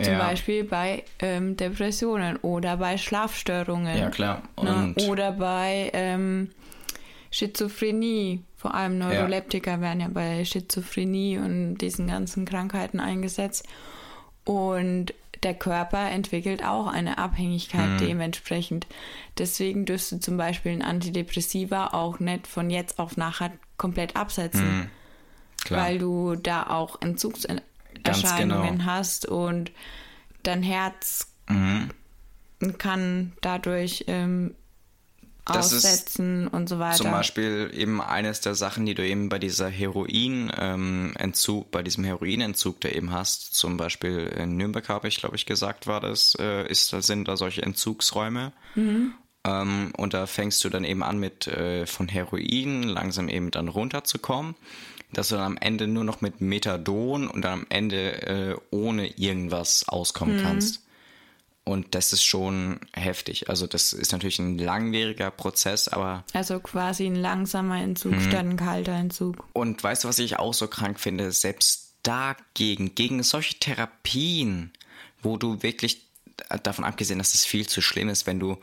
Zum 0.00 0.12
Ja. 0.12 0.18
Beispiel 0.18 0.62
bei 0.64 1.02
ähm, 1.18 1.56
Depressionen 1.56 2.36
oder 2.36 2.76
bei 2.76 2.98
Schlafstörungen. 2.98 3.98
Ja, 3.98 4.10
klar. 4.10 4.42
Ne? 4.62 4.94
Oder 5.08 5.32
bei 5.32 5.90
ähm, 5.92 6.50
Schizophrenie. 7.30 8.44
Vor 8.58 8.74
allem 8.74 8.98
Neuroleptika 8.98 9.80
werden 9.80 10.00
ja 10.00 10.08
bei 10.08 10.44
Schizophrenie 10.44 11.38
und 11.38 11.78
diesen 11.78 12.08
ganzen 12.08 12.44
Krankheiten 12.44 12.98
eingesetzt. 13.00 13.64
Und 14.44 15.14
der 15.44 15.54
Körper 15.54 16.10
entwickelt 16.10 16.64
auch 16.64 16.88
eine 16.88 17.18
Abhängigkeit 17.18 17.88
Mhm. 17.88 17.98
dementsprechend. 17.98 18.88
Deswegen 19.38 19.84
dürfst 19.86 20.10
du 20.10 20.18
zum 20.18 20.36
Beispiel 20.36 20.72
ein 20.72 20.82
Antidepressiva 20.82 21.88
auch 21.92 22.18
nicht 22.18 22.48
von 22.48 22.68
jetzt 22.68 22.98
auf 22.98 23.16
nachher 23.16 23.52
komplett 23.76 24.16
absetzen, 24.16 24.90
klar. 25.62 25.84
weil 25.86 25.98
du 25.98 26.34
da 26.34 26.66
auch 26.66 27.00
Entzugserscheinungen 27.00 28.78
genau. 28.78 28.84
hast 28.84 29.26
und 29.26 29.70
dein 30.42 30.64
Herz 30.64 31.32
Mhm. 31.48 31.90
kann 32.78 33.32
dadurch 33.40 34.04
ähm, 34.08 34.54
Das 35.48 35.74
aussetzen 35.74 36.48
und 36.48 36.68
so 36.68 36.78
weiter. 36.78 36.96
Zum 36.96 37.10
Beispiel 37.10 37.70
eben 37.74 38.00
eines 38.00 38.40
der 38.40 38.54
Sachen, 38.54 38.86
die 38.86 38.94
du 38.94 39.06
eben 39.06 39.28
bei 39.28 39.38
dieser 39.38 39.68
Heroinentzug, 39.68 41.70
bei 41.70 41.82
diesem 41.82 42.04
Heroinentzug, 42.04 42.80
der 42.80 42.96
eben 42.96 43.12
hast, 43.12 43.54
zum 43.54 43.76
Beispiel 43.76 44.32
in 44.36 44.56
Nürnberg 44.56 44.88
habe 44.88 45.08
ich, 45.08 45.16
glaube 45.16 45.36
ich, 45.36 45.46
gesagt, 45.46 45.86
war 45.86 46.00
das, 46.00 46.36
äh, 46.38 46.66
ist, 46.68 46.88
sind 46.88 47.28
da 47.28 47.36
solche 47.36 47.62
Entzugsräume. 47.62 48.52
Ähm, 49.44 49.92
und 49.96 50.14
da 50.14 50.26
fängst 50.26 50.64
du 50.64 50.68
dann 50.68 50.84
eben 50.84 51.02
an 51.02 51.18
mit 51.18 51.46
äh, 51.46 51.86
von 51.86 52.08
Heroin 52.08 52.82
langsam 52.82 53.28
eben 53.28 53.50
dann 53.50 53.68
runterzukommen, 53.68 54.54
dass 55.12 55.28
du 55.28 55.36
dann 55.36 55.44
am 55.44 55.58
Ende 55.58 55.86
nur 55.86 56.04
noch 56.04 56.20
mit 56.20 56.40
Methadon 56.40 57.28
und 57.28 57.42
dann 57.42 57.60
am 57.60 57.66
Ende 57.68 58.22
äh, 58.22 58.56
ohne 58.70 59.08
irgendwas 59.18 59.88
auskommen 59.88 60.40
kannst. 60.42 60.84
Und 61.68 61.94
das 61.94 62.14
ist 62.14 62.24
schon 62.24 62.80
heftig. 62.94 63.50
Also 63.50 63.66
das 63.66 63.92
ist 63.92 64.12
natürlich 64.12 64.38
ein 64.38 64.56
langwieriger 64.56 65.30
Prozess, 65.30 65.86
aber 65.86 66.24
Also 66.32 66.60
quasi 66.60 67.04
ein 67.04 67.14
langsamer 67.14 67.78
Entzug 67.82 68.12
Mhm. 68.12 68.20
statt 68.22 68.46
ein 68.46 68.56
kalter 68.56 68.92
Entzug. 68.92 69.44
Und 69.52 69.82
weißt 69.84 70.04
du, 70.04 70.08
was 70.08 70.18
ich 70.18 70.38
auch 70.38 70.54
so 70.54 70.66
krank 70.66 70.98
finde? 70.98 71.30
Selbst 71.30 71.92
dagegen, 72.02 72.94
gegen 72.94 73.22
solche 73.22 73.58
Therapien, 73.58 74.72
wo 75.22 75.36
du 75.36 75.62
wirklich, 75.62 76.00
davon 76.62 76.84
abgesehen, 76.86 77.18
dass 77.18 77.34
es 77.34 77.44
viel 77.44 77.68
zu 77.68 77.82
schlimm 77.82 78.08
ist, 78.08 78.26
wenn 78.26 78.40
du 78.40 78.56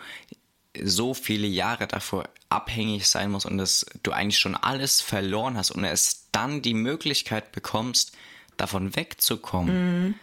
so 0.84 1.14
viele 1.14 1.46
Jahre 1.46 1.86
davor 1.86 2.28
abhängig 2.50 3.08
sein 3.08 3.30
musst 3.30 3.46
und 3.46 3.60
dass 3.60 3.86
du 4.02 4.14
eigentlich 4.14 4.40
schon 4.40 4.56
alles 4.56 5.00
verloren 5.02 5.58
hast 5.58 5.70
und 5.70 5.84
erst 5.84 6.30
dann 6.32 6.64
die 6.64 6.74
Möglichkeit 6.74 7.52
bekommst, 7.52 8.14
davon 8.58 8.96
wegzukommen. 8.96 10.16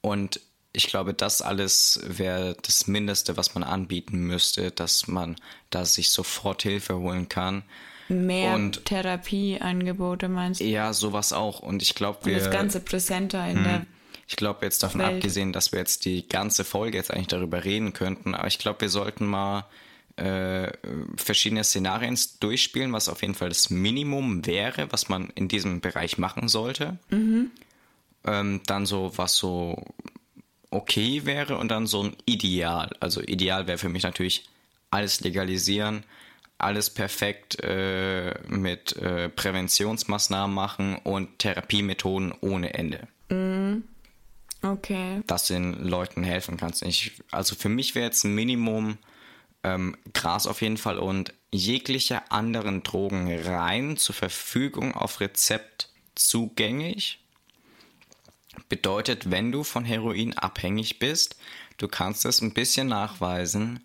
Und 0.00 0.40
ich 0.72 0.86
glaube, 0.86 1.14
das 1.14 1.42
alles 1.42 2.00
wäre 2.04 2.56
das 2.62 2.86
Mindeste, 2.86 3.36
was 3.36 3.54
man 3.54 3.64
anbieten 3.64 4.18
müsste, 4.20 4.70
dass 4.70 5.08
man 5.08 5.36
da 5.70 5.84
sich 5.84 6.10
sofort 6.10 6.62
Hilfe 6.62 6.96
holen 6.98 7.28
kann. 7.28 7.62
Mehr 8.08 8.54
Und- 8.54 8.84
Therapieangebote 8.86 10.28
meinst 10.28 10.60
du? 10.60 10.64
Ja, 10.64 10.92
sowas 10.92 11.32
auch. 11.32 11.60
Und 11.60 11.82
ich 11.82 11.94
glaube, 11.94 12.18
Und 12.20 12.26
wir. 12.26 12.38
das 12.38 12.50
Ganze 12.50 12.80
präsenter 12.80 13.48
in 13.48 13.62
der 13.64 13.86
Ich 14.26 14.36
glaube 14.36 14.64
jetzt 14.64 14.82
davon 14.82 15.00
Welt. 15.00 15.14
abgesehen, 15.16 15.52
dass 15.52 15.72
wir 15.72 15.78
jetzt 15.80 16.04
die 16.04 16.28
ganze 16.28 16.64
Folge 16.64 16.96
jetzt 16.98 17.10
eigentlich 17.12 17.28
darüber 17.28 17.64
reden 17.64 17.92
könnten, 17.92 18.34
aber 18.34 18.46
ich 18.48 18.58
glaube, 18.58 18.80
wir 18.82 18.88
sollten 18.88 19.26
mal 19.26 19.66
äh, 20.16 20.70
verschiedene 21.16 21.64
Szenarien 21.64 22.18
durchspielen, 22.40 22.92
was 22.92 23.08
auf 23.08 23.22
jeden 23.22 23.34
Fall 23.34 23.48
das 23.48 23.70
Minimum 23.70 24.44
wäre, 24.44 24.86
was 24.92 25.08
man 25.08 25.30
in 25.34 25.48
diesem 25.48 25.80
Bereich 25.80 26.18
machen 26.18 26.46
sollte. 26.48 26.98
Ähm, 28.24 28.60
dann 28.66 28.86
so, 28.86 29.12
was 29.16 29.36
so 29.36 29.82
okay 30.70 31.24
wäre 31.24 31.58
und 31.58 31.68
dann 31.68 31.86
so 31.86 32.02
ein 32.04 32.16
Ideal. 32.26 32.90
Also 33.00 33.20
Ideal 33.20 33.66
wäre 33.66 33.78
für 33.78 33.88
mich 33.88 34.02
natürlich 34.02 34.48
alles 34.90 35.20
legalisieren, 35.20 36.04
alles 36.58 36.90
perfekt 36.90 37.58
äh, 37.60 38.34
mit 38.48 38.96
äh, 38.96 39.28
Präventionsmaßnahmen 39.28 40.54
machen 40.54 40.96
und 40.96 41.38
Therapiemethoden 41.38 42.32
ohne 42.40 42.74
Ende 42.74 43.08
Okay. 44.62 45.22
dass 45.26 45.46
du 45.46 45.54
den 45.54 45.72
Leuten 45.84 46.22
helfen 46.22 46.56
kannst. 46.56 46.82
Ich, 46.82 47.12
also 47.30 47.54
für 47.54 47.68
mich 47.68 47.94
wäre 47.94 48.06
jetzt 48.06 48.24
ein 48.24 48.34
Minimum 48.34 48.98
ähm, 49.62 49.96
Gras 50.12 50.46
auf 50.46 50.60
jeden 50.60 50.76
Fall 50.76 50.98
und 50.98 51.32
jegliche 51.50 52.30
anderen 52.30 52.82
Drogen 52.82 53.32
rein 53.40 53.96
zur 53.96 54.14
Verfügung 54.14 54.94
auf 54.94 55.20
Rezept 55.20 55.88
zugänglich. 56.14 57.19
Bedeutet, 58.68 59.30
wenn 59.30 59.52
du 59.52 59.64
von 59.64 59.84
Heroin 59.84 60.36
abhängig 60.36 60.98
bist, 60.98 61.36
du 61.78 61.88
kannst 61.88 62.24
es 62.24 62.40
ein 62.40 62.52
bisschen 62.52 62.88
nachweisen, 62.88 63.80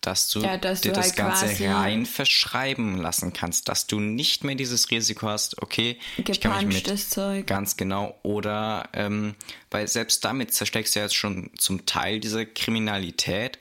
dass 0.00 0.28
du 0.30 0.40
Ja, 0.40 0.56
dass 0.56 0.80
dir 0.80 0.92
du 0.92 0.94
das 0.96 1.08
halt 1.08 1.16
Ganze 1.16 1.68
rein 1.68 2.06
verschreiben 2.06 2.96
lassen 2.96 3.32
kannst, 3.32 3.68
dass 3.68 3.86
du 3.86 4.00
nicht 4.00 4.44
mehr 4.44 4.54
dieses 4.54 4.90
Risiko 4.90 5.28
hast, 5.28 5.60
okay, 5.62 5.98
ich 6.16 6.40
kann 6.40 6.66
mich 6.66 6.86
mit 6.86 6.98
Zeug. 6.98 7.46
Ganz 7.46 7.76
genau. 7.76 8.18
Oder, 8.22 8.88
ähm, 8.94 9.34
weil 9.70 9.88
selbst 9.88 10.24
damit 10.24 10.54
zersteckst 10.54 10.94
du 10.94 11.00
ja 11.00 11.04
jetzt 11.04 11.14
schon 11.14 11.50
zum 11.58 11.84
Teil 11.86 12.20
diese 12.20 12.46
Kriminalität 12.46 13.58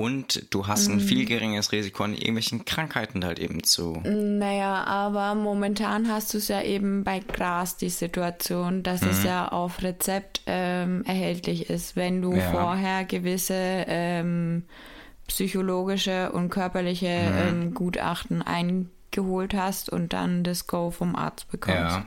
und 0.00 0.46
du 0.50 0.66
hast 0.66 0.88
ein 0.88 0.96
Mhm. 0.96 1.00
viel 1.00 1.24
geringeres 1.24 1.72
Risiko 1.72 2.04
an 2.04 2.14
irgendwelchen 2.14 2.64
Krankheiten 2.64 3.24
halt 3.24 3.38
eben 3.38 3.62
zu. 3.64 4.00
Naja, 4.04 4.84
aber 4.84 5.34
momentan 5.34 6.10
hast 6.12 6.32
du 6.34 6.38
es 6.38 6.48
ja 6.48 6.62
eben 6.62 7.04
bei 7.04 7.20
Gras 7.20 7.76
die 7.76 7.90
Situation, 7.90 8.82
dass 8.82 9.02
es 9.02 9.24
ja 9.24 9.48
auf 9.48 9.82
Rezept 9.82 10.42
ähm, 10.46 11.04
erhältlich 11.04 11.68
ist, 11.70 11.96
wenn 11.96 12.22
du 12.22 12.34
Ja. 12.34 12.50
vorher 12.50 13.04
gewisse 13.04 13.54
ähm, 13.88 14.64
psychologische 15.26 16.32
und 16.32 16.50
körperliche 16.50 17.06
ähm, 17.06 17.74
Gutachten 17.74 18.42
eingeholt 18.42 19.54
hast 19.54 19.90
und 19.90 20.12
dann 20.12 20.42
das 20.42 20.66
Go 20.66 20.90
vom 20.90 21.14
Arzt 21.16 21.50
bekommst. 21.50 21.78
Ja. 21.78 22.04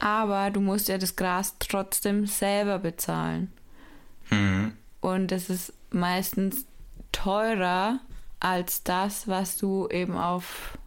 Aber 0.00 0.50
du 0.50 0.60
musst 0.60 0.88
ja 0.88 0.98
das 0.98 1.14
Gras 1.16 1.54
trotzdem 1.58 2.26
selber 2.26 2.78
bezahlen. 2.78 3.52
Mhm. 4.30 4.72
Und 5.00 5.30
das 5.30 5.50
ist 5.50 5.72
meistens 5.90 6.66
teurer 7.12 8.00
als 8.40 8.82
das, 8.82 9.28
was 9.28 9.56
du 9.56 9.88
eben 9.88 10.16
auf 10.16 10.78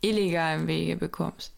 illegalem 0.00 0.66
Wege 0.66 0.96
bekommst. 0.96 1.52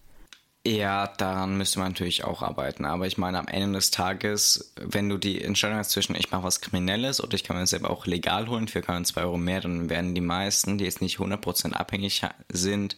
Ja, 0.65 1.09
daran 1.09 1.57
müsste 1.59 1.81
man 1.81 1.89
natürlich 1.89 2.23
auch 2.23 2.41
arbeiten. 2.41 2.85
Aber 2.85 3.09
ich 3.09 3.19
meine, 3.19 3.39
am 3.41 3.49
Ende 3.49 3.79
des 3.79 3.91
Tages, 3.91 4.73
wenn 4.81 5.09
du 5.09 5.19
die 5.19 5.43
Entscheidung 5.43 5.79
hast 5.79 5.91
zwischen 5.91 6.15
ich 6.15 6.31
mache 6.31 6.45
was 6.45 6.61
Kriminelles 6.61 7.21
oder 7.23 7.35
ich 7.35 7.43
kann 7.43 7.57
mir 7.57 7.63
das 7.63 7.71
selber 7.71 7.91
auch 7.91 8.07
legal 8.07 8.49
holen 8.49 8.69
für 8.69 8.81
keine 8.81 9.05
2 9.05 9.23
Euro 9.23 9.39
mehr, 9.39 9.61
dann 9.61 9.91
werden 9.91 10.15
die 10.15 10.21
meisten, 10.21 10.79
die 10.79 10.85
jetzt 10.85 11.01
nicht 11.01 11.19
100% 11.19 11.73
abhängig 11.73 12.23
sind 12.49 12.97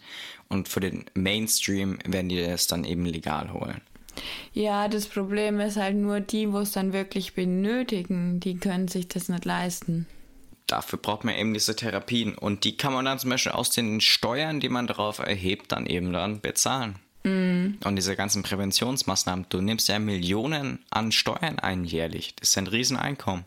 und 0.48 0.68
für 0.68 0.80
den 0.80 1.06
Mainstream, 1.14 1.98
werden 2.06 2.28
die 2.28 2.44
das 2.44 2.66
dann 2.66 2.84
eben 2.84 3.06
legal 3.06 3.50
holen. 3.50 3.80
Ja, 4.52 4.88
das 4.88 5.06
Problem 5.06 5.58
ist 5.58 5.76
halt 5.76 5.96
nur 5.96 6.20
die, 6.20 6.52
wo 6.52 6.58
es 6.58 6.72
dann 6.72 6.92
wirklich 6.92 7.34
benötigen, 7.34 8.40
die 8.40 8.56
können 8.56 8.88
sich 8.88 9.08
das 9.08 9.30
nicht 9.30 9.46
leisten. 9.46 10.06
Dafür 10.74 10.98
braucht 10.98 11.22
man 11.22 11.36
eben 11.36 11.54
diese 11.54 11.76
Therapien. 11.76 12.34
Und 12.34 12.64
die 12.64 12.76
kann 12.76 12.92
man 12.92 13.04
dann 13.04 13.20
zum 13.20 13.30
Beispiel 13.30 13.52
aus 13.52 13.70
den 13.70 14.00
Steuern, 14.00 14.58
die 14.58 14.68
man 14.68 14.88
darauf 14.88 15.20
erhebt, 15.20 15.70
dann 15.70 15.86
eben 15.86 16.12
dann 16.12 16.40
bezahlen. 16.40 16.96
Und 17.84 17.94
diese 17.94 18.16
ganzen 18.16 18.42
Präventionsmaßnahmen, 18.42 19.46
du 19.50 19.60
nimmst 19.60 19.88
ja 19.88 20.00
Millionen 20.00 20.80
an 20.90 21.12
Steuern 21.12 21.60
ein 21.60 21.84
jährlich. 21.84 22.34
Das 22.34 22.48
ist 22.48 22.58
ein 22.58 22.66
Rieseneinkommen. 22.66 23.44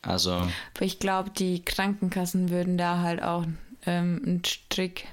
Also, 0.00 0.32
Aber 0.32 0.50
ich 0.80 0.98
glaube, 0.98 1.28
die 1.28 1.62
Krankenkassen 1.62 2.48
würden 2.48 2.78
da 2.78 3.00
halt 3.00 3.22
auch 3.22 3.44
ähm, 3.84 4.22
einen 4.24 4.42
Strick 4.46 5.08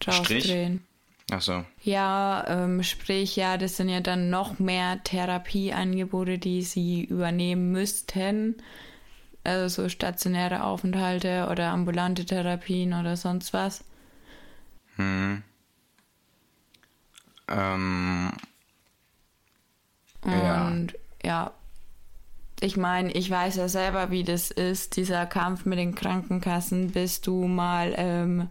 drauf 0.00 0.26
Strich? 0.26 0.44
drehen. 0.44 0.84
also, 1.30 1.64
Ja, 1.82 2.44
ähm, 2.46 2.82
sprich, 2.82 3.36
ja, 3.36 3.56
das 3.56 3.78
sind 3.78 3.88
ja 3.88 4.00
dann 4.00 4.28
noch 4.28 4.58
mehr 4.58 5.02
Therapieangebote, 5.02 6.36
die 6.36 6.60
sie 6.60 7.04
übernehmen 7.04 7.72
müssten. 7.72 8.56
Also 9.44 9.82
so 9.82 9.88
stationäre 9.88 10.64
Aufenthalte 10.64 11.48
oder 11.50 11.70
ambulante 11.70 12.24
Therapien 12.24 12.94
oder 12.94 13.16
sonst 13.16 13.52
was. 13.52 13.84
ähm, 17.48 18.32
ja. 20.24 20.66
Und 20.66 20.94
ja, 21.22 21.52
ich 22.60 22.76
meine, 22.76 23.12
ich 23.12 23.30
weiß 23.30 23.56
ja 23.56 23.68
selber, 23.68 24.10
wie 24.10 24.24
das 24.24 24.50
ist, 24.50 24.96
dieser 24.96 25.26
Kampf 25.26 25.64
mit 25.66 25.78
den 25.78 25.94
Krankenkassen, 25.94 26.92
bis 26.92 27.20
du 27.20 27.46
mal, 27.46 27.92
ähm, 27.96 28.48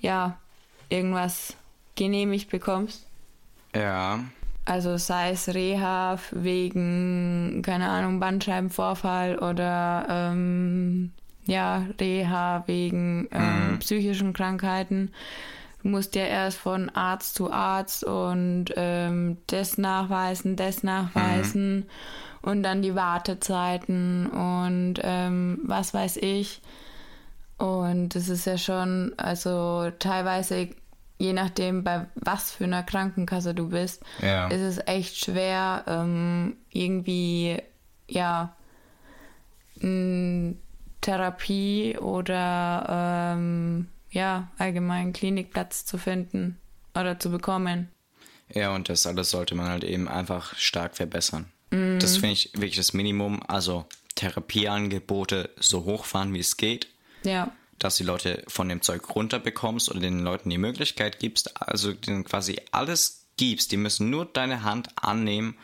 ja, 0.00 0.38
irgendwas 0.88 1.54
genehmigt 1.96 2.50
bekommst. 2.50 3.06
Ja, 3.74 4.20
Also 4.66 4.96
sei 4.96 5.32
es 5.32 5.48
Reha 5.48 6.18
wegen, 6.30 7.60
keine 7.62 7.90
Ahnung, 7.90 8.18
Bandscheibenvorfall 8.18 9.38
oder 9.38 10.06
ähm, 10.08 11.12
ja, 11.44 11.84
Reha 12.00 12.64
wegen 12.66 13.28
ähm, 13.30 13.78
psychischen 13.80 14.32
Krankheiten. 14.32 15.12
du 15.82 15.88
musst 15.90 16.14
ja 16.14 16.24
erst 16.24 16.56
von 16.58 16.88
Arzt 16.90 17.34
zu 17.34 17.52
Arzt 17.52 18.04
und 18.04 18.66
ähm, 18.76 19.36
das 19.48 19.76
nachweisen, 19.76 20.56
das 20.56 20.82
nachweisen 20.82 21.76
mhm. 21.76 21.84
und 22.40 22.62
dann 22.62 22.80
die 22.80 22.94
Wartezeiten 22.94 24.26
und 24.28 24.94
ähm, 25.02 25.58
was 25.64 25.92
weiß 25.92 26.16
ich. 26.16 26.62
Und 27.58 28.14
das 28.14 28.28
ist 28.28 28.46
ja 28.46 28.58
schon, 28.58 29.12
also 29.16 29.90
teilweise, 29.98 30.70
je 31.24 31.32
nachdem, 31.32 31.82
bei 31.82 32.06
was 32.14 32.52
für 32.52 32.64
einer 32.64 32.82
Krankenkasse 32.82 33.54
du 33.54 33.70
bist, 33.70 34.02
ja. 34.20 34.48
ist 34.48 34.60
es 34.60 34.78
echt 34.86 35.16
schwer, 35.16 35.84
ähm, 35.86 36.56
irgendwie, 36.70 37.62
ja, 38.08 38.54
Therapie 41.00 41.98
oder 41.98 43.34
ähm, 43.36 43.88
ja, 44.10 44.48
allgemein 44.58 45.12
Klinikplatz 45.12 45.84
zu 45.84 45.98
finden 45.98 46.58
oder 46.94 47.18
zu 47.18 47.30
bekommen. 47.30 47.88
Ja, 48.52 48.74
und 48.74 48.88
das 48.88 49.06
alles 49.06 49.30
sollte 49.30 49.54
man 49.54 49.68
halt 49.68 49.84
eben 49.84 50.08
einfach 50.08 50.54
stark 50.56 50.96
verbessern. 50.96 51.46
Mm. 51.70 51.98
Das 51.98 52.16
finde 52.16 52.32
ich 52.32 52.52
wirklich 52.54 52.76
das 52.76 52.92
Minimum. 52.92 53.42
Also 53.46 53.86
Therapieangebote 54.14 55.50
so 55.58 55.84
hochfahren, 55.84 56.32
wie 56.34 56.40
es 56.40 56.56
geht. 56.56 56.88
Ja. 57.24 57.50
Dass 57.78 57.96
die 57.96 58.04
Leute 58.04 58.42
von 58.48 58.68
dem 58.68 58.82
Zeug 58.82 59.14
runterbekommst 59.14 59.90
oder 59.90 60.00
den 60.00 60.20
Leuten 60.20 60.50
die 60.50 60.58
Möglichkeit 60.58 61.18
gibst, 61.18 61.60
also 61.60 61.92
denen 61.92 62.24
quasi 62.24 62.60
alles 62.70 63.26
gibst. 63.36 63.72
Die 63.72 63.76
müssen 63.76 64.10
nur 64.10 64.26
deine 64.26 64.62
Hand 64.62 64.88
annehmen 64.96 65.56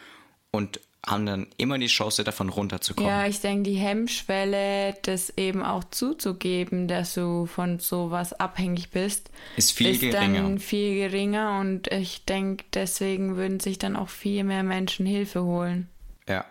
und 0.51 0.81
haben 1.07 1.25
dann 1.25 1.47
immer 1.57 1.79
die 1.79 1.87
Chance, 1.87 2.25
davon 2.25 2.51
runterzukommen. 2.51 3.11
Ja, 3.11 3.27
ich 3.27 3.41
denke, 3.41 3.71
die 3.71 3.77
Hemmschwelle, 3.77 4.95
das 5.03 5.33
eben 5.37 5.63
auch 5.63 5.85
zuzugeben, 5.85 6.89
dass 6.89 7.15
du 7.15 7.47
von 7.47 7.79
sowas 7.79 8.35
abhängig 8.35 8.91
bist, 8.91 9.31
ist 9.57 9.73
viel 9.73 9.91
ist 9.91 10.01
geringer. 10.01 10.43
Dann 10.43 10.59
viel 10.59 10.97
geringer 10.97 11.59
und 11.61 11.89
ich 11.89 12.25
denke, 12.27 12.65
deswegen 12.75 13.37
würden 13.37 13.61
sich 13.61 13.79
dann 13.79 13.97
auch 13.97 14.11
viel 14.11 14.45
mehr 14.45 14.63
Menschen 14.63 15.07
Hilfe 15.07 15.43
holen. 15.43 15.89
Ja. 16.29 16.45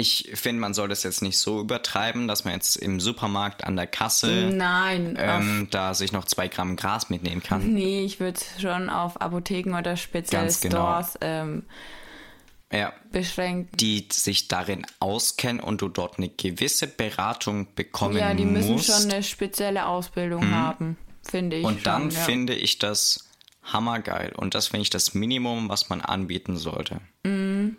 Ich 0.00 0.30
finde, 0.32 0.62
man 0.62 0.72
soll 0.72 0.88
das 0.88 1.02
jetzt 1.02 1.20
nicht 1.20 1.36
so 1.36 1.60
übertreiben, 1.60 2.26
dass 2.26 2.46
man 2.46 2.54
jetzt 2.54 2.76
im 2.76 3.00
Supermarkt 3.00 3.64
an 3.64 3.76
der 3.76 3.86
Kasse 3.86 4.50
Nein, 4.50 5.18
ähm, 5.20 5.68
da 5.70 5.92
sich 5.92 6.12
noch 6.12 6.24
zwei 6.24 6.48
Gramm 6.48 6.76
Gras 6.76 7.10
mitnehmen 7.10 7.42
kann. 7.42 7.74
Nee, 7.74 8.02
ich 8.02 8.18
würde 8.18 8.40
schon 8.58 8.88
auf 8.88 9.20
Apotheken 9.20 9.76
oder 9.76 9.98
spezielle 9.98 10.44
Ganz 10.44 10.62
genau. 10.62 11.02
Stores 11.02 11.18
ähm, 11.20 11.64
ja, 12.72 12.94
beschränkt. 13.12 13.78
Die 13.78 14.08
sich 14.10 14.48
darin 14.48 14.86
auskennen 15.00 15.60
und 15.62 15.82
du 15.82 15.88
dort 15.88 16.16
eine 16.16 16.30
gewisse 16.30 16.86
Beratung 16.86 17.68
bekommen 17.74 18.14
musst. 18.14 18.22
Ja, 18.22 18.32
die 18.32 18.46
müssen 18.46 18.72
musst. 18.72 18.86
schon 18.86 19.10
eine 19.10 19.22
spezielle 19.22 19.86
Ausbildung 19.86 20.46
mhm. 20.46 20.54
haben, 20.54 20.96
finde 21.28 21.56
ich. 21.56 21.64
Und 21.64 21.82
schon, 21.82 21.84
dann 21.84 22.10
ja. 22.10 22.20
finde 22.20 22.54
ich 22.54 22.78
das 22.78 23.28
hammergeil. 23.64 24.32
Und 24.34 24.54
das 24.54 24.68
finde 24.68 24.82
ich 24.82 24.90
das 24.90 25.12
Minimum, 25.12 25.68
was 25.68 25.90
man 25.90 26.00
anbieten 26.00 26.56
sollte. 26.56 27.02
Mhm. 27.24 27.76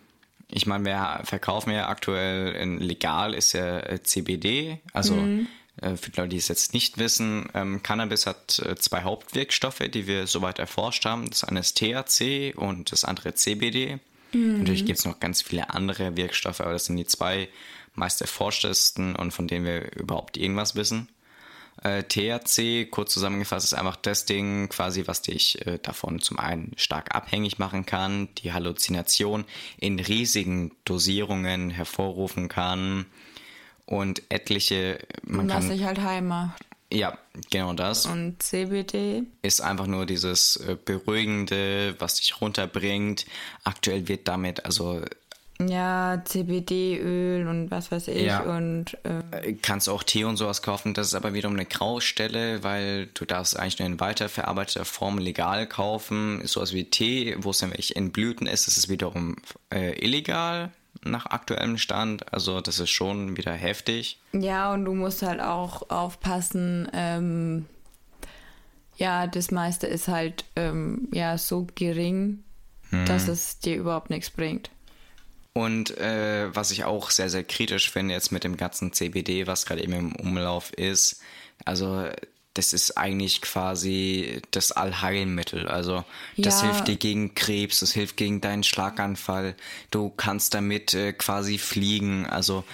Ich 0.54 0.66
meine, 0.66 0.84
wir 0.84 1.20
verkaufen 1.24 1.72
ja 1.72 1.88
aktuell 1.88 2.64
legal 2.78 3.34
ist 3.34 3.52
ja 3.52 3.80
äh, 3.80 4.02
CBD, 4.02 4.78
also 4.92 5.14
mhm. 5.14 5.48
Äh, 5.80 5.96
für 5.96 6.10
Leute, 6.16 6.28
die 6.28 6.36
es 6.36 6.48
jetzt 6.48 6.74
nicht 6.74 6.98
wissen, 6.98 7.48
ähm, 7.54 7.82
Cannabis 7.82 8.26
hat 8.26 8.58
äh, 8.58 8.76
zwei 8.76 9.02
Hauptwirkstoffe, 9.04 9.78
die 9.78 10.06
wir 10.06 10.26
soweit 10.26 10.58
erforscht 10.58 11.06
haben. 11.06 11.30
Das 11.30 11.44
eine 11.44 11.60
ist 11.60 11.78
THC 11.78 12.54
und 12.54 12.92
das 12.92 13.04
andere 13.04 13.34
CBD. 13.34 13.98
Mhm. 14.32 14.58
Natürlich 14.58 14.84
gibt 14.84 14.98
es 14.98 15.04
noch 15.04 15.18
ganz 15.18 15.40
viele 15.40 15.70
andere 15.70 16.16
Wirkstoffe, 16.16 16.60
aber 16.60 16.72
das 16.72 16.86
sind 16.86 16.96
die 16.96 17.06
zwei 17.06 17.48
meist 17.94 18.20
erforschtesten 18.20 19.16
und 19.16 19.32
von 19.32 19.48
denen 19.48 19.64
wir 19.64 19.96
überhaupt 19.96 20.36
irgendwas 20.36 20.74
wissen. 20.74 21.08
Äh, 21.82 22.04
THC, 22.04 22.88
kurz 22.90 23.12
zusammengefasst, 23.12 23.64
ist 23.64 23.74
einfach 23.74 23.96
das 23.96 24.24
Ding 24.24 24.68
quasi, 24.68 25.06
was 25.06 25.22
dich 25.22 25.66
äh, 25.66 25.78
davon 25.82 26.20
zum 26.20 26.38
einen 26.38 26.72
stark 26.76 27.14
abhängig 27.14 27.58
machen 27.58 27.86
kann, 27.86 28.28
die 28.38 28.52
Halluzination 28.52 29.44
in 29.78 29.98
riesigen 29.98 30.72
Dosierungen 30.84 31.70
hervorrufen 31.70 32.48
kann 32.48 33.06
und 33.86 34.22
etliche. 34.28 34.98
Man 35.22 35.48
was 35.48 35.54
kann, 35.54 35.68
sich 35.68 35.84
halt 35.84 36.00
heim 36.00 36.28
macht. 36.28 36.64
Ja, 36.92 37.16
genau 37.50 37.72
das. 37.72 38.06
Und 38.06 38.42
CBD? 38.42 39.22
Ist 39.40 39.62
einfach 39.62 39.86
nur 39.86 40.04
dieses 40.04 40.56
äh, 40.56 40.76
Beruhigende, 40.82 41.96
was 41.98 42.16
dich 42.16 42.40
runterbringt. 42.40 43.26
Aktuell 43.64 44.08
wird 44.08 44.28
damit, 44.28 44.64
also. 44.64 45.02
Ja, 45.68 46.22
CBD-Öl 46.24 47.46
und 47.46 47.70
was 47.70 47.90
weiß 47.90 48.08
ich. 48.08 48.26
Ja. 48.26 48.40
Und, 48.40 48.96
äh, 49.04 49.54
Kannst 49.62 49.88
auch 49.88 50.02
Tee 50.02 50.24
und 50.24 50.36
sowas 50.36 50.62
kaufen. 50.62 50.94
Das 50.94 51.08
ist 51.08 51.14
aber 51.14 51.34
wiederum 51.34 51.56
eine 51.56 51.66
Graustelle, 51.66 52.62
weil 52.62 53.06
du 53.14 53.24
darfst 53.24 53.58
eigentlich 53.58 53.78
nur 53.78 53.86
in 53.86 54.00
weiterverarbeiteter 54.00 54.84
Form 54.84 55.18
legal 55.18 55.66
kaufen. 55.66 56.40
Sowas 56.46 56.72
wie 56.72 56.84
Tee, 56.84 57.36
wo 57.38 57.50
es 57.50 57.62
nämlich 57.62 57.96
in 57.96 58.12
Blüten 58.12 58.46
ist, 58.46 58.66
das 58.66 58.76
ist 58.76 58.88
wiederum 58.88 59.36
äh, 59.72 59.98
illegal 60.04 60.70
nach 61.04 61.26
aktuellem 61.26 61.78
Stand. 61.78 62.32
Also 62.32 62.60
das 62.60 62.78
ist 62.78 62.90
schon 62.90 63.36
wieder 63.36 63.52
heftig. 63.52 64.20
Ja, 64.32 64.72
und 64.72 64.84
du 64.84 64.94
musst 64.94 65.22
halt 65.22 65.40
auch 65.40 65.90
aufpassen. 65.90 66.88
Ähm, 66.92 67.66
ja, 68.96 69.26
das 69.26 69.50
meiste 69.50 69.86
ist 69.86 70.08
halt 70.08 70.44
ähm, 70.56 71.08
ja 71.12 71.38
so 71.38 71.66
gering, 71.74 72.44
hm. 72.90 73.06
dass 73.06 73.28
es 73.28 73.58
dir 73.58 73.76
überhaupt 73.76 74.10
nichts 74.10 74.30
bringt. 74.30 74.70
Und 75.54 75.96
äh, 75.98 76.54
was 76.54 76.70
ich 76.70 76.84
auch 76.84 77.10
sehr, 77.10 77.28
sehr 77.28 77.44
kritisch 77.44 77.90
finde 77.90 78.14
jetzt 78.14 78.32
mit 78.32 78.44
dem 78.44 78.56
ganzen 78.56 78.92
CBD, 78.92 79.46
was 79.46 79.66
gerade 79.66 79.82
eben 79.82 79.92
im 79.92 80.16
Umlauf 80.16 80.72
ist, 80.72 81.20
also 81.64 82.08
das 82.54 82.72
ist 82.72 82.98
eigentlich 82.98 83.40
quasi 83.40 84.42
das 84.50 84.72
Allheilmittel. 84.72 85.68
Also 85.68 86.04
das 86.36 86.60
ja. 86.60 86.68
hilft 86.68 86.88
dir 86.88 86.96
gegen 86.96 87.34
Krebs, 87.34 87.80
das 87.80 87.92
hilft 87.92 88.16
gegen 88.16 88.40
deinen 88.40 88.62
Schlaganfall. 88.62 89.54
Du 89.90 90.10
kannst 90.10 90.54
damit 90.54 90.92
äh, 90.94 91.12
quasi 91.12 91.58
fliegen. 91.58 92.26
Also 92.26 92.64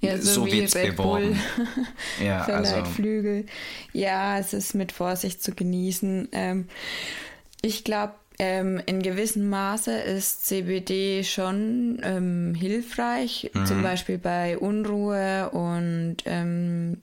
ja, 0.00 0.18
so, 0.18 0.44
so 0.44 0.46
wird 0.46 0.66
es 0.66 0.74
beworben. 0.74 1.40
ja, 2.22 2.44
also 2.44 2.84
Flügel. 2.84 3.46
Ja, 3.92 4.38
es 4.38 4.52
ist 4.52 4.74
mit 4.74 4.92
Vorsicht 4.92 5.42
zu 5.42 5.52
genießen. 5.54 6.28
Ähm, 6.32 6.68
ich 7.62 7.84
glaube, 7.84 8.14
ähm, 8.38 8.82
in 8.86 9.02
gewissem 9.02 9.48
Maße 9.48 9.96
ist 9.96 10.46
CBD 10.46 11.22
schon 11.22 12.00
ähm, 12.02 12.54
hilfreich, 12.54 13.50
mhm. 13.54 13.66
zum 13.66 13.82
Beispiel 13.82 14.18
bei 14.18 14.58
Unruhe 14.58 15.50
und 15.50 16.16
ähm, 16.24 17.00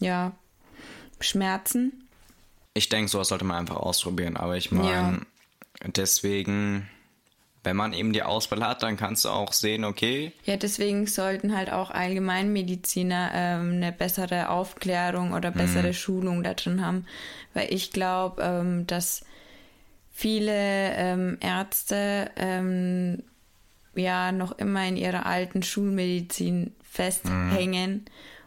ja, 0.00 0.32
Schmerzen? 1.20 2.08
Ich 2.74 2.88
denke, 2.88 3.10
sowas 3.10 3.28
sollte 3.28 3.44
man 3.44 3.58
einfach 3.58 3.76
ausprobieren. 3.76 4.36
Aber 4.36 4.56
ich 4.56 4.72
meine, 4.72 5.20
ja. 5.80 5.88
deswegen, 5.96 6.88
wenn 7.62 7.76
man 7.76 7.94
eben 7.94 8.12
die 8.12 8.22
Auswahl 8.22 8.66
hat, 8.66 8.82
dann 8.82 8.96
kannst 8.98 9.24
du 9.24 9.30
auch 9.30 9.52
sehen, 9.52 9.84
okay. 9.84 10.32
Ja, 10.44 10.56
deswegen 10.56 11.06
sollten 11.06 11.56
halt 11.56 11.72
auch 11.72 11.92
Allgemeinmediziner 11.92 13.30
ähm, 13.32 13.72
eine 13.74 13.92
bessere 13.92 14.50
Aufklärung 14.50 15.32
oder 15.32 15.50
bessere 15.50 15.88
mhm. 15.88 15.94
Schulung 15.94 16.42
da 16.42 16.52
drin 16.52 16.84
haben. 16.84 17.06
Weil 17.54 17.72
ich 17.72 17.90
glaube, 17.92 18.42
ähm, 18.42 18.86
dass 18.86 19.24
viele 20.14 20.94
ähm, 20.94 21.36
Ärzte 21.40 22.30
ähm, 22.36 23.22
ja 23.94 24.32
noch 24.32 24.52
immer 24.58 24.88
in 24.88 24.96
ihrer 24.96 25.26
alten 25.26 25.62
Schulmedizin 25.62 26.72
festhängen. 26.82 27.92
Mhm 27.92 28.04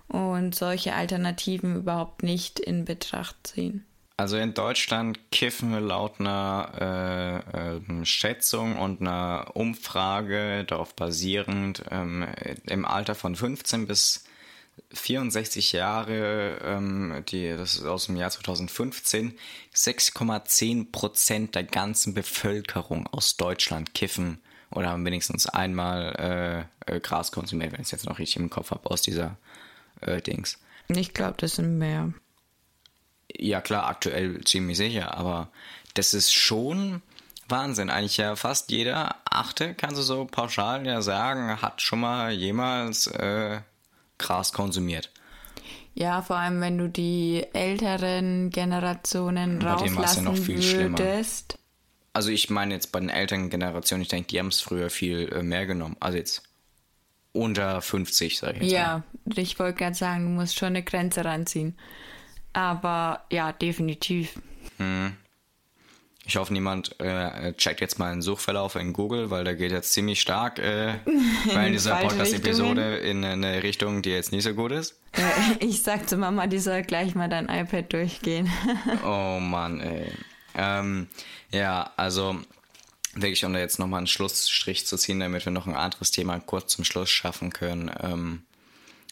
und 0.07 0.55
solche 0.55 0.95
Alternativen 0.95 1.75
überhaupt 1.75 2.23
nicht 2.23 2.59
in 2.59 2.85
Betracht 2.85 3.35
ziehen. 3.47 3.85
Also 4.19 4.37
in 4.37 4.55
Deutschland 4.55 5.31
kiffen 5.31 5.71
wir 5.71 5.79
laut 5.79 6.19
einer 6.19 7.43
äh, 7.53 7.75
äh, 7.75 8.05
Schätzung 8.05 8.77
und 8.77 8.99
einer 8.99 9.51
Umfrage 9.53 10.65
darauf 10.65 10.95
basierend 10.95 11.83
ähm, 11.91 12.25
im 12.67 12.85
Alter 12.85 13.13
von 13.13 13.35
15 13.35 13.85
bis 13.85 14.23
64 14.93 15.73
Jahre, 15.73 16.59
ähm, 16.63 17.23
die, 17.27 17.49
das 17.49 17.75
ist 17.75 17.85
aus 17.85 18.05
dem 18.05 18.15
Jahr 18.15 18.29
2015, 18.29 19.37
6,10 19.75 20.91
Prozent 20.91 21.55
der 21.55 21.63
ganzen 21.63 22.13
Bevölkerung 22.13 23.07
aus 23.07 23.35
Deutschland 23.37 23.93
kiffen 23.93 24.39
oder 24.71 24.89
haben 24.89 25.05
wenigstens 25.05 25.47
einmal 25.47 26.67
äh, 26.87 26.95
äh 26.95 26.99
Gras 26.99 27.31
konsumiert, 27.31 27.73
wenn 27.73 27.81
ich 27.81 27.87
es 27.87 27.91
jetzt 27.91 28.05
noch 28.05 28.19
richtig 28.19 28.37
im 28.37 28.49
Kopf 28.49 28.71
habe, 28.71 28.89
aus 28.89 29.01
dieser 29.01 29.37
äh, 30.01 30.21
Dings. 30.21 30.59
Ich 30.87 31.13
glaube, 31.13 31.35
das 31.37 31.55
sind 31.55 31.77
mehr. 31.77 32.13
Ja, 33.35 33.59
klar, 33.61 33.87
aktuell 33.87 34.41
ziemlich 34.45 34.77
sicher, 34.77 35.17
aber 35.17 35.49
das 35.95 36.13
ist 36.13 36.33
schon 36.33 37.01
Wahnsinn. 37.49 37.89
Eigentlich 37.89 38.17
ja 38.17 38.35
fast 38.35 38.71
jeder 38.71 39.15
Achte, 39.25 39.73
kannst 39.73 39.97
du 39.97 40.01
so 40.01 40.25
pauschal 40.25 40.85
ja 40.85 41.01
sagen, 41.01 41.61
hat 41.61 41.81
schon 41.81 41.99
mal 41.99 42.31
jemals 42.31 43.07
äh, 43.07 43.59
Gras 44.17 44.53
konsumiert. 44.53 45.11
Ja, 45.93 46.21
vor 46.21 46.35
allem 46.35 46.61
wenn 46.61 46.77
du 46.77 46.89
die 46.89 47.45
älteren 47.53 48.51
Generationen 48.51 49.59
bei 49.59 49.71
rauslassen 49.71 50.25
ja 50.25 50.31
noch 50.31 50.37
viel 50.37 50.61
würdest. 50.61 51.53
Schlimmer. 51.53 51.63
Also 52.13 52.29
ich 52.29 52.49
meine 52.49 52.73
jetzt 52.73 52.91
bei 52.91 52.99
den 52.99 53.09
älteren 53.09 53.49
Generationen, 53.49 54.01
ich 54.03 54.07
denke, 54.07 54.27
die 54.27 54.39
haben 54.39 54.47
es 54.47 54.61
früher 54.61 54.89
viel 54.89 55.29
äh, 55.33 55.43
mehr 55.43 55.65
genommen. 55.65 55.95
Also 55.99 56.17
jetzt 56.17 56.43
unter 57.31 57.81
50, 57.81 58.37
sage 58.37 58.57
ich 58.57 58.63
jetzt 58.63 58.71
Ja, 58.71 59.03
mal. 59.25 59.37
ich 59.39 59.59
wollte 59.59 59.77
gerade 59.77 59.95
sagen, 59.95 60.23
du 60.25 60.29
musst 60.41 60.57
schon 60.57 60.69
eine 60.69 60.83
Grenze 60.83 61.25
ranziehen. 61.25 61.77
Aber 62.53 63.23
ja, 63.31 63.51
definitiv. 63.51 64.39
Hm. 64.77 65.15
Ich 66.27 66.35
hoffe, 66.35 66.51
niemand 66.51 66.99
äh, 66.99 67.53
checkt 67.53 67.79
jetzt 67.79 67.99
mal 67.99 68.11
einen 68.11 68.21
Suchverlauf 68.21 68.75
in 68.75 68.91
Google, 68.91 69.29
weil 69.29 69.45
der 69.45 69.55
geht 69.55 69.71
jetzt 69.71 69.93
ziemlich 69.93 70.19
stark 70.19 70.59
äh, 70.59 70.95
bei 71.53 71.69
dieser 71.69 71.95
Podcast-Episode 71.95 72.97
in 72.97 73.23
eine 73.23 73.63
Richtung, 73.63 74.01
die 74.01 74.09
jetzt 74.09 74.33
nicht 74.33 74.43
so 74.43 74.53
gut 74.53 74.73
ist. 74.73 74.99
Ja, 75.17 75.31
ich 75.61 75.83
sag 75.83 76.09
zu 76.09 76.17
Mama, 76.17 76.47
die 76.47 76.59
soll 76.59 76.81
gleich 76.81 77.15
mal 77.15 77.29
dein 77.29 77.47
iPad 77.47 77.93
durchgehen. 77.93 78.51
oh 79.05 79.39
Mann, 79.39 79.79
ey. 79.79 80.11
Ähm, 80.53 81.07
ja, 81.51 81.93
also 81.95 82.37
wirklich, 83.13 83.45
um 83.45 83.53
da 83.53 83.59
jetzt 83.59 83.79
nochmal 83.79 83.99
einen 83.99 84.07
Schlussstrich 84.07 84.85
zu 84.85 84.97
ziehen, 84.97 85.21
damit 85.21 85.45
wir 85.45 85.53
noch 85.53 85.65
ein 85.65 85.75
anderes 85.75 86.11
Thema 86.11 86.41
kurz 86.41 86.73
zum 86.75 86.83
Schluss 86.83 87.09
schaffen 87.09 87.53
können. 87.53 87.89
Ähm, 88.03 88.43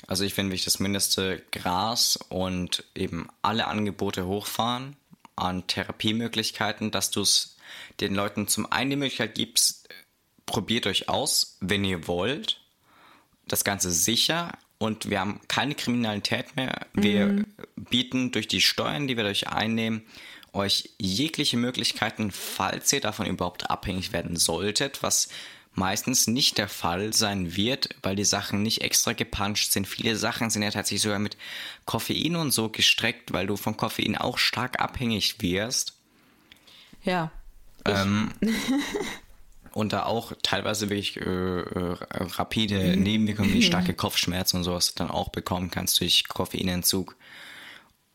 also 0.05 0.25
ich 0.25 0.33
finde 0.33 0.51
wirklich 0.51 0.65
das 0.65 0.79
mindeste 0.79 1.41
Gras 1.53 2.19
und 2.27 2.83
eben 2.93 3.29
alle 3.41 3.67
Angebote 3.67 4.25
hochfahren 4.25 4.97
an 5.35 5.67
Therapiemöglichkeiten, 5.67 6.91
dass 6.91 7.11
du 7.11 7.21
es 7.21 7.57
den 7.99 8.15
Leuten 8.15 8.47
zum 8.47 8.71
einen 8.71 8.91
die 8.91 8.95
Möglichkeit 8.95 9.35
gibst, 9.35 9.89
probiert 10.45 10.87
euch 10.87 11.09
aus, 11.09 11.57
wenn 11.61 11.83
ihr 11.83 12.07
wollt. 12.07 12.61
Das 13.47 13.63
Ganze 13.63 13.91
sicher 13.91 14.57
und 14.77 15.09
wir 15.09 15.19
haben 15.19 15.41
keine 15.47 15.75
Kriminalität 15.75 16.55
mehr. 16.55 16.87
Wir 16.93 17.27
mhm. 17.27 17.45
bieten 17.75 18.31
durch 18.31 18.47
die 18.47 18.61
Steuern, 18.61 19.07
die 19.07 19.17
wir 19.17 19.23
durch 19.23 19.47
einnehmen, 19.47 20.05
euch 20.53 20.91
jegliche 20.97 21.57
Möglichkeiten, 21.57 22.31
falls 22.31 22.91
ihr 22.93 23.01
davon 23.01 23.25
überhaupt 23.25 23.69
abhängig 23.69 24.13
werden 24.13 24.37
solltet, 24.37 25.03
was 25.03 25.29
meistens 25.75 26.27
nicht 26.27 26.57
der 26.57 26.67
Fall 26.67 27.13
sein 27.13 27.55
wird, 27.55 27.89
weil 28.01 28.15
die 28.15 28.25
Sachen 28.25 28.61
nicht 28.61 28.81
extra 28.81 29.13
gepuncht 29.13 29.71
sind. 29.71 29.87
Viele 29.87 30.15
Sachen 30.15 30.49
sind 30.49 30.63
ja 30.63 30.71
tatsächlich 30.71 31.03
sogar 31.03 31.19
mit 31.19 31.37
Koffein 31.85 32.35
und 32.35 32.51
so 32.51 32.69
gestreckt, 32.69 33.33
weil 33.33 33.47
du 33.47 33.57
von 33.57 33.77
Koffein 33.77 34.17
auch 34.17 34.37
stark 34.37 34.79
abhängig 34.79 35.41
wirst. 35.41 35.93
Ja. 37.03 37.31
Ähm, 37.85 38.31
und 39.73 39.93
da 39.93 40.03
auch 40.03 40.33
teilweise 40.41 40.89
wirklich 40.89 41.17
äh, 41.17 41.21
äh, 41.21 41.97
rapide 42.09 42.95
Nebenwirkungen 42.97 43.53
wie 43.53 43.61
starke 43.61 43.93
Kopfschmerzen 43.93 44.57
und 44.57 44.63
sowas 44.63 44.95
dann 44.95 45.11
auch 45.11 45.29
bekommen 45.29 45.69
kannst 45.69 45.99
durch 45.99 46.27
Koffeinentzug. 46.27 47.15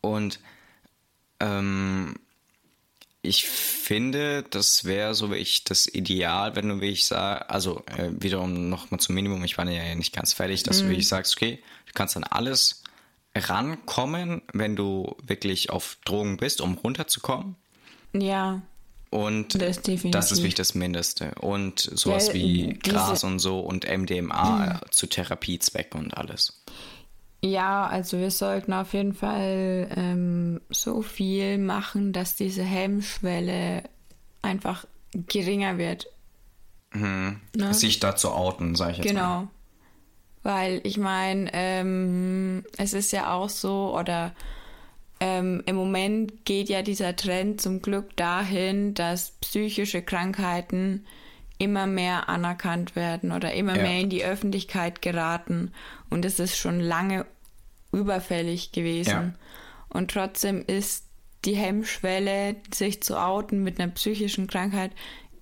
Und 0.01 0.39
ähm, 1.39 2.15
ich 3.23 3.45
finde, 3.45 4.43
das 4.49 4.85
wäre 4.85 5.13
so 5.13 5.31
wie 5.31 5.35
ich 5.35 5.63
das 5.63 5.87
Ideal, 5.87 6.55
wenn 6.55 6.69
du 6.69 6.81
wie 6.81 6.89
ich 6.89 7.05
sage, 7.05 7.49
also 7.49 7.83
äh, 7.85 8.09
wiederum 8.19 8.69
nochmal 8.69 8.99
zum 8.99 9.15
Minimum, 9.15 9.43
ich 9.43 9.57
war 9.57 9.69
ja 9.69 9.93
nicht 9.95 10.13
ganz 10.13 10.33
fertig, 10.33 10.63
dass 10.63 10.81
mm. 10.81 10.85
du 10.85 10.89
wie 10.89 10.95
ich 10.95 11.07
sagst, 11.07 11.37
okay, 11.37 11.59
du 11.85 11.93
kannst 11.93 12.15
dann 12.15 12.23
alles 12.23 12.83
rankommen, 13.35 14.41
wenn 14.53 14.75
du 14.75 15.15
wirklich 15.23 15.69
auf 15.69 15.97
Drogen 16.03 16.37
bist, 16.37 16.61
um 16.61 16.73
runterzukommen. 16.75 17.55
Ja. 18.13 18.61
Und 19.11 19.61
das, 19.61 19.81
das 19.81 20.31
ist 20.31 20.37
wirklich 20.37 20.55
das 20.55 20.73
Mindeste. 20.73 21.35
Und 21.35 21.79
sowas 21.79 22.29
ja, 22.29 22.33
wie 22.33 22.79
Gras 22.81 23.23
und 23.23 23.39
so 23.39 23.59
und 23.59 23.85
MDMA 23.85 24.79
mhm. 24.81 24.91
zu 24.91 25.05
Therapiezwecken 25.05 25.99
und 25.99 26.17
alles. 26.17 26.63
Ja, 27.43 27.87
also 27.87 28.19
wir 28.19 28.29
sollten 28.29 28.71
auf 28.71 28.93
jeden 28.93 29.13
Fall 29.13 29.89
ähm, 29.95 30.61
so 30.69 31.01
viel 31.01 31.57
machen, 31.57 32.13
dass 32.13 32.35
diese 32.35 32.63
Hemmschwelle 32.63 33.83
einfach 34.43 34.85
geringer 35.13 35.77
wird. 35.77 36.07
Mhm. 36.93 37.41
Ne? 37.55 37.73
Sich 37.73 37.99
dazu 37.99 38.31
outen, 38.31 38.75
sage 38.75 38.91
ich 38.91 38.97
jetzt 38.99 39.07
genau. 39.07 39.21
mal. 39.21 39.39
Genau. 39.39 39.51
Weil 40.43 40.81
ich 40.83 40.97
meine, 40.97 41.49
ähm, 41.53 42.63
es 42.77 42.93
ist 42.93 43.11
ja 43.11 43.33
auch 43.33 43.49
so, 43.49 43.95
oder 43.97 44.33
ähm, 45.19 45.61
im 45.65 45.75
Moment 45.75 46.45
geht 46.45 46.69
ja 46.69 46.81
dieser 46.81 47.15
Trend 47.15 47.61
zum 47.61 47.81
Glück 47.81 48.15
dahin, 48.17 48.93
dass 48.93 49.31
psychische 49.41 50.01
Krankheiten 50.01 51.05
immer 51.61 51.85
mehr 51.85 52.27
anerkannt 52.27 52.95
werden 52.95 53.31
oder 53.31 53.53
immer 53.53 53.75
ja. 53.75 53.83
mehr 53.83 53.99
in 53.99 54.09
die 54.09 54.25
Öffentlichkeit 54.25 55.03
geraten. 55.03 55.73
Und 56.09 56.25
es 56.25 56.39
ist 56.39 56.57
schon 56.57 56.79
lange 56.79 57.27
überfällig 57.91 58.71
gewesen. 58.71 59.09
Ja. 59.09 59.33
Und 59.89 60.09
trotzdem 60.09 60.65
ist 60.65 61.05
die 61.45 61.55
Hemmschwelle, 61.55 62.55
sich 62.73 63.03
zu 63.03 63.15
outen 63.21 63.61
mit 63.61 63.79
einer 63.79 63.91
psychischen 63.91 64.47
Krankheit, 64.47 64.91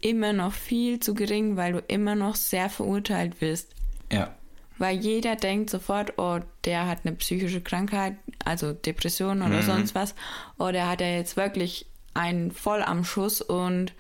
immer 0.02 0.34
noch 0.34 0.52
viel 0.52 1.00
zu 1.00 1.14
gering, 1.14 1.56
weil 1.56 1.72
du 1.72 1.80
immer 1.88 2.16
noch 2.16 2.36
sehr 2.36 2.70
verurteilt 2.70 3.40
wirst. 3.40 3.74
Ja. 4.12 4.36
Weil 4.78 4.98
jeder 4.98 5.38
denkt 5.38 5.70
sofort, 5.70 6.18
oh, 6.18 6.40
der 6.66 6.86
hat 6.86 7.06
eine 7.06 7.16
psychische 7.16 7.62
Krankheit, 7.62 8.18
also 8.44 8.74
Depression 8.74 9.42
oder 9.42 9.62
mhm. 9.62 9.66
sonst 9.66 9.96
was. 9.96 10.16
Oder 10.58 10.84
oh, 10.84 10.88
hat 10.90 11.00
er 11.00 11.16
jetzt 11.16 11.38
wirklich 11.38 11.86
einen 12.14 12.52
voll 12.52 12.82
am 12.82 13.06
Schuss 13.06 13.42
und 13.42 13.94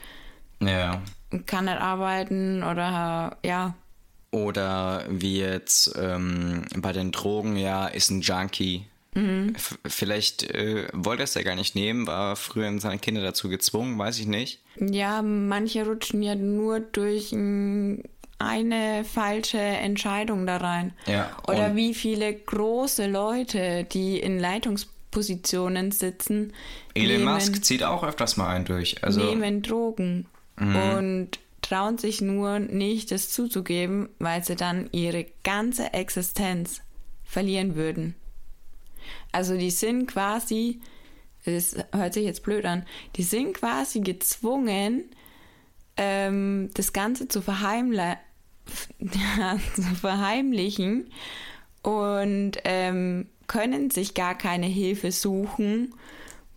ja 0.61 1.01
kann 1.45 1.65
nicht 1.65 1.79
arbeiten 1.79 2.63
oder 2.63 3.37
ja. 3.43 3.75
Oder 4.31 5.05
wie 5.09 5.39
jetzt 5.39 5.95
ähm, 5.99 6.63
bei 6.77 6.93
den 6.93 7.11
Drogen, 7.11 7.55
ja, 7.55 7.87
ist 7.87 8.11
ein 8.11 8.21
Junkie. 8.21 8.85
Mhm. 9.15 9.55
Vielleicht 9.85 10.43
äh, 10.43 10.87
wollte 10.93 11.23
er 11.23 11.25
es 11.25 11.33
ja 11.33 11.41
gar 11.41 11.55
nicht 11.55 11.73
nehmen, 11.73 12.05
war 12.05 12.35
früher 12.35 12.67
in 12.67 12.79
seine 12.79 12.99
Kinder 12.99 13.21
dazu 13.21 13.49
gezwungen, 13.49 13.97
weiß 13.97 14.19
ich 14.19 14.27
nicht. 14.27 14.61
Ja, 14.79 15.23
manche 15.23 15.83
rutschen 15.83 16.21
ja 16.21 16.35
nur 16.35 16.79
durch 16.79 17.31
ein, 17.31 18.03
eine 18.37 19.03
falsche 19.03 19.57
Entscheidung 19.57 20.45
da 20.45 20.57
rein. 20.57 20.93
Ja, 21.07 21.35
Oder 21.47 21.75
wie 21.75 21.95
viele 21.95 22.31
große 22.31 23.07
Leute, 23.07 23.83
die 23.85 24.19
in 24.19 24.39
Leitungspositionen 24.39 25.91
sitzen. 25.91 26.53
Elon 26.93 27.17
nehmen, 27.17 27.33
Musk 27.33 27.65
zieht 27.65 27.81
auch 27.81 28.03
öfters 28.03 28.37
mal 28.37 28.49
einen 28.49 28.65
durch. 28.65 29.03
Also, 29.03 29.21
nehmen 29.21 29.63
Drogen 29.63 30.27
mhm. 30.59 30.75
und 30.75 31.39
trauen 31.61 31.97
sich 31.97 32.21
nur 32.21 32.59
nicht, 32.59 33.11
das 33.11 33.29
zuzugeben, 33.29 34.09
weil 34.19 34.43
sie 34.43 34.55
dann 34.55 34.89
ihre 34.91 35.25
ganze 35.43 35.93
Existenz 35.93 36.81
verlieren 37.23 37.75
würden. 37.75 38.15
Also 39.31 39.57
die 39.57 39.71
sind 39.71 40.07
quasi, 40.07 40.79
das 41.45 41.75
hört 41.93 42.13
sich 42.13 42.25
jetzt 42.25 42.43
blöd 42.43 42.65
an, 42.65 42.85
die 43.15 43.23
sind 43.23 43.53
quasi 43.53 44.01
gezwungen, 44.01 45.05
ähm, 45.97 46.69
das 46.73 46.93
Ganze 46.93 47.27
zu, 47.27 47.41
verheimle 47.41 48.17
zu 49.75 49.81
verheimlichen 49.81 51.11
und 51.81 52.53
ähm, 52.63 53.27
können 53.47 53.89
sich 53.89 54.13
gar 54.13 54.37
keine 54.37 54.67
Hilfe 54.67 55.11
suchen 55.11 55.93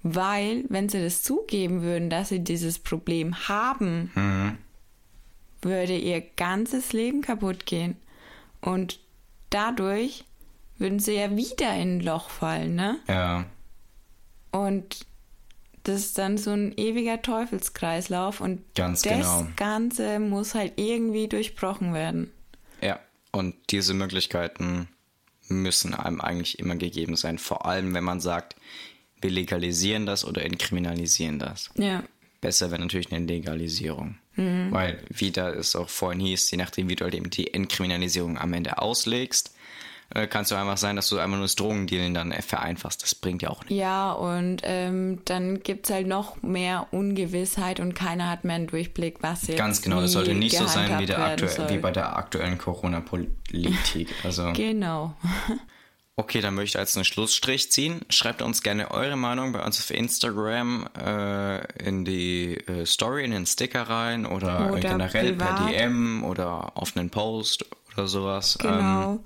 weil, 0.02 0.64
wenn 0.68 0.88
sie 0.88 1.02
das 1.02 1.22
zugeben 1.22 1.82
würden, 1.82 2.10
dass 2.10 2.28
sie 2.28 2.40
dieses 2.40 2.78
Problem 2.78 3.48
haben, 3.48 4.10
mhm. 4.14 4.58
würde 5.60 5.96
ihr 5.96 6.20
ganzes 6.20 6.92
Leben 6.92 7.22
kaputt 7.22 7.66
gehen. 7.66 7.96
Und 8.60 9.00
dadurch 9.50 10.24
würden 10.78 10.98
sie 10.98 11.14
ja 11.14 11.36
wieder 11.36 11.74
in 11.74 11.98
ein 11.98 12.00
Loch 12.00 12.30
fallen, 12.30 12.74
ne? 12.74 12.98
Ja. 13.08 13.44
Und 14.50 15.06
das 15.84 16.00
ist 16.00 16.18
dann 16.18 16.38
so 16.38 16.50
ein 16.50 16.76
ewiger 16.76 17.22
Teufelskreislauf 17.22 18.40
und 18.40 18.62
Ganz 18.74 19.02
das 19.02 19.12
genau. 19.12 19.46
Ganze 19.56 20.20
muss 20.20 20.54
halt 20.54 20.74
irgendwie 20.76 21.28
durchbrochen 21.28 21.92
werden. 21.92 22.30
Ja, 22.80 23.00
und 23.32 23.54
diese 23.70 23.94
Möglichkeiten 23.94 24.88
müssen 25.48 25.94
einem 25.94 26.20
eigentlich 26.20 26.58
immer 26.58 26.76
gegeben 26.76 27.16
sein. 27.16 27.38
Vor 27.38 27.66
allem, 27.66 27.94
wenn 27.94 28.04
man 28.04 28.20
sagt, 28.20 28.56
wir 29.22 29.30
legalisieren 29.30 30.06
das 30.06 30.24
oder 30.24 30.44
entkriminalisieren 30.44 31.38
das. 31.38 31.70
Ja. 31.76 32.02
Besser 32.40 32.70
wäre 32.70 32.80
natürlich 32.80 33.12
eine 33.12 33.24
Legalisierung. 33.24 34.16
Mhm. 34.34 34.68
Weil, 34.70 35.02
wie 35.10 35.30
da 35.30 35.50
es 35.50 35.76
auch 35.76 35.88
vorhin 35.88 36.20
hieß, 36.20 36.50
je 36.50 36.58
nachdem, 36.58 36.88
wie 36.88 36.96
du 36.96 37.04
halt 37.04 37.14
eben 37.14 37.30
die 37.30 37.54
Entkriminalisierung 37.54 38.38
am 38.38 38.52
Ende 38.52 38.78
auslegst, 38.78 39.54
äh, 40.14 40.26
kann 40.26 40.42
es 40.42 40.50
doch 40.50 40.58
einfach 40.58 40.76
sein, 40.76 40.96
dass 40.96 41.08
du 41.08 41.18
einfach 41.18 41.36
nur 41.36 41.44
das 41.44 41.54
Drogendealen 41.54 42.14
dann 42.14 42.32
vereinfachst. 42.32 43.02
Das 43.02 43.14
bringt 43.14 43.42
ja 43.42 43.50
auch 43.50 43.60
nichts. 43.60 43.74
Ja, 43.74 44.12
und 44.12 44.62
ähm, 44.64 45.20
dann 45.24 45.60
gibt 45.62 45.86
es 45.86 45.94
halt 45.94 46.06
noch 46.06 46.42
mehr 46.42 46.88
Ungewissheit 46.90 47.80
und 47.80 47.94
keiner 47.94 48.28
hat 48.28 48.44
mehr 48.44 48.56
einen 48.56 48.66
Durchblick, 48.66 49.22
was 49.22 49.46
jetzt 49.46 49.58
Ganz 49.58 49.80
genau, 49.80 50.00
das 50.00 50.12
sollte 50.12 50.34
nicht 50.34 50.56
so 50.56 50.66
sein 50.66 50.98
wie, 50.98 51.06
der 51.06 51.36
wie 51.68 51.78
bei 51.78 51.90
der 51.90 52.16
aktuellen 52.16 52.58
Corona-Politik. 52.58 54.08
Also, 54.22 54.52
genau. 54.54 55.14
Okay, 56.14 56.42
dann 56.42 56.54
möchte 56.54 56.76
ich 56.76 56.78
als 56.78 56.94
einen 56.94 57.06
Schlussstrich 57.06 57.72
ziehen. 57.72 58.02
Schreibt 58.10 58.42
uns 58.42 58.62
gerne 58.62 58.90
eure 58.90 59.16
Meinung 59.16 59.52
bei 59.52 59.64
uns 59.64 59.80
auf 59.80 59.90
Instagram 59.90 60.86
äh, 60.98 61.88
in 61.88 62.04
die 62.04 62.56
äh, 62.66 62.84
Story, 62.84 63.24
in 63.24 63.30
den 63.30 63.46
Sticker 63.46 63.82
rein 63.82 64.26
oder, 64.26 64.72
oder 64.72 64.80
generell 64.80 65.32
privat. 65.32 65.56
per 65.56 65.66
DM 65.68 66.22
oder 66.22 66.76
auf 66.76 66.94
einen 66.96 67.08
Post 67.08 67.64
oder 67.94 68.08
sowas. 68.08 68.58
Genau. 68.60 69.12
Ähm, 69.12 69.20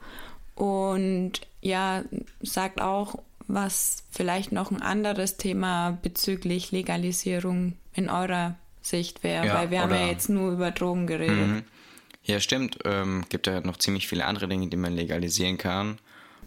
Und 0.54 1.32
ja, 1.60 2.04
sagt 2.40 2.80
auch, 2.80 3.18
was 3.48 4.04
vielleicht 4.10 4.52
noch 4.52 4.70
ein 4.70 4.80
anderes 4.80 5.36
Thema 5.36 5.98
bezüglich 6.02 6.70
Legalisierung 6.70 7.74
in 7.94 8.08
eurer 8.08 8.56
Sicht 8.80 9.24
wäre, 9.24 9.46
ja, 9.46 9.54
weil 9.54 9.70
wir 9.72 9.80
haben 9.80 9.92
ja 9.92 10.06
jetzt 10.06 10.28
nur 10.28 10.52
über 10.52 10.70
Drogen 10.70 11.08
geredet. 11.08 11.48
Mhm. 11.48 11.62
Ja, 12.22 12.38
stimmt. 12.40 12.78
Ähm, 12.84 13.24
gibt 13.28 13.48
ja 13.48 13.60
noch 13.60 13.76
ziemlich 13.76 14.06
viele 14.06 14.24
andere 14.24 14.46
Dinge, 14.48 14.68
die 14.68 14.76
man 14.76 14.94
legalisieren 14.94 15.58
kann. 15.58 15.98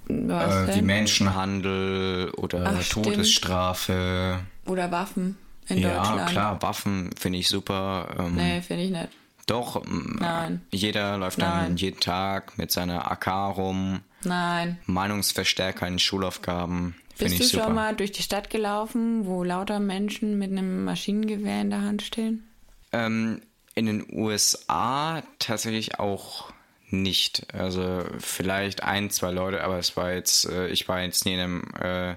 Was 0.09 0.69
äh, 0.69 0.75
wie 0.75 0.81
Menschenhandel 0.81 2.31
oder 2.31 2.75
Ach, 2.77 2.89
Todesstrafe. 2.89 4.39
Oder 4.65 4.91
Waffen. 4.91 5.37
in 5.67 5.77
ja, 5.77 5.97
Deutschland. 5.97 6.29
klar, 6.31 6.61
Waffen 6.61 7.11
finde 7.17 7.37
ich 7.39 7.47
super. 7.47 8.15
Ähm, 8.17 8.35
Nee, 8.35 8.61
finde 8.61 8.83
ich 8.83 8.91
nicht. 8.91 9.09
Doch, 9.45 9.83
ähm, 9.85 10.17
Nein. 10.19 10.61
jeder 10.71 11.17
läuft 11.17 11.41
dann 11.41 11.49
Nein. 11.49 11.77
jeden 11.77 11.99
Tag 11.99 12.57
mit 12.57 12.71
seiner 12.71 13.09
AK 13.11 13.55
rum. 13.57 14.01
Nein. 14.23 14.77
Meinungsverstärker 14.85 15.87
in 15.87 15.99
Schulaufgaben. 15.99 16.95
Bist 17.17 17.33
ich 17.33 17.39
du 17.39 17.45
super. 17.45 17.65
schon 17.65 17.75
mal 17.75 17.95
durch 17.95 18.11
die 18.11 18.23
Stadt 18.23 18.49
gelaufen, 18.49 19.25
wo 19.25 19.43
lauter 19.43 19.79
Menschen 19.79 20.37
mit 20.39 20.51
einem 20.51 20.85
Maschinengewehr 20.85 21.61
in 21.61 21.69
der 21.69 21.81
Hand 21.81 22.01
stehen? 22.01 22.47
Ähm, 22.91 23.41
in 23.75 23.85
den 23.85 24.05
USA 24.11 25.21
tatsächlich 25.37 25.99
auch 25.99 26.51
nicht. 26.91 27.53
Also 27.53 28.03
vielleicht 28.19 28.83
ein, 28.83 29.09
zwei 29.09 29.31
Leute, 29.31 29.63
aber 29.63 29.77
es 29.77 29.95
war 29.97 30.13
jetzt, 30.13 30.45
äh, 30.49 30.67
ich 30.67 30.87
war 30.87 31.01
jetzt 31.01 31.25
nie 31.25 31.33
in 31.35 31.39
einem 31.39 31.63
äh, 31.79 32.15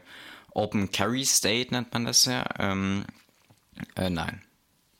Open 0.54 0.90
Carry 0.90 1.24
State, 1.24 1.72
nennt 1.72 1.92
man 1.92 2.04
das 2.04 2.24
ja. 2.24 2.44
Ähm, 2.58 3.04
äh, 3.96 4.10
nein. 4.10 4.42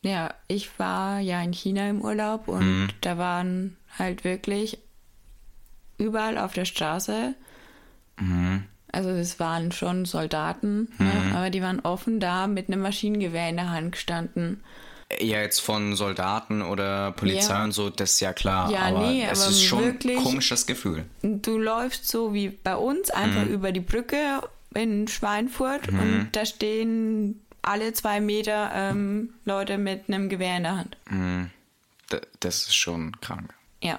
Ja, 0.02 0.34
ich 0.48 0.78
war 0.78 1.20
ja 1.20 1.40
in 1.42 1.52
China 1.52 1.88
im 1.88 2.00
Urlaub 2.02 2.48
und 2.48 2.60
Mhm. 2.64 2.88
da 3.02 3.18
waren 3.18 3.76
halt 3.98 4.24
wirklich 4.24 4.78
überall 5.98 6.38
auf 6.38 6.54
der 6.54 6.64
Straße, 6.64 7.34
Mhm. 8.18 8.64
also 8.90 9.10
es 9.10 9.38
waren 9.38 9.70
schon 9.72 10.04
Soldaten, 10.04 10.88
ne, 10.98 11.32
aber 11.34 11.50
die 11.50 11.62
waren 11.62 11.80
offen 11.80 12.18
da 12.20 12.46
mit 12.46 12.68
einem 12.68 12.80
Maschinengewehr 12.82 13.48
in 13.48 13.56
der 13.56 13.70
Hand 13.70 13.92
gestanden. 13.92 14.62
Ja, 15.20 15.40
jetzt 15.40 15.60
von 15.60 15.94
Soldaten 15.96 16.62
oder 16.62 17.12
Polizei 17.12 17.52
Ja. 17.54 17.64
und 17.64 17.72
so, 17.72 17.90
das 17.90 18.12
ist 18.12 18.20
ja 18.20 18.32
klar. 18.32 18.70
Ja, 18.70 18.80
aber 18.80 19.06
nee, 19.10 19.24
es 19.30 19.40
aber 19.42 19.50
ist 19.50 19.62
schon 19.62 19.84
wirklich- 19.84 20.16
ein 20.18 20.22
komisches 20.24 20.66
Gefühl. 20.66 21.04
Du 21.22 21.58
läufst 21.58 22.08
so 22.08 22.32
wie 22.34 22.48
bei 22.48 22.76
uns 22.76 23.10
einfach 23.10 23.44
Mhm. 23.44 23.52
über 23.54 23.72
die 23.72 23.80
Brücke 23.80 24.40
in 24.74 25.06
Schweinfurt 25.08 25.88
und 25.88 26.30
da 26.32 26.46
stehen 26.46 27.40
alle 27.60 27.92
zwei 27.92 28.20
Meter 28.20 28.70
ähm, 28.74 29.34
Leute 29.44 29.78
mit 29.78 30.04
einem 30.08 30.28
Gewehr 30.28 30.56
in 30.56 30.62
der 30.64 30.76
Hand. 30.78 30.96
D 32.12 32.20
das 32.40 32.62
ist 32.62 32.74
schon 32.74 33.12
krank. 33.20 33.52
Ja, 33.82 33.98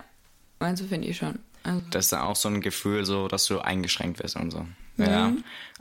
also 0.59 0.85
finde 0.85 1.07
ich 1.07 1.17
schon. 1.17 1.39
Also, 1.63 1.81
Das 1.91 2.05
ist 2.05 2.11
dann 2.13 2.21
auch 2.21 2.35
so 2.35 2.49
ein 2.49 2.59
Gefühl, 2.61 3.05
so, 3.05 3.27
dass 3.27 3.45
du 3.45 3.59
eingeschränkt 3.59 4.21
wirst 4.21 4.35
und 4.35 4.51
so. 4.51 4.65
Ja. 4.97 5.31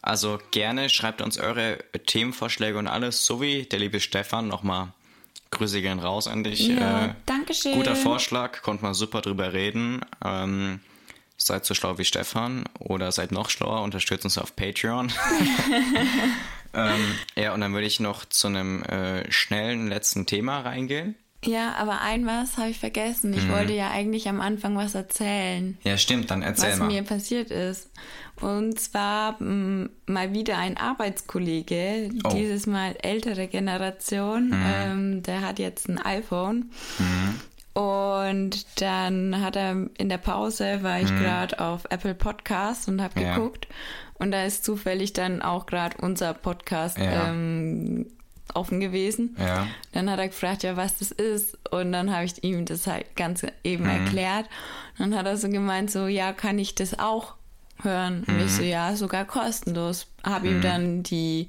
Also 0.01 0.39
gerne 0.53 0.89
schreibt 0.91 1.21
uns 1.23 1.39
eure 1.39 1.79
Themenvorschläge 2.07 2.79
und 2.79 2.87
alles, 2.87 3.25
so 3.27 3.41
wie 3.41 3.65
der 3.65 3.79
liebe 3.79 3.99
Stefan. 4.01 4.49
Nochmal 4.49 4.89
Grüße 5.53 5.81
gehen 5.81 6.01
raus 6.01 6.27
an 6.27 6.43
dich. 6.43 6.67
Ja, 6.67 7.07
äh, 7.07 7.15
Dankeschön. 7.27 7.75
Guter 7.75 7.95
Vorschlag, 7.95 8.63
konnte 8.63 8.83
man 8.83 8.95
super 8.95 9.21
drüber 9.21 9.53
reden. 9.53 10.01
Ähm, 10.25 10.81
seid 11.37 11.65
so 11.65 11.75
schlau 11.75 11.99
wie 11.99 12.05
Stefan 12.05 12.65
oder 12.79 13.13
seid 13.13 13.31
noch 13.33 13.51
schlauer, 13.51 13.83
unterstützt 13.83 14.25
uns 14.25 14.39
auf 14.39 14.57
Patreon. 14.57 15.13
ähm, 16.75 17.15
ja, 17.37 17.55
und 17.55 17.61
dann 17.61 17.73
würde 17.73 17.87
ich 17.87 18.01
noch 18.01 18.25
zu 18.25 18.49
einem 18.49 18.83
äh, 18.85 19.31
schnellen 19.31 19.89
letzten 19.89 20.27
Thema 20.27 20.61
reingehen. 20.61 21.15
Ja, 21.45 21.75
aber 21.77 22.01
ein 22.03 22.25
was 22.27 22.57
habe 22.57 22.71
ich 22.71 22.79
vergessen. 22.79 23.31
Mhm. 23.33 23.37
Ich 23.39 23.49
wollte 23.51 23.73
ja 23.73 23.91
eigentlich 23.91 24.29
am 24.29 24.41
Anfang 24.41 24.77
was 24.77 24.95
erzählen, 24.95 25.77
Ja, 25.83 25.97
stimmt, 25.99 26.31
dann 26.31 26.43
erzähl 26.43 26.71
was 26.73 26.79
mal. 26.79 26.87
mir 26.87 27.03
passiert 27.03 27.51
ist. 27.51 27.91
Und 28.41 28.79
zwar 28.79 29.41
m, 29.41 29.91
mal 30.07 30.33
wieder 30.33 30.59
ein 30.59 30.77
Arbeitskollege, 30.77 32.11
Oh. 32.25 32.29
Mhm. 32.31 32.37
dieses 32.37 32.67
Mal 32.67 32.97
ältere 33.03 33.49
Generation, 33.49 34.53
ähm, 34.55 35.23
der 35.23 35.41
hat 35.43 35.59
jetzt 35.59 35.89
ein 35.89 35.99
iPhone. 35.99 36.71
Und 37.75 38.81
dann 38.83 39.41
hat 39.41 39.57
er 39.57 39.89
in 39.97 40.09
der 40.09 40.19
Pause, 40.19 40.83
war 40.83 41.01
ich 41.01 41.09
gerade 41.09 41.59
auf 41.59 41.85
Apple 41.89 42.15
Podcast 42.15 42.87
und 42.89 43.01
habe 43.01 43.19
Mhm. 43.19 43.27
Ja. 43.27 43.35
geguckt. 43.37 43.67
Und 44.15 44.31
da 44.31 44.45
ist 44.45 44.65
zufällig 44.65 45.13
dann 45.15 45.41
auch 45.43 45.67
gerade 45.67 45.97
unser 46.01 46.35
Podcast 46.35 46.99
Ja. 46.99 47.31
ähm, 47.31 48.07
offen 48.55 48.81
gewesen. 48.81 49.37
Ja. 49.39 49.67
Dann 49.93 50.11
hat 50.11 50.19
er 50.19 50.29
gefragt, 50.29 50.63
ja, 50.63 50.77
was 50.77 50.99
das 50.99 51.11
ist. 51.11 51.59
Und 51.71 51.93
dann 51.93 52.13
habe 52.15 52.25
ich 52.25 52.43
ihm 52.45 52.65
das 52.65 52.87
halt 52.87 53.15
ganz 53.17 53.45
eben 53.65 53.85
Mhm. 53.85 53.91
erklärt. 53.91 54.47
Und 54.99 55.11
dann 55.11 55.19
hat 55.19 55.27
er 55.27 55.37
so 55.37 55.49
gemeint, 55.49 55.91
so, 55.91 56.07
ja, 56.07 56.33
kann 56.33 56.59
ich 56.59 56.75
das 56.75 56.99
auch 56.99 57.35
hören? 57.83 58.25
Und 58.29 58.35
Mhm. 58.37 58.45
ich 58.45 58.53
so, 58.53 58.63
ja, 58.63 58.95
sogar 58.97 59.25
kostenlos. 59.25 60.07
Habe 60.25 60.49
ihm 60.49 60.61
dann 60.61 61.03
die 61.03 61.49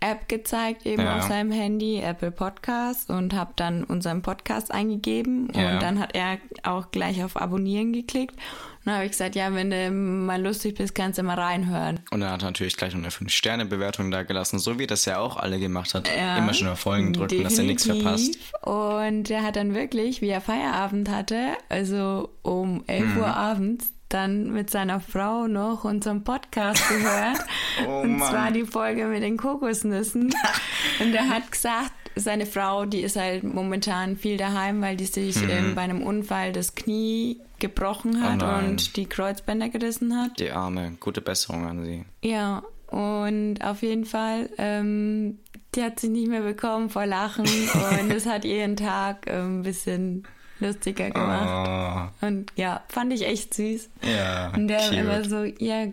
App 0.00 0.28
gezeigt, 0.28 0.86
eben 0.86 1.02
Ja. 1.02 1.18
auf 1.18 1.24
seinem 1.24 1.50
Handy, 1.52 2.00
Apple 2.00 2.30
Podcast, 2.30 3.10
und 3.10 3.34
habe 3.34 3.52
dann 3.56 3.84
unseren 3.84 4.22
Podcast 4.22 4.72
eingegeben. 4.72 5.48
Ja. 5.54 5.74
Und 5.74 5.82
dann 5.82 5.98
hat 6.00 6.14
er 6.14 6.38
auch 6.62 6.90
gleich 6.90 7.22
auf 7.22 7.36
Abonnieren 7.40 7.92
geklickt. 7.92 8.34
Und 8.34 8.86
dann 8.86 8.94
habe 8.94 9.04
ich 9.04 9.10
gesagt, 9.10 9.34
ja, 9.36 9.52
wenn 9.54 9.70
du 9.70 9.90
mal 9.90 10.40
lustig 10.42 10.76
bist, 10.78 10.94
kannst 10.94 11.18
du 11.18 11.22
mal 11.22 11.38
reinhören. 11.38 12.00
Und 12.12 12.22
er 12.22 12.30
hat 12.32 12.40
natürlich 12.40 12.78
gleich 12.78 12.94
noch 12.94 13.00
eine 13.02 13.10
5-Sterne-Bewertung 13.10 14.10
da 14.10 14.22
gelassen, 14.22 14.58
so 14.58 14.78
wie 14.78 14.86
das 14.86 15.04
ja 15.04 15.18
auch 15.18 15.36
alle 15.36 15.58
gemacht 15.58 15.92
hat. 15.92 16.08
Ja, 16.16 16.38
Immer 16.38 16.54
schon 16.54 16.68
auf 16.68 16.78
Folgen 16.80 17.12
drücken, 17.12 17.42
dass 17.42 17.58
er 17.58 17.64
nichts 17.64 17.84
verpasst. 17.84 18.28
definitiv. 18.36 18.52
Und 18.62 19.28
er 19.30 19.42
hat 19.42 19.56
dann 19.56 19.74
wirklich, 19.74 20.22
wie 20.22 20.28
er 20.30 20.40
Feierabend 20.40 21.10
hatte, 21.10 21.48
also 21.68 22.30
um 22.42 22.82
11 22.86 23.16
Uhr 23.18 23.26
abends, 23.26 23.92
dann 24.10 24.52
mit 24.52 24.70
seiner 24.70 25.00
Frau 25.00 25.46
noch 25.46 25.84
unseren 25.84 26.22
Podcast 26.24 26.86
gehört. 26.88 27.38
Oh 27.86 28.00
und 28.00 28.18
Mann. 28.18 28.28
zwar 28.30 28.50
die 28.50 28.64
Folge 28.64 29.06
mit 29.06 29.22
den 29.22 29.36
Kokosnüssen. 29.38 30.34
und 31.00 31.14
er 31.14 31.28
hat 31.28 31.50
gesagt, 31.50 31.92
seine 32.16 32.44
Frau, 32.44 32.84
die 32.84 33.00
ist 33.00 33.16
halt 33.16 33.42
momentan 33.44 34.16
viel 34.16 34.36
daheim, 34.36 34.82
weil 34.82 34.96
die 34.96 35.06
sich 35.06 35.36
ähm, 35.48 35.74
bei 35.76 35.82
einem 35.82 36.02
Unfall 36.02 36.52
das 36.52 36.74
Knie 36.74 37.40
gebrochen 37.60 38.22
hat 38.22 38.42
Mhm. 38.42 38.48
Oh 38.48 38.58
und 38.68 38.96
die 38.96 39.06
Kreuzbänder 39.06 39.68
gerissen 39.68 40.16
hat. 40.20 40.38
Die 40.40 40.50
Arme, 40.50 40.94
gute 41.00 41.20
Besserung 41.20 41.64
an 41.66 41.84
sie. 41.84 42.04
Ja, 42.22 42.64
und 42.88 43.58
auf 43.62 43.82
jeden 43.82 44.04
Fall, 44.04 44.50
ähm, 44.58 45.38
die 45.74 45.82
hat 45.84 46.00
sich 46.00 46.10
nicht 46.10 46.28
mehr 46.28 46.42
bekommen 46.42 46.90
vor 46.90 47.06
Lachen 47.06 47.46
und 48.02 48.10
es 48.10 48.26
hat 48.26 48.44
ihren 48.44 48.76
Tag 48.76 49.26
ähm, 49.28 49.60
ein 49.60 49.62
bisschen 49.62 50.24
lustiger 50.60 51.10
gemacht. 51.10 52.12
Oh, 52.22 52.26
Und 52.26 52.52
ja, 52.56 52.82
fand 52.88 53.12
ich 53.12 53.26
echt 53.26 53.54
süß. 53.54 53.88
ja, 54.02 54.50
Und 54.54 54.68
der 54.68 54.80
cute. 54.80 54.92
immer 54.98 55.24
so, 55.24 55.44
ja, 55.58 55.86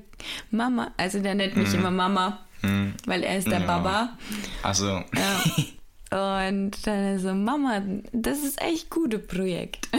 Mama, 0.51 0.91
also 0.97 1.19
der 1.19 1.35
nennt 1.35 1.55
mich 1.57 1.73
immer 1.73 1.91
Mama, 1.91 2.39
weil 3.05 3.23
er 3.23 3.37
ist 3.37 3.47
der 3.47 3.59
Ja. 3.61 3.65
Baba. 3.65 4.17
Also, 4.63 5.03
Ja. 5.15 5.41
Und 6.39 6.87
dann 6.87 7.15
ist 7.17 7.23
so, 7.23 7.33
Mama, 7.33 7.81
das 8.13 8.41
ist 8.41 8.61
echt 8.61 8.89
gute 8.89 9.19
Projekt. 9.19 9.89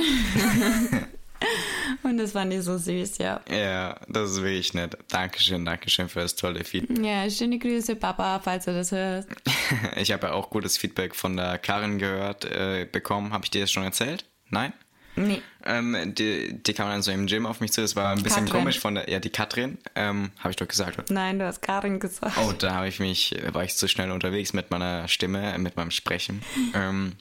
und 2.03 2.19
das 2.19 2.33
fand 2.33 2.53
ich 2.53 2.63
so 2.63 2.79
süß, 2.79 3.19
ja. 3.19 3.41
ja, 3.51 3.97
das 4.09 4.33
ist 4.33 4.43
wirklich 4.43 4.75
nett. 4.75 4.97
Dankeschön, 5.09 5.65
Dankeschön 5.65 6.09
für 6.09 6.21
das 6.21 6.35
tolle 6.35 6.65
Feedback. 6.65 7.05
Ja, 7.05 7.29
schöne 7.31 7.59
Grüße, 7.59 7.97
Papa, 7.97 8.41
falls 8.43 8.65
du 8.65 8.73
das 8.73 8.93
hörst. 8.93 9.29
Ich 9.97 10.11
habe 10.13 10.29
ja 10.29 10.33
auch 10.33 10.51
gutes 10.51 10.79
Feedback 10.79 11.15
von 11.15 11.37
der 11.37 11.59
Karin 11.59 11.99
gehört, 11.99 12.45
äh, 12.47 12.87
bekommen. 12.91 13.33
Habe 13.33 13.45
ich 13.45 13.51
dir 13.51 13.61
das 13.63 13.71
schon 13.71 13.85
erzählt? 13.85 14.25
Nein? 14.51 14.73
Nee. 15.17 15.43
Ähm, 15.65 16.15
die, 16.15 16.63
die 16.63 16.73
kam 16.75 16.89
dann 16.89 17.03
so 17.03 17.11
im 17.11 17.27
Gym 17.27 17.45
auf 17.45 17.61
mich 17.61 17.73
zu. 17.73 17.81
Das 17.81 17.97
war 17.97 18.13
ein 18.13 18.23
bisschen 18.23 18.45
Katrin. 18.45 18.61
komisch 18.61 18.79
von 18.79 18.95
der, 18.95 19.11
ja, 19.11 19.19
die 19.19 19.31
Katrin, 19.31 19.79
ähm, 19.97 20.31
habe 20.39 20.51
ich 20.51 20.57
doch 20.57 20.69
gesagt. 20.69 20.99
oder? 20.99 21.13
Nein, 21.13 21.39
du 21.39 21.47
hast 21.47 21.61
Karin 21.61 21.99
gesagt. 21.99 22.37
Oh, 22.39 22.53
da 22.53 22.75
habe 22.75 22.89
ich 22.89 23.01
mich, 23.01 23.35
war 23.53 23.65
ich 23.65 23.75
zu 23.75 23.89
schnell 23.89 24.13
unterwegs 24.13 24.53
mit 24.53 24.71
meiner 24.71 25.09
Stimme, 25.09 25.59
mit 25.59 25.77
meinem 25.77 25.91
Sprechen. 25.91 26.43
Ähm, 26.75 27.15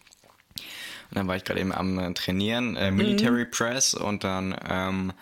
und 1.10 1.16
dann 1.16 1.28
war 1.30 1.38
ich 1.38 1.46
gerade 1.46 1.62
eben 1.62 1.72
am 1.72 1.98
äh, 2.00 2.14
Trainieren, 2.14 2.76
äh, 2.76 2.92
Military 2.92 3.46
Press, 3.46 3.94
und 3.94 4.26
dann 4.26 4.54
ähm, 4.70 5.14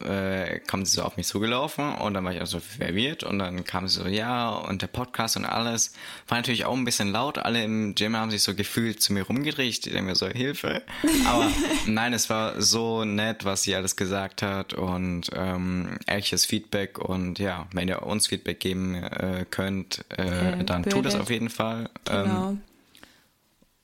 äh, 0.00 0.60
kommt 0.60 0.86
sie 0.88 0.94
so 0.96 1.02
auf 1.02 1.16
mich 1.16 1.26
zugelaufen 1.26 1.94
und 1.96 2.14
dann 2.14 2.24
war 2.24 2.32
ich 2.34 2.40
auch 2.42 2.46
so 2.46 2.60
verwirrt 2.60 3.22
und 3.24 3.38
dann 3.38 3.64
kam 3.64 3.88
sie 3.88 4.00
so, 4.02 4.06
ja, 4.08 4.50
und 4.50 4.82
der 4.82 4.86
Podcast 4.88 5.36
und 5.36 5.44
alles. 5.44 5.92
War 6.28 6.38
natürlich 6.38 6.64
auch 6.64 6.74
ein 6.76 6.84
bisschen 6.84 7.12
laut. 7.12 7.38
Alle 7.38 7.64
im 7.64 7.94
Gym 7.94 8.16
haben 8.16 8.30
sich 8.30 8.42
so 8.42 8.54
gefühlt 8.54 9.00
zu 9.00 9.12
mir 9.12 9.22
rumgedreht. 9.22 9.68
Ich 9.68 9.80
denke 9.80 10.02
mir 10.02 10.14
so, 10.14 10.28
Hilfe. 10.28 10.82
Aber 11.26 11.50
nein, 11.86 12.12
es 12.12 12.28
war 12.30 12.60
so 12.60 13.04
nett, 13.04 13.44
was 13.44 13.62
sie 13.62 13.74
alles 13.74 13.96
gesagt 13.96 14.42
hat 14.42 14.74
und 14.74 15.30
ähm, 15.34 15.98
ehrliches 16.06 16.44
Feedback 16.44 16.98
und 16.98 17.38
ja, 17.38 17.66
wenn 17.72 17.88
ihr 17.88 18.02
uns 18.02 18.26
Feedback 18.26 18.60
geben 18.60 18.94
äh, 18.96 19.44
könnt, 19.50 20.04
äh, 20.16 20.60
Äh, 20.60 20.64
dann 20.64 20.82
tut 20.82 21.06
es 21.06 21.12
würdet. 21.14 21.20
auf 21.20 21.30
jeden 21.30 21.50
Fall. 21.50 21.88
Ähm, 22.10 22.24
Genau. 22.24 22.56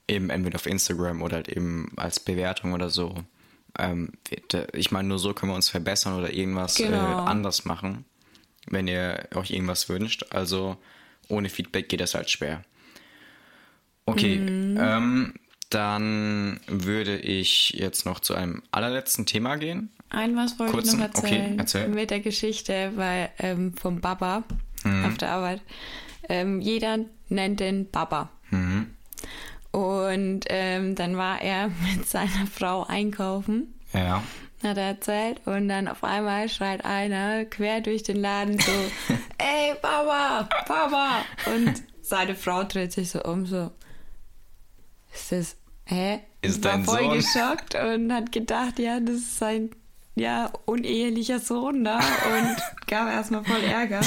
eben 0.08 0.30
entweder 0.30 0.56
auf 0.56 0.66
Instagram 0.66 1.22
oder 1.22 1.36
halt 1.36 1.48
eben 1.48 1.90
als 1.96 2.20
Bewertung 2.20 2.72
oder 2.72 2.90
so. 2.90 3.14
Ähm, 3.78 4.10
ich 4.74 4.90
meine, 4.90 5.08
nur 5.08 5.18
so 5.18 5.32
können 5.34 5.52
wir 5.52 5.56
uns 5.56 5.68
verbessern 5.68 6.18
oder 6.18 6.32
irgendwas 6.32 6.78
äh, 6.80 6.84
Genau. 6.88 7.24
anders 7.24 7.64
machen, 7.64 8.04
wenn 8.66 8.86
ihr 8.88 9.28
euch 9.34 9.50
irgendwas 9.50 9.88
wünscht. 9.88 10.26
Also 10.30 10.76
ohne 11.28 11.48
Feedback 11.48 11.88
geht 11.88 12.00
das 12.00 12.14
halt 12.14 12.28
schwer. 12.30 12.62
Okay, 14.06 14.36
Mhm. 14.38 14.76
ähm, 14.80 15.34
dann 15.70 16.60
würde 16.66 17.16
ich 17.18 17.70
jetzt 17.70 18.04
noch 18.04 18.20
zu 18.20 18.34
einem 18.34 18.62
allerletzten 18.72 19.24
Thema 19.26 19.56
gehen. 19.56 19.90
Ein 20.10 20.36
was 20.36 20.58
wollte 20.58 20.72
Kurzen- 20.72 21.00
ich 21.00 21.06
noch 21.08 21.14
okay, 21.22 21.36
erzählen. 21.36 21.58
erzähl. 21.58 21.88
Mit 21.88 22.10
der 22.10 22.20
Geschichte 22.20 22.92
weil, 22.96 23.30
ähm, 23.38 23.72
vom 23.74 24.00
Baba 24.02 24.44
Mhm. 24.84 25.04
auf 25.06 25.16
der 25.16 25.30
Arbeit. 25.30 25.62
Ähm, 26.28 26.60
jeder 26.60 26.98
nennt 27.28 27.60
den 27.60 27.90
Baba. 27.90 28.28
Mhm. 28.50 28.88
Und 29.72 30.40
ähm, 30.48 30.94
dann 30.94 31.16
war 31.16 31.40
er 31.42 31.68
mit 31.96 32.08
seiner 32.08 32.46
Frau 32.46 32.84
einkaufen, 32.84 33.74
Ja. 33.92 34.22
hat 34.62 34.76
er 34.76 34.84
erzählt. 34.88 35.40
Und 35.46 35.68
dann 35.68 35.88
auf 35.88 36.04
einmal 36.04 36.48
schreit 36.48 36.84
einer 36.84 37.44
quer 37.46 37.80
durch 37.80 38.02
den 38.02 38.16
Laden 38.20 38.58
so, 38.58 38.70
ey, 39.38 39.74
Baba, 39.80 40.48
Baba. 40.68 41.24
Und 41.46 41.82
seine 42.02 42.34
Frau 42.34 42.64
dreht 42.64 42.92
sich 42.92 43.10
so 43.10 43.22
um, 43.22 43.46
so, 43.46 43.70
ist 45.14 45.32
das, 45.32 45.56
hä? 45.86 46.20
Ist 46.42 46.62
war 46.64 46.72
dein 46.72 46.84
voll 46.84 46.98
Sohn? 47.04 47.14
geschockt 47.14 47.74
und 47.74 48.12
hat 48.12 48.32
gedacht, 48.32 48.78
ja, 48.78 48.98
das 49.00 49.16
ist 49.16 49.38
sein, 49.38 49.70
ja, 50.16 50.50
unehelicher 50.66 51.38
Sohn 51.38 51.84
da 51.84 51.96
und 51.98 52.56
gab 52.88 53.08
erstmal 53.08 53.44
voll 53.44 53.62
Ärger. 53.62 54.00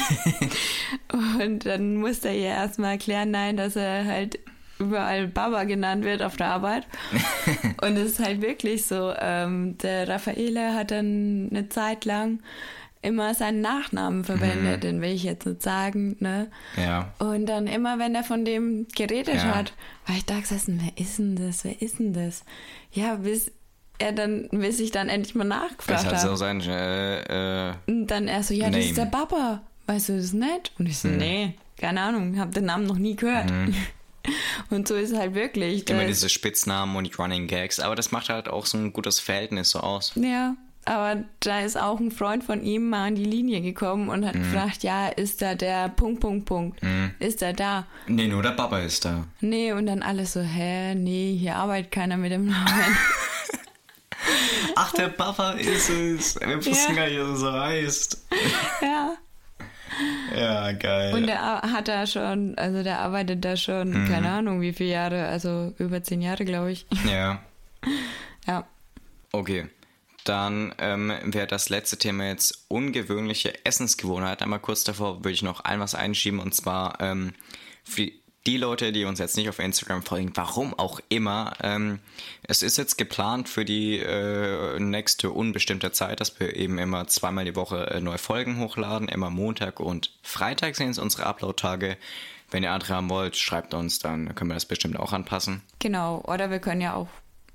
und 1.40 1.66
dann 1.66 1.96
musste 1.96 2.28
er 2.28 2.36
ihr 2.36 2.48
erstmal 2.50 2.92
erklären, 2.94 3.32
nein, 3.32 3.58
dass 3.58 3.76
er 3.76 4.06
halt 4.06 4.38
überall 4.80 5.28
Baba 5.28 5.64
genannt 5.64 6.04
wird 6.04 6.22
auf 6.22 6.36
der 6.38 6.48
Arbeit. 6.48 6.86
und 7.82 7.96
es 7.98 8.14
ist 8.14 8.20
halt 8.20 8.42
wirklich 8.42 8.86
so, 8.86 9.14
ähm, 9.20 9.78
der 9.80 10.08
Raffaele 10.08 10.74
hat 10.74 10.92
dann 10.92 11.48
eine 11.52 11.70
Zeit 11.70 12.06
lang 12.06 12.40
immer 13.02 13.36
seinen 13.36 13.62
Nachnamen 13.62 14.24
verwendet, 14.24 14.84
den 14.84 15.00
will 15.00 15.12
ich 15.12 15.24
jetzt 15.24 15.46
nicht 15.46 15.62
sagen, 15.62 16.16
ne? 16.20 16.48
Ja. 16.76 17.14
Und 17.20 17.46
dann 17.46 17.68
immer, 17.68 18.00
wenn 18.00 18.16
er 18.16 18.24
von 18.24 18.44
dem 18.46 18.88
geredet 18.96 19.36
Ja. 19.36 19.56
hat, 19.56 19.74
war 20.08 20.16
ich 20.16 20.26
da 20.26 20.40
gesessen, 20.40 20.82
wer 20.84 21.04
ist 21.06 21.20
denn 21.20 21.36
das, 21.36 21.64
wer 21.64 21.80
ist 21.84 22.00
denn 22.00 22.14
das? 22.14 22.44
Ja, 22.92 23.16
bis 23.18 23.52
er 24.00 24.12
dann, 24.12 24.50
bis 24.52 24.80
ich 24.80 24.90
dann 24.90 25.08
endlich 25.10 25.36
mal 25.36 25.48
Das 25.48 25.62
nachgefragt 25.70 26.06
hat 26.06 26.20
so 26.20 26.28
habe. 26.30 26.38
sein, 26.38 26.62
äh, 26.62 27.70
äh, 27.70 27.74
Und 27.86 28.08
dann 28.08 28.28
er 28.28 28.42
so, 28.42 28.56
ja, 28.56 28.72
das 28.72 28.86
ist 28.86 28.98
der 28.98 29.06
Name. 29.06 29.18
Papa. 29.28 29.62
Weißt 29.86 30.10
du 30.10 30.18
das 30.18 30.34
nicht? 30.34 30.72
Und 30.80 30.88
ich 30.88 30.98
so, 30.98 31.08
Hm. 31.10 31.18
nee, 31.18 31.54
keine 31.80 32.02
Ahnung, 32.02 32.40
hab 32.40 32.52
den 32.56 32.66
Namen 32.66 32.88
noch 32.88 32.98
nie 32.98 33.16
gehört. 33.16 33.52
Und 34.70 34.88
so 34.88 34.96
ist 34.96 35.12
es 35.12 35.18
halt 35.18 35.34
wirklich. 35.36 35.90
immer 35.90 36.06
diese 36.06 36.30
Spitznamen 36.30 36.96
und 36.96 37.06
die 37.06 37.14
Running 37.14 37.48
Gags, 37.48 37.80
aber 37.80 37.96
das 37.96 38.12
macht 38.12 38.30
halt 38.30 38.48
auch 38.48 38.66
so 38.66 38.78
ein 38.78 38.94
gutes 38.94 39.20
Verhältnis 39.20 39.72
so 39.72 39.80
aus. 39.80 40.12
Ja, 40.16 40.56
aber 40.86 41.24
da 41.40 41.62
ist 41.62 41.80
auch 41.82 42.00
ein 42.00 42.12
Freund 42.12 42.44
von 42.44 42.64
ihm 42.64 42.90
mal 42.90 43.08
an 43.08 43.16
die 43.16 43.26
Linie 43.26 43.62
gekommen 43.62 44.10
und 44.10 44.22
Mhm. 44.22 44.26
hat 44.28 44.34
gefragt, 44.34 44.84
ja, 44.84 45.08
ist 45.08 45.42
da 45.42 45.56
der 45.56 45.90
Punkt, 45.90 46.22
Punkt, 46.22 46.46
Punkt? 46.46 46.80
Ist 47.20 47.42
er 47.42 47.54
da? 47.54 47.86
Nee, 48.08 48.28
nur 48.28 48.44
der 48.44 48.52
Papa 48.52 48.80
ist 48.80 49.06
da. 49.06 49.26
Nee, 49.42 49.72
und 49.74 49.86
dann 49.88 50.04
alles 50.04 50.34
so, 50.34 50.42
hä, 50.42 50.94
nee, 50.96 51.36
hier 51.40 51.56
arbeitet 51.56 51.92
keiner 51.92 52.18
mit 52.18 52.32
dem 52.32 52.48
Namen. 52.48 52.70
Ach, 54.76 54.92
der 54.94 55.10
Papa 55.10 55.52
ist 55.52 55.90
es. 55.90 56.40
Wir 56.40 56.58
wussten 56.58 56.96
Ja. 56.96 56.96
gar 56.96 57.06
nicht, 57.08 57.20
dass 57.20 57.30
er 57.30 57.36
so 57.38 57.52
heißt. 57.54 58.26
ja. 58.82 59.16
Ja, 60.36 60.72
geil. 60.74 61.14
Und 61.14 61.28
der 61.28 61.62
hat 61.62 61.88
da 61.88 62.06
schon, 62.08 62.58
also 62.58 62.84
der 62.84 63.00
arbeitet 63.00 63.46
da 63.46 63.56
schon, 63.56 63.90
Mhm. 63.92 64.08
keine 64.10 64.30
Ahnung 64.32 64.60
wie 64.62 64.74
viele 64.74 64.90
Jahre, 64.92 65.28
also 65.28 65.74
über 65.78 66.04
zehn 66.04 66.22
Jahre, 66.22 66.44
glaube 66.46 66.72
ich. 66.72 66.86
ja, 67.10 67.40
Ja. 68.48 68.66
okay. 69.32 69.68
Dann 70.26 70.74
ähm, 70.80 71.14
wäre 71.24 71.46
das 71.48 71.70
letzte 71.70 71.98
Thema 71.98 72.26
jetzt 72.26 72.66
ungewöhnliche 72.68 73.64
Essensgewohnheit. 73.64 74.42
Einmal 74.42 74.60
kurz 74.60 74.84
davor 74.84 75.20
würde 75.20 75.32
ich 75.32 75.44
noch 75.44 75.60
ein 75.60 75.80
was 75.80 75.94
einschieben 75.94 76.40
und 76.40 76.54
zwar 76.56 77.00
ähm, 77.00 77.34
für 77.84 78.10
die- 78.46 78.58
Leute, 78.58 78.92
die 78.92 79.06
uns 79.06 79.20
jetzt 79.20 79.38
nicht 79.38 79.50
auf 79.50 79.60
Instagram 79.60 80.04
folgen, 80.04 80.32
warum 80.36 80.74
auch 80.78 81.00
immer. 81.10 81.54
Ähm, 81.62 82.00
es 82.44 82.62
ist 82.64 82.78
jetzt 82.78 82.98
geplant 82.98 83.50
für 83.50 83.66
die 83.66 84.00
äh, 84.00 84.80
nächste 84.80 85.30
unbestimmte 85.32 85.92
Zeit, 85.92 86.20
dass 86.20 86.40
wir 86.40 86.56
eben 86.56 86.78
immer 86.78 87.08
zweimal 87.08 87.46
die 87.46 87.56
Woche 87.56 87.88
äh, 87.92 88.00
neue 88.02 88.18
Folgen 88.18 88.60
hochladen. 88.60 89.08
Immer 89.08 89.30
Montag 89.30 89.80
und 89.80 90.12
Freitag 90.24 90.76
sind 90.76 90.90
es 90.92 91.00
unsere 91.00 91.26
Upload-Tage. 91.26 91.98
Wenn 92.52 92.64
ihr 92.64 92.72
andere 92.72 92.94
haben 92.94 93.10
wollt, 93.10 93.36
schreibt 93.36 93.74
uns, 93.74 94.00
dann 94.00 94.34
können 94.36 94.52
wir 94.52 94.56
das 94.56 94.66
bestimmt 94.66 94.98
auch 95.00 95.14
anpassen. 95.14 95.62
Genau, 95.80 96.22
oder 96.28 96.50
wir 96.52 96.60
können 96.60 96.82
ja 96.82 96.94
auch 96.94 97.08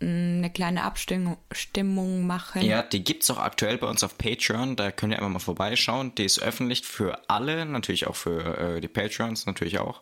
eine 0.02 0.50
kleine 0.50 0.84
Abstimmung 0.84 1.36
Stimmung 1.52 2.26
machen. 2.26 2.62
Ja, 2.62 2.82
die 2.82 3.04
gibt's 3.04 3.30
auch 3.30 3.38
aktuell 3.38 3.76
bei 3.76 3.86
uns 3.86 4.02
auf 4.02 4.16
Patreon. 4.16 4.76
Da 4.76 4.90
könnt 4.90 5.12
ihr 5.12 5.18
einfach 5.18 5.30
mal 5.30 5.38
vorbeischauen. 5.38 6.14
Die 6.14 6.24
ist 6.24 6.40
öffentlich 6.40 6.86
für 6.86 7.20
alle, 7.28 7.66
natürlich 7.66 8.06
auch 8.06 8.16
für 8.16 8.76
äh, 8.76 8.80
die 8.80 8.88
Patreons, 8.88 9.44
natürlich 9.44 9.78
auch. 9.78 10.00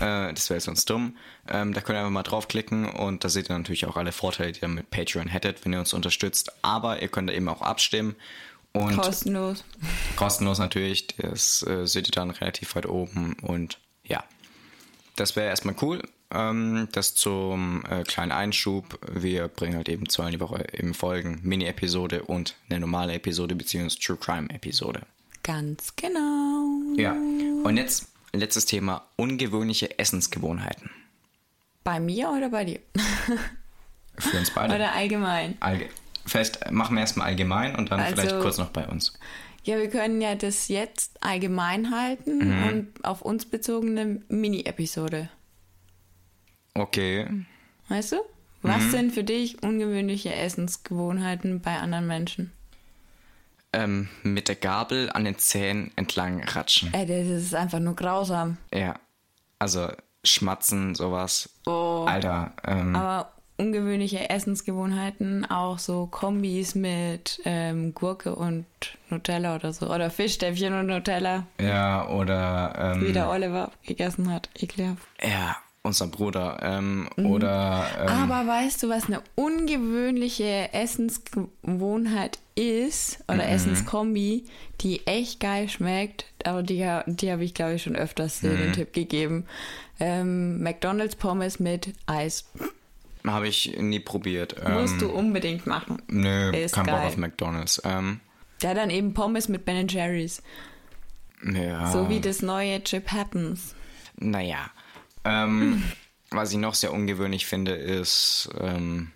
äh, 0.00 0.32
das 0.32 0.48
wäre 0.48 0.60
sonst 0.60 0.88
dumm. 0.88 1.16
Ähm, 1.48 1.74
da 1.74 1.82
könnt 1.82 1.96
ihr 1.96 2.00
einfach 2.00 2.10
mal 2.10 2.22
draufklicken 2.22 2.88
und 2.88 3.24
da 3.24 3.28
seht 3.28 3.50
ihr 3.50 3.58
natürlich 3.58 3.84
auch 3.86 3.96
alle 3.96 4.12
Vorteile, 4.12 4.52
die 4.52 4.62
ihr 4.62 4.68
mit 4.68 4.90
Patreon 4.90 5.28
hättet, 5.28 5.64
wenn 5.64 5.72
ihr 5.74 5.80
uns 5.80 5.92
unterstützt. 5.92 6.52
Aber 6.62 7.02
ihr 7.02 7.08
könnt 7.08 7.28
da 7.28 7.34
eben 7.34 7.48
auch 7.48 7.60
abstimmen. 7.60 8.16
Und 8.72 8.96
Kostenlos. 8.96 9.64
kostenlos 10.16 10.58
natürlich. 10.58 11.08
Das 11.18 11.62
äh, 11.66 11.86
seht 11.86 12.08
ihr 12.08 12.12
dann 12.12 12.30
relativ 12.30 12.74
weit 12.74 12.86
oben. 12.86 13.34
Und 13.42 13.78
ja, 14.02 14.24
das 15.16 15.36
wäre 15.36 15.48
erstmal 15.48 15.76
cool. 15.82 16.02
Ähm, 16.32 16.88
das 16.92 17.14
zum 17.14 17.84
äh, 17.88 18.02
kleinen 18.02 18.32
Einschub. 18.32 18.98
Wir 19.12 19.48
bringen 19.48 19.76
halt 19.76 19.88
eben 19.88 20.08
zweimal 20.08 20.32
die 20.32 20.40
Woche 20.40 20.66
eben 20.72 20.92
Folgen, 20.94 21.40
Mini-Episode 21.44 22.24
und 22.24 22.56
eine 22.68 22.80
normale 22.80 23.14
Episode 23.14 23.54
beziehungsweise 23.54 24.00
True 24.00 24.16
Crime-Episode. 24.16 25.02
Ganz 25.44 25.94
genau. 25.94 26.80
Ja. 26.96 27.12
Und 27.12 27.76
jetzt 27.76 28.08
letztes 28.32 28.66
Thema: 28.66 29.06
ungewöhnliche 29.16 29.98
Essensgewohnheiten. 29.98 30.90
Bei 31.84 32.00
mir 32.00 32.30
oder 32.30 32.48
bei 32.48 32.64
dir? 32.64 32.80
Für 34.18 34.38
uns 34.38 34.50
beide. 34.50 34.74
Oder 34.74 34.92
allgemein? 34.94 35.56
Allge 35.60 35.88
Fest, 36.24 36.58
machen 36.72 36.96
wir 36.96 37.02
erstmal 37.02 37.28
allgemein 37.28 37.76
und 37.76 37.92
dann 37.92 38.00
Also- 38.00 38.16
vielleicht 38.16 38.40
kurz 38.40 38.58
noch 38.58 38.70
bei 38.70 38.86
uns. 38.88 39.12
Ja, 39.62 39.78
wir 39.78 39.88
können 39.90 40.20
ja 40.20 40.34
das 40.34 40.66
jetzt 40.68 41.22
allgemein 41.22 41.90
halten 41.92 42.38
Mhm. 42.38 42.66
und 42.68 43.04
auf 43.04 43.22
uns 43.22 43.46
bezogene 43.46 44.22
Mini-Episode. 44.28 45.28
Okay. 46.76 47.26
Weißt 47.88 48.12
du? 48.12 48.16
Was 48.62 48.82
Mhm. 48.84 48.90
sind 48.90 49.12
für 49.12 49.24
dich 49.24 49.62
ungewöhnliche 49.62 50.34
Essensgewohnheiten 50.34 51.60
bei 51.60 51.78
anderen 51.78 52.06
Menschen? 52.06 52.52
Ähm, 53.72 54.08
mit 54.22 54.48
der 54.48 54.56
Gabel 54.56 55.10
an 55.10 55.24
den 55.24 55.38
Zähnen 55.38 55.90
entlang 55.96 56.42
ratschen. 56.42 56.92
Ey, 56.94 57.06
das 57.06 57.26
ist 57.42 57.54
einfach 57.54 57.78
nur 57.80 57.94
grausam. 57.94 58.56
Ja. 58.72 58.94
Also 59.58 59.88
schmatzen, 60.24 60.94
sowas. 60.94 61.48
Oh. 61.66 62.04
Alter, 62.08 62.52
ähm, 62.66 62.96
Aber 62.96 63.32
ungewöhnliche 63.58 64.28
Essensgewohnheiten, 64.28 65.44
auch 65.50 65.78
so 65.78 66.06
Kombis 66.06 66.74
mit 66.74 67.40
ähm, 67.44 67.94
Gurke 67.94 68.34
und 68.34 68.66
Nutella 69.08 69.54
oder 69.56 69.72
so. 69.72 69.90
Oder 69.92 70.10
Fischstäbchen 70.10 70.72
und 70.74 70.86
Nutella, 70.86 71.46
ja, 71.60 72.06
oder 72.08 72.96
wie 73.00 73.06
ähm, 73.06 73.12
der 73.14 73.30
Oliver 73.30 73.72
gegessen 73.84 74.30
hat. 74.32 74.48
Ekelhaft. 74.58 75.02
ja, 75.22 75.56
unser 75.86 76.06
Bruder. 76.08 76.58
Ähm, 76.62 77.08
Mhm. 77.16 77.26
Oder 77.26 77.86
ähm, 78.00 78.08
Aber 78.08 78.46
weißt 78.46 78.82
du, 78.82 78.88
was 78.88 79.06
eine 79.06 79.22
ungewöhnliche 79.36 80.72
Essensgewohnheit 80.72 82.38
ist 82.54 83.18
oder 83.28 83.36
Mhm. 83.44 83.52
Essenskombi, 83.54 84.44
die 84.80 85.06
echt 85.06 85.40
geil 85.40 85.68
schmeckt, 85.68 86.26
aber 86.44 86.62
die, 86.62 86.86
die 87.06 87.30
habe 87.32 87.44
ich 87.44 87.54
glaube 87.54 87.74
ich 87.74 87.82
schon 87.82 87.96
öfters 87.96 88.42
Mhm. 88.42 88.48
den 88.56 88.72
Tipp 88.72 88.92
gegeben. 88.92 89.44
Ähm, 90.00 90.62
McDonald's 90.62 91.16
Pommes 91.16 91.58
mit 91.60 91.94
Eis. 92.06 92.44
habe 93.26 93.48
ich 93.48 93.76
nie 93.78 93.98
probiert. 94.00 94.54
Ähm, 94.64 94.74
Musst 94.74 95.00
du 95.00 95.08
unbedingt 95.10 95.66
machen. 95.66 96.00
Nö, 96.06 96.50
Ist 96.52 96.74
kein 96.74 96.86
Bock 96.86 96.94
geil. 96.96 97.06
auf 97.08 97.16
McDonalds. 97.16 97.82
Ähm, 97.84 98.20
Ja, 98.62 98.72
dann 98.72 98.88
eben 98.90 99.14
Pommes 99.14 99.48
mit 99.48 99.64
Ben 99.64 99.88
Jerry's. 99.88 100.42
ja. 101.42 101.90
So 101.92 102.08
wie 102.08 102.20
das 102.20 102.40
neue 102.42 102.82
Chip 102.84 103.10
Happens. 103.12 103.74
Naja. 104.18 104.70
Ähm, 105.26 105.82
was 106.30 106.52
ich 106.52 106.58
noch 106.58 106.74
sehr 106.74 106.92
ungewöhnlich 106.92 107.46
finde, 107.46 107.72
ist, 107.72 108.48
ähm, 108.60 109.10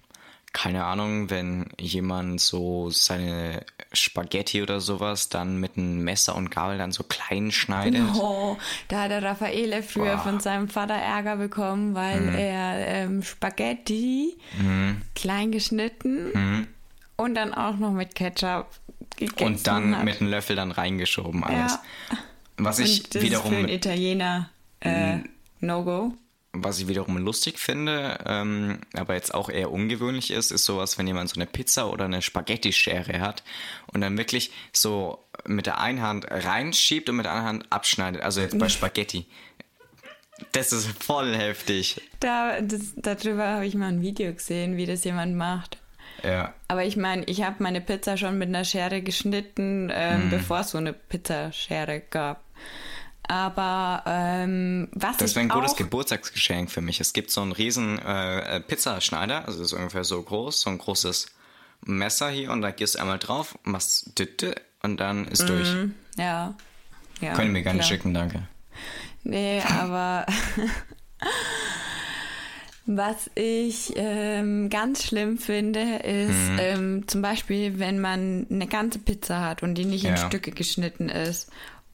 keine 0.53 0.85
Ahnung, 0.85 1.31
wenn 1.31 1.69
jemand 1.79 2.41
so 2.41 2.91
seine 2.91 3.65
Spaghetti 3.93 4.63
oder 4.63 4.81
sowas 4.81 5.29
dann 5.29 5.59
mit 5.59 5.77
einem 5.77 6.03
Messer 6.03 6.35
und 6.35 6.51
Gabel 6.51 6.77
dann 6.79 6.91
so 6.91 7.05
klein 7.05 7.53
schneidet. 7.53 8.03
Oh, 8.17 8.57
da 8.89 9.03
hat 9.03 9.11
der 9.13 9.23
Raffaele 9.23 9.83
früher 9.85 10.17
Boah. 10.17 10.17
Mhm. 10.17 10.21
von 10.23 10.41
seinem 10.41 10.69
Vater 10.69 10.95
Ärger 10.95 11.37
bekommen, 11.37 11.95
weil 11.95 12.35
er 12.35 12.87
ähm, 12.89 13.23
Spaghetti 13.23 14.37
klein 15.15 15.53
geschnitten 15.53 16.67
und 17.17 17.35
dann 17.37 17.55
auch 17.55 17.77
noch 17.77 17.93
mit 17.93 18.15
Ketchup 18.17 18.67
gegessen 19.17 19.45
Und 19.47 19.67
dann 19.69 19.97
hat. 19.99 20.05
mit 20.05 20.21
einem 20.21 20.31
Löffel 20.31 20.57
dann 20.57 20.73
reingeschoben 20.73 21.45
alles. 21.45 21.73
Ja. 22.11 22.19
Was 22.57 22.79
ich 22.81 23.05
und 23.05 23.15
das 23.15 23.23
wiederum 23.23 23.45
ist 23.53 23.57
für 23.57 23.59
einen 23.59 23.69
Italiener 23.69 24.51
äh, 24.81 25.17
Mhm. 25.17 25.29
No-Go. 25.61 26.13
Was 26.53 26.81
ich 26.81 26.89
wiederum 26.89 27.17
lustig 27.19 27.61
finde, 27.61 28.19
ähm, 28.27 28.81
aber 28.95 29.15
jetzt 29.15 29.33
auch 29.35 29.49
eher 29.49 29.71
ungewöhnlich 29.71 30.33
ist, 30.33 30.51
ist 30.51 30.65
sowas, 30.65 30.99
wenn 30.99 31.07
jemand 31.07 31.31
so 31.31 31.37
eine 31.37 31.47
Pizza 31.47 31.89
oder 31.89 32.07
eine 32.07 32.23
Spaghetti-Schere 32.23 33.21
hat 33.21 33.45
und 33.93 34.01
dann 34.01 34.19
wirklich 34.19 34.51
so 34.73 35.23
mit 35.47 35.67
der 35.67 35.79
einen 35.81 36.03
Hand 36.03 36.27
reinschiebt 36.29 37.09
und 37.09 37.17
mit 37.17 37.27
der 37.27 37.33
anderen 37.33 37.49
Hand 37.49 37.67
abschneidet. 37.73 38.23
Also 38.23 38.41
jetzt 38.41 38.59
bei 38.59 38.69
Spaghetti. 38.69 39.27
Das 40.53 40.73
ist 40.73 40.89
voll 41.05 41.37
heftig. 41.37 42.01
Da, 42.19 42.61
das, 42.61 42.95
darüber 42.97 43.47
habe 43.47 43.67
ich 43.67 43.75
mal 43.77 43.89
ein 43.89 44.03
Video 44.03 44.33
gesehen, 44.33 44.77
wie 44.77 44.87
das 44.87 45.05
jemand 45.05 45.37
macht. 45.37 45.77
Ja. 46.25 46.53
Aber 46.67 46.85
ich 46.85 46.97
meine, 46.97 47.25
ich 47.25 47.43
habe 47.45 47.63
meine 47.63 47.81
Pizza 47.81 48.17
schon 48.17 48.39
mit 48.39 48.49
einer 48.49 48.65
Schere 48.65 49.03
geschnitten, 49.03 49.89
ähm, 49.95 50.25
Mhm. 50.27 50.31
bevor 50.31 50.61
es 50.61 50.71
so 50.73 50.79
eine 50.79 50.93
Pizzaschere 50.95 52.01
gab. 52.11 52.43
Aber 53.31 54.03
ähm, 54.07 54.89
was 54.93 55.19
Das 55.19 55.37
wäre 55.37 55.45
ein 55.47 55.51
gutes 55.51 55.77
Geburtstagsgeschenk 55.77 56.69
für 56.71 56.81
mich. 56.81 57.01
Es 57.01 57.13
gibt 57.13 57.31
so 57.31 57.43
einen 57.43 57.53
riesen 57.53 57.99
äh, 58.01 58.57
äh, 58.57 58.61
Pizzaschneider, 58.61 59.45
also 59.47 59.61
das 59.61 59.69
ist 59.69 59.73
ungefähr 59.79 60.03
so 60.03 60.21
groß, 60.21 60.63
so 60.63 60.71
ein 60.71 60.79
großes 60.79 61.27
Messer 61.85 62.29
hier 62.31 62.51
und 62.51 62.61
da 62.61 62.73
gehst 62.73 62.97
du 62.97 62.99
einmal 62.99 63.21
drauf, 63.21 63.57
machst 63.63 64.11
und 64.83 64.97
dann 64.99 65.29
ist 65.29 65.49
durch. 65.49 65.73
ja, 66.17 66.55
ja, 67.21 67.35
Können 67.35 67.55
wir 67.55 67.63
gerne 67.63 67.79
klar. 67.79 67.89
schicken, 67.89 68.15
danke. 68.15 68.49
Nee, 69.23 69.63
aber 69.79 70.27
was 72.87 73.31
ich 73.37 73.93
ähm, 73.97 74.71
ganz 74.71 75.05
schlimm 75.05 75.39
finde, 75.39 75.81
ist 75.99 76.51
Mhm. 76.51 76.59
ähm, 76.59 77.09
zum 77.09 77.23
Beispiel, 77.23 77.79
wenn 77.79 78.01
man 78.01 78.47
eine 78.51 78.67
ganze 78.67 78.99
Pizza 78.99 79.41
hat 79.43 79.63
und 79.63 79.77
die 79.77 79.85
nicht 79.85 80.05
in 80.05 80.17
Ja. 80.17 80.27
Stücke 80.27 80.51
geschnitten 80.51 81.09
ist. 81.09 81.51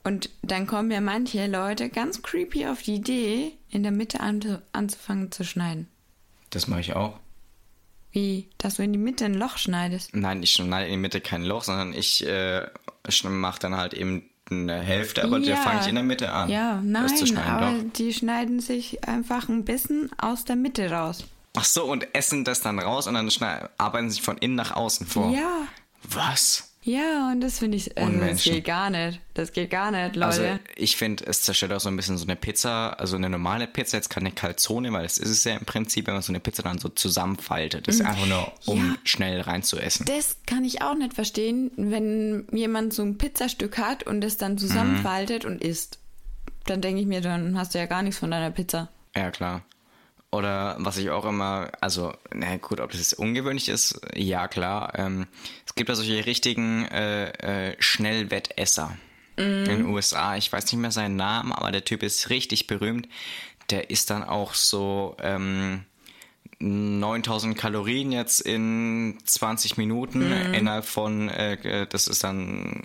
Und 0.06 0.30
dann 0.42 0.66
kommen 0.68 0.90
ja 0.92 1.00
manche 1.00 1.46
Leute 1.48 1.88
ganz 1.88 2.22
creepy 2.22 2.66
auf 2.66 2.80
die 2.82 2.94
Idee, 2.94 3.52
in 3.70 3.82
der 3.82 3.90
Mitte 3.92 4.20
an, 4.20 4.40
anzufangen 4.72 5.32
zu 5.32 5.42
schneiden. 5.44 5.88
Das 6.50 6.68
mache 6.68 6.80
ich 6.80 6.94
auch. 6.94 7.18
Wie? 8.12 8.48
Dass 8.58 8.76
du 8.76 8.84
in 8.84 8.92
die 8.92 8.98
Mitte 9.00 9.24
ein 9.24 9.34
Loch 9.34 9.58
schneidest. 9.58 10.14
Nein, 10.14 10.42
ich 10.44 10.52
schneide 10.52 10.86
in 10.86 10.92
die 10.92 10.98
Mitte 10.98 11.20
kein 11.20 11.42
Loch, 11.42 11.64
sondern 11.64 11.92
ich 11.92 12.24
äh, 12.26 12.66
mache 13.24 13.58
dann 13.58 13.76
halt 13.76 13.94
eben 13.94 14.22
eine 14.48 14.78
Hälfte, 14.80 15.24
aber 15.24 15.40
die 15.40 15.46
Ja. 15.48 15.56
fange 15.56 15.80
ich 15.80 15.88
in 15.88 15.96
der 15.96 16.04
Mitte 16.04 16.30
an. 16.30 16.48
Ja, 16.48 16.80
Das 16.84 17.16
zu 17.16 17.24
nein, 17.24 17.26
schneiden, 17.26 17.50
aber 17.50 17.72
doch. 17.72 17.92
die 17.94 18.14
schneiden 18.14 18.60
sich 18.60 19.02
einfach 19.08 19.48
ein 19.48 19.64
bisschen 19.64 20.08
aus 20.18 20.44
der 20.44 20.54
Mitte 20.54 20.88
raus. 20.90 21.24
Ach 21.58 21.64
so, 21.64 21.84
und 21.84 22.14
essen 22.14 22.44
das 22.44 22.60
dann 22.60 22.78
raus 22.78 23.08
und 23.08 23.14
dann 23.14 23.28
arbeiten 23.76 24.08
sich 24.10 24.22
von 24.22 24.38
innen 24.38 24.54
nach 24.54 24.70
außen 24.70 25.04
vor. 25.06 25.32
Ja, 25.32 25.66
Was? 26.08 26.65
Ja, 26.86 27.32
und 27.32 27.40
das 27.40 27.58
finde 27.58 27.76
ich, 27.76 27.98
also 27.98 28.16
das 28.20 28.44
geht 28.44 28.64
gar 28.64 28.90
nicht. 28.90 29.20
Das 29.34 29.52
geht 29.52 29.70
gar 29.70 29.90
nicht, 29.90 30.14
Leute. 30.14 30.26
Also 30.26 30.44
ich 30.76 30.96
finde, 30.96 31.26
es 31.26 31.42
zerstört 31.42 31.72
auch 31.72 31.80
so 31.80 31.88
ein 31.88 31.96
bisschen 31.96 32.16
so 32.16 32.24
eine 32.24 32.36
Pizza, 32.36 32.90
also 33.00 33.16
eine 33.16 33.28
normale 33.28 33.66
Pizza, 33.66 33.96
jetzt 33.96 34.08
keine 34.08 34.30
Calzone, 34.30 34.92
weil 34.92 35.02
das 35.02 35.18
ist 35.18 35.30
es 35.30 35.42
ja 35.42 35.56
im 35.56 35.64
Prinzip, 35.64 36.06
wenn 36.06 36.14
man 36.14 36.22
so 36.22 36.30
eine 36.30 36.38
Pizza 36.38 36.62
dann 36.62 36.78
so 36.78 36.88
zusammenfaltet. 36.88 37.88
Das 37.88 37.96
ist 37.96 38.02
einfach 38.02 38.26
nur, 38.26 38.52
um. 38.66 38.90
Ja. 38.90 38.96
schnell 39.02 39.40
reinzuessen. 39.40 40.06
Das 40.06 40.36
kann 40.46 40.64
ich 40.64 40.80
auch 40.80 40.94
nicht 40.94 41.14
verstehen, 41.14 41.72
wenn 41.76 42.46
jemand 42.52 42.92
so 42.92 43.02
ein 43.02 43.18
Pizzastück 43.18 43.78
hat 43.78 44.04
und 44.04 44.22
es 44.22 44.36
dann 44.36 44.56
zusammenfaltet 44.56 45.44
und 45.44 45.62
isst. 45.62 45.98
Dann 46.66 46.80
denke 46.80 47.00
ich 47.00 47.06
mir, 47.08 47.20
dann 47.20 47.58
hast 47.58 47.74
du 47.74 47.78
ja 47.78 47.86
gar 47.86 48.02
nichts 48.02 48.20
von 48.20 48.30
deiner 48.30 48.52
Pizza. 48.52 48.90
Ja, 49.16 49.32
klar. 49.32 49.64
Oder 50.36 50.76
was 50.78 50.98
ich 50.98 51.08
auch 51.08 51.24
immer, 51.24 51.70
also, 51.80 52.12
na 52.34 52.56
gut, 52.58 52.80
ob 52.80 52.90
das 52.90 53.00
jetzt 53.00 53.14
ungewöhnlich 53.14 53.70
ist, 53.70 53.98
ja 54.14 54.48
klar. 54.48 54.92
Ähm, 54.96 55.26
es 55.64 55.74
gibt 55.74 55.88
ja 55.88 55.94
solche 55.94 56.26
richtigen 56.26 56.84
äh, 56.86 57.70
äh, 57.70 57.76
Schnellwettesser 57.78 58.96
in 59.36 59.64
den 59.64 59.86
USA. 59.86 60.36
Ich 60.36 60.52
weiß 60.52 60.64
nicht 60.64 60.80
mehr 60.80 60.90
seinen 60.90 61.16
Namen, 61.16 61.52
aber 61.52 61.72
der 61.72 61.84
Typ 61.84 62.02
ist 62.02 62.28
richtig 62.28 62.66
berühmt. 62.66 63.08
Der 63.70 63.90
isst 63.90 64.10
dann 64.10 64.22
auch 64.22 64.52
so 64.52 65.16
ähm, 65.20 65.84
9000 66.58 67.56
Kalorien 67.56 68.12
jetzt 68.12 68.40
in 68.40 69.18
20 69.24 69.78
Minuten 69.78 70.32
innerhalb 70.52 70.84
von, 70.84 71.30
äh, 71.30 71.86
das 71.86 72.08
ist 72.08 72.24
dann 72.24 72.82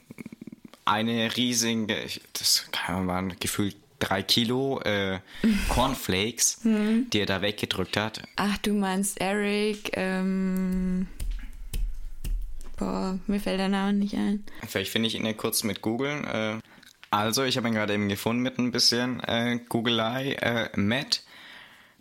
eine 0.85 1.35
riesige, 1.35 1.97
das 2.33 2.65
kann 2.71 3.05
man 3.05 3.35
gefühlt 3.39 3.75
drei 4.01 4.23
Kilo 4.23 4.81
äh, 4.81 5.19
Cornflakes, 5.69 6.61
die 6.63 7.19
er 7.19 7.25
da 7.25 7.41
weggedrückt 7.41 7.97
hat. 7.97 8.21
Ach, 8.35 8.57
du 8.57 8.73
meinst 8.73 9.21
Eric, 9.21 9.91
ähm. 9.93 11.07
Boah, 12.77 13.19
mir 13.27 13.39
fällt 13.39 13.59
der 13.59 13.69
Name 13.69 13.93
nicht 13.93 14.15
ein. 14.15 14.43
Vielleicht 14.67 14.91
finde 14.91 15.07
ich 15.07 15.15
ihn 15.15 15.25
ja 15.25 15.33
kurz 15.33 15.63
mit 15.63 15.81
googeln. 15.81 16.25
Äh, 16.25 16.59
also, 17.11 17.43
ich 17.43 17.57
habe 17.57 17.67
ihn 17.67 17.73
gerade 17.73 17.93
eben 17.93 18.09
gefunden 18.09 18.41
mit 18.41 18.57
ein 18.57 18.71
bisschen 18.71 19.19
äh, 19.21 19.59
Googelei. 19.69 20.33
Äh, 20.33 20.69
Matt 20.75 21.23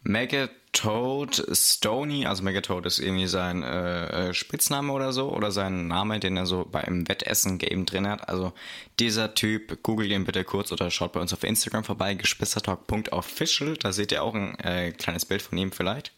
Megatoad 0.03 1.45
Stoney, 1.53 2.27
also 2.27 2.43
Megatoad 2.43 2.87
ist 2.87 2.99
irgendwie 2.99 3.27
sein 3.27 3.63
äh, 3.63 4.29
äh, 4.29 4.35
Spitzname 4.35 4.93
oder 4.93 5.13
so, 5.13 5.31
oder 5.33 5.51
sein 5.51 5.89
Name, 5.89 6.21
den 6.21 6.37
er 6.37 6.47
so 6.47 6.67
bei 6.71 6.83
einem 6.83 7.09
Wettessen-Game 7.09 7.87
drin 7.87 8.09
hat. 8.09 8.29
Also 8.29 8.53
dieser 8.99 9.35
Typ, 9.35 9.83
googelt 9.83 10.11
ihn 10.11 10.25
bitte 10.25 10.45
kurz 10.45 10.73
oder 10.73 10.91
schaut 10.91 11.13
bei 11.13 11.21
uns 11.21 11.33
auf 11.33 11.45
Instagram 11.45 11.85
vorbei, 11.85 12.15
gespissertalk.official, 12.15 13.77
da 13.77 13.93
seht 13.93 14.13
ihr 14.13 14.23
auch 14.23 14.35
ein 14.35 14.59
äh, 14.61 14.93
kleines 14.93 15.25
Bild 15.25 15.43
von 15.43 15.59
ihm 15.59 15.73
vielleicht. 15.73 16.13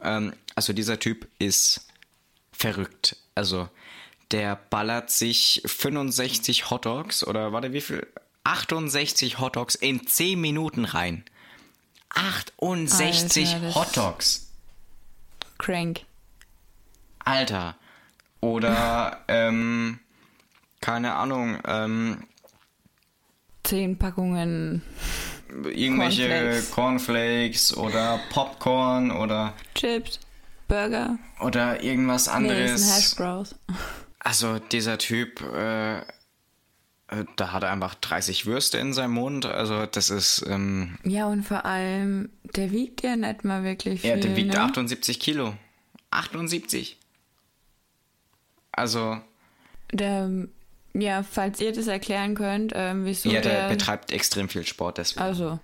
Ähm, 0.00 0.32
also 0.54 0.72
dieser 0.72 0.98
Typ 0.98 1.28
ist 1.38 1.86
verrückt. 2.52 3.16
Also 3.34 3.68
der 4.30 4.56
ballert 4.56 5.10
sich 5.10 5.62
65 5.64 6.70
Hotdogs 6.70 7.26
oder 7.26 7.52
warte, 7.52 7.72
wie 7.72 7.80
viel? 7.80 8.06
68 8.44 9.38
Hotdogs 9.38 9.74
in 9.74 10.06
10 10.06 10.40
Minuten 10.40 10.84
rein. 10.84 11.24
68 12.10 13.48
Alter, 13.54 13.66
das- 13.66 13.74
Hotdogs. 13.74 14.50
Crank. 15.58 16.00
Alter. 17.24 17.74
Oder, 18.40 19.20
ähm, 19.28 19.98
keine 20.80 21.14
Ahnung, 21.14 21.58
ähm, 21.66 22.24
Zehn 23.64 23.98
Packungen 23.98 24.82
irgendwelche 25.64 26.28
Cornflakes. 26.28 26.70
Cornflakes. 26.70 27.76
oder 27.76 28.20
Popcorn 28.30 29.10
oder, 29.10 29.52
Chips, 29.74 30.20
Burger. 30.68 31.18
oder 31.40 31.82
irgendwas 31.82 32.26
Nee, 32.26 32.32
anderes. 32.32 32.96
Hash 32.96 33.14
Browns. 33.16 33.54
Also 34.20 34.58
dieser 34.58 34.96
Typ, 34.98 35.40
äh, 35.42 35.98
äh, 35.98 36.02
da 37.36 37.52
hat 37.52 37.62
er 37.62 37.70
einfach 37.72 37.94
30 37.94 38.44
Würste 38.44 38.78
in 38.78 38.92
seinem 38.92 39.12
Mund. 39.12 39.46
Also 39.46 39.86
das 39.86 40.10
ist, 40.10 40.44
ähm, 40.46 40.98
Ja, 41.04 41.26
und 41.26 41.42
vor 41.42 41.64
allem, 41.64 42.28
der 42.54 42.70
wiegt 42.70 43.02
ja 43.02 43.16
nicht 43.16 43.44
mal 43.44 43.64
wirklich 43.64 44.02
viel. 44.02 44.10
er 44.10 44.16
der 44.18 44.36
wiegt 44.36 44.52
ne? 44.52 44.60
78 44.60 45.18
Kilo. 45.18 45.54
78. 46.10 46.98
Also, 48.72 49.18
Der, 49.92 50.30
ja, 50.94 51.22
falls 51.22 51.60
ihr 51.60 51.72
das 51.72 51.86
erklären 51.86 52.34
könnt, 52.34 52.72
ähm, 52.74 53.04
wieso 53.06 53.30
ja, 53.30 53.40
der 53.40 53.62
der... 53.62 53.68
betreibt 53.70 54.12
extrem 54.12 54.48
viel 54.48 54.66
Sport 54.66 54.98
deswegen. 54.98 55.22
also, 55.22 55.58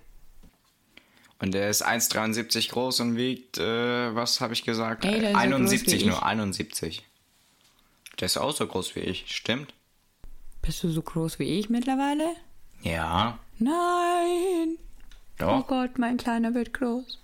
Und 1.39 1.53
der 1.53 1.69
ist 1.69 1.85
1,73 1.85 2.71
groß 2.71 3.01
und 3.01 3.17
wiegt, 3.17 3.59
äh, 3.59 4.15
was 4.15 4.41
habe 4.41 4.53
ich 4.53 4.63
gesagt? 4.63 5.05
Ey, 5.05 5.19
der 5.19 5.29
ist 5.29 5.35
so 5.35 5.39
71 5.39 5.85
groß 5.93 6.01
wie 6.01 6.05
nur, 6.07 6.17
ich. 6.17 6.23
71. 6.23 7.05
Der 8.19 8.25
ist 8.25 8.37
auch 8.37 8.55
so 8.55 8.65
groß 8.65 8.95
wie 8.95 9.01
ich, 9.01 9.25
stimmt? 9.27 9.74
Bist 10.65 10.83
du 10.83 10.89
so 10.89 11.01
groß 11.01 11.39
wie 11.39 11.59
ich 11.59 11.69
mittlerweile? 11.69 12.35
Ja, 12.81 13.39
Nein! 13.57 14.77
Oh 15.39 15.59
doch. 15.61 15.67
Gott, 15.67 15.97
mein 15.97 16.17
Kleiner 16.17 16.53
wird 16.53 16.73
groß. 16.73 17.19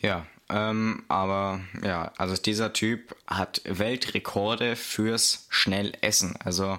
Ja, 0.00 0.26
ähm, 0.48 1.04
aber 1.08 1.60
ja, 1.84 2.12
also 2.16 2.36
dieser 2.36 2.72
Typ 2.72 3.14
hat 3.26 3.60
Weltrekorde 3.64 4.76
fürs 4.76 5.46
Schnellessen. 5.50 6.34
Also 6.42 6.78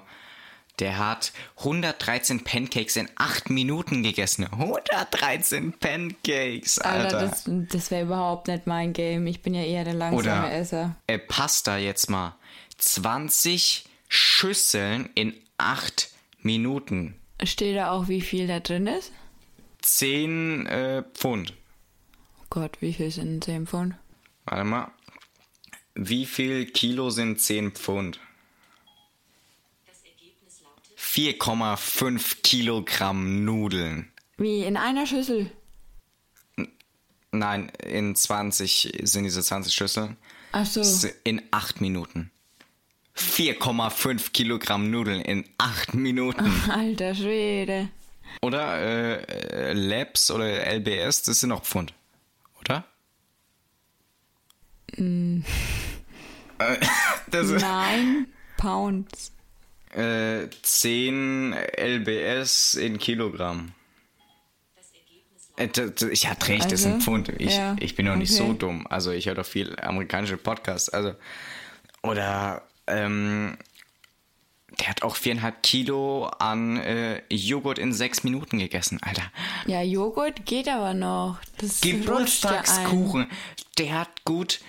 der 0.79 0.97
hat 0.97 1.31
113 1.57 2.43
Pancakes 2.43 2.95
in 2.95 3.09
8 3.15 3.49
Minuten 3.49 4.01
gegessen. 4.01 4.45
113 4.51 5.73
Pancakes, 5.73 6.79
Alter. 6.79 7.17
Alter, 7.17 7.27
das, 7.27 7.43
das 7.47 7.91
wäre 7.91 8.03
überhaupt 8.05 8.47
nicht 8.47 8.65
mein 8.67 8.93
Game. 8.93 9.27
Ich 9.27 9.41
bin 9.41 9.53
ja 9.53 9.63
eher 9.63 9.83
der 9.83 9.93
langsame 9.93 10.19
Oder 10.19 10.53
Esser. 10.53 10.95
äh, 11.07 11.19
Pasta 11.19 11.77
jetzt 11.77 12.09
mal. 12.09 12.35
20 12.77 13.85
Schüsseln 14.13 15.09
in 15.15 15.33
8 15.57 16.09
Minuten. 16.41 17.15
Steht 17.41 17.77
da 17.77 17.91
auch, 17.91 18.09
wie 18.09 18.19
viel 18.19 18.45
da 18.45 18.59
drin 18.59 18.85
ist? 18.85 19.13
10 19.83 20.65
äh, 20.65 21.03
Pfund. 21.13 21.53
Oh 22.41 22.45
Gott, 22.49 22.81
wie 22.81 22.91
viel 22.91 23.09
sind 23.09 23.41
10 23.41 23.67
Pfund? 23.67 23.95
Warte 24.43 24.65
mal. 24.65 24.91
Wie 25.95 26.25
viel 26.25 26.65
Kilo 26.65 27.09
sind 27.09 27.39
10 27.39 27.71
Pfund? 27.71 28.19
4,5 30.97 32.41
Kilogramm 32.43 33.45
Nudeln. 33.45 34.11
Wie, 34.37 34.63
in 34.63 34.75
einer 34.75 35.07
Schüssel? 35.07 35.49
Nein, 37.31 37.71
in 37.81 38.13
20 38.13 38.91
sind 39.03 39.23
diese 39.23 39.41
20 39.41 39.73
Schüsseln. 39.73 40.17
Ach 40.51 40.65
so. 40.65 41.07
In 41.23 41.41
8 41.51 41.79
Minuten. 41.79 42.29
4,5 43.15 44.31
Kilogramm 44.31 44.89
Nudeln 44.89 45.21
in 45.21 45.45
8 45.57 45.93
Minuten. 45.93 46.45
Alter 46.69 47.13
Schwede. 47.15 47.89
Oder 48.41 48.79
äh, 49.19 49.73
Labs 49.73 50.31
oder 50.31 50.65
LBS, 50.65 51.23
das 51.23 51.41
sind 51.41 51.51
auch 51.51 51.63
Pfund. 51.63 51.93
Oder? 52.61 52.85
Mm. 54.97 55.41
Äh, 56.59 56.77
das 57.31 57.47
Nein, 57.49 58.27
Pounds. 58.57 59.33
äh, 59.93 60.47
10 60.61 61.53
LBS 61.77 62.75
in 62.75 62.97
Kilogramm. 62.99 63.73
Äh, 65.57 65.67
Ich 66.11 66.27
hatte 66.27 66.47
recht, 66.47 66.65
das 66.65 66.71
Also, 66.71 66.89
sind 66.89 67.03
Pfund. 67.03 67.29
Ich, 67.37 67.55
ja, 67.57 67.75
ich 67.79 67.95
bin 67.95 68.05
doch 68.05 68.15
nicht 68.15 68.31
okay. 68.33 68.47
so 68.47 68.53
dumm. 68.53 68.87
Also 68.87 69.11
ich 69.11 69.27
höre 69.27 69.35
doch 69.35 69.45
viel 69.45 69.77
amerikanische 69.79 70.37
Podcasts. 70.37 70.89
Also, 70.89 71.15
oder 72.03 72.63
ähm, 72.87 73.57
der 74.79 74.87
hat 74.87 75.03
auch 75.03 75.15
viereinhalb 75.15 75.61
Kilo 75.63 76.27
an 76.39 76.77
äh, 76.77 77.21
Joghurt 77.29 77.77
in 77.77 77.93
sechs 77.93 78.23
Minuten 78.23 78.57
gegessen, 78.57 78.99
Alter. 79.01 79.23
Ja, 79.67 79.81
Joghurt 79.81 80.45
geht 80.45 80.67
aber 80.67 80.93
noch. 80.93 81.39
Das. 81.57 81.81
Geburtstagskuchen. 81.81 83.27
Der 83.77 83.99
hat 83.99 84.23
gut 84.25 84.61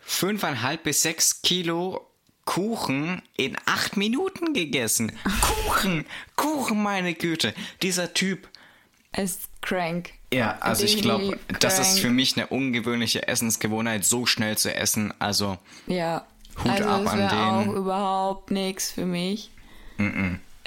fünfeinhalb 0.00 0.82
bis 0.82 1.02
sechs 1.02 1.42
Kilo 1.42 2.06
Kuchen 2.44 3.22
in 3.36 3.56
acht 3.66 3.96
Minuten 3.96 4.54
gegessen. 4.54 5.12
Kuchen! 5.40 6.06
Kuchen, 6.36 6.82
meine 6.82 7.14
Güte. 7.14 7.54
Dieser 7.82 8.14
Typ. 8.14 8.48
ist 9.16 9.48
crank. 9.62 10.10
Ja, 10.32 10.58
also 10.60 10.84
ich 10.84 11.02
glaube, 11.02 11.38
das 11.60 11.78
ist 11.78 11.98
für 12.00 12.10
mich 12.10 12.36
eine 12.36 12.46
ungewöhnliche 12.48 13.26
Essensgewohnheit, 13.26 14.04
so 14.04 14.26
schnell 14.26 14.56
zu 14.58 14.74
essen. 14.74 15.12
Also, 15.18 15.58
Ja. 15.86 16.26
Hut 16.62 16.70
also 16.70 16.84
ab 16.88 17.06
an 17.12 17.18
wäre 17.18 17.46
auch 17.46 17.66
überhaupt 17.74 18.50
nichts 18.50 18.90
für 18.92 19.04
mich. 19.06 19.50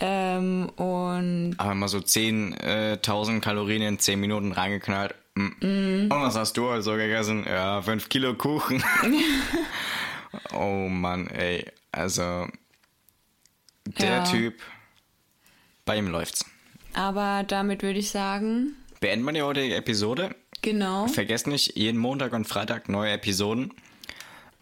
Ähm, 0.02 0.70
und 0.78 1.56
aber 1.58 1.76
mal 1.76 1.88
so 1.88 1.98
10.000 1.98 3.42
Kalorien 3.42 3.82
in 3.82 4.00
10 4.00 4.20
Minuten 4.20 4.52
reingeknallt. 4.54 5.14
Mm. 5.36 6.08
Und 6.10 6.10
was 6.10 6.36
hast 6.36 6.56
du 6.58 6.70
also 6.70 6.94
gegessen? 6.96 7.46
Ja, 7.48 7.82
5 7.82 8.08
Kilo 8.10 8.34
Kuchen. 8.36 8.84
oh 10.54 10.88
Mann, 10.88 11.28
ey. 11.28 11.66
Also, 11.92 12.48
der 13.86 14.10
Ja. 14.18 14.24
Typ, 14.24 14.56
bei 15.86 15.98
ihm 15.98 16.08
läuft's. 16.08 16.46
aber 16.94 17.44
damit 17.48 17.82
würde 17.84 18.00
ich 18.00 18.10
sagen, 18.12 18.76
Beenden 19.02 19.26
wir 19.26 19.32
die 19.34 19.42
heutige 19.42 19.76
Episode. 19.76 20.36
genau. 20.62 21.08
Vergesst 21.08 21.48
nicht, 21.48 21.76
jeden 21.78 21.98
Montag 22.00 22.34
und 22.34 22.46
Freitag 22.46 22.90
neue 22.90 23.12
Episoden. 23.14 23.74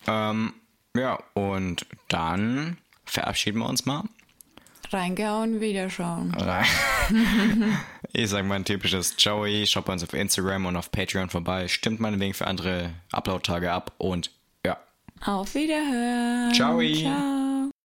Ähm, 0.08 0.54
ja, 0.98 1.20
und 1.34 1.86
dann 2.08 2.78
verabschieden 3.06 3.60
wir 3.60 3.68
uns 3.68 3.86
mal. 3.86 4.04
Reingehauen, 4.92 5.60
wiederschauen. 5.60 6.36
Ich 8.14 8.30
sag 8.30 8.46
mal 8.46 8.56
ein 8.56 8.66
typisches 8.66 9.16
Joey. 9.18 9.68
Schaut 9.68 9.86
bei 9.86 9.94
uns 9.94 10.02
auf 10.02 10.14
Instagram 10.14 10.66
und 10.66 10.76
auf 10.76 10.92
Patreon 10.92 11.30
vorbei. 11.30 11.68
Stimmt 11.68 12.00
meinetwegen 12.00 12.34
für 12.34 12.48
andere 12.48 12.92
Upload-Tage 13.12 13.72
ab 13.72 13.92
und 13.98 14.32
ja. 14.66 14.78
Auf 15.24 15.54
Wiederhören. 15.54 16.54
Ciao. 16.54 16.82
Ciao. 16.82 17.67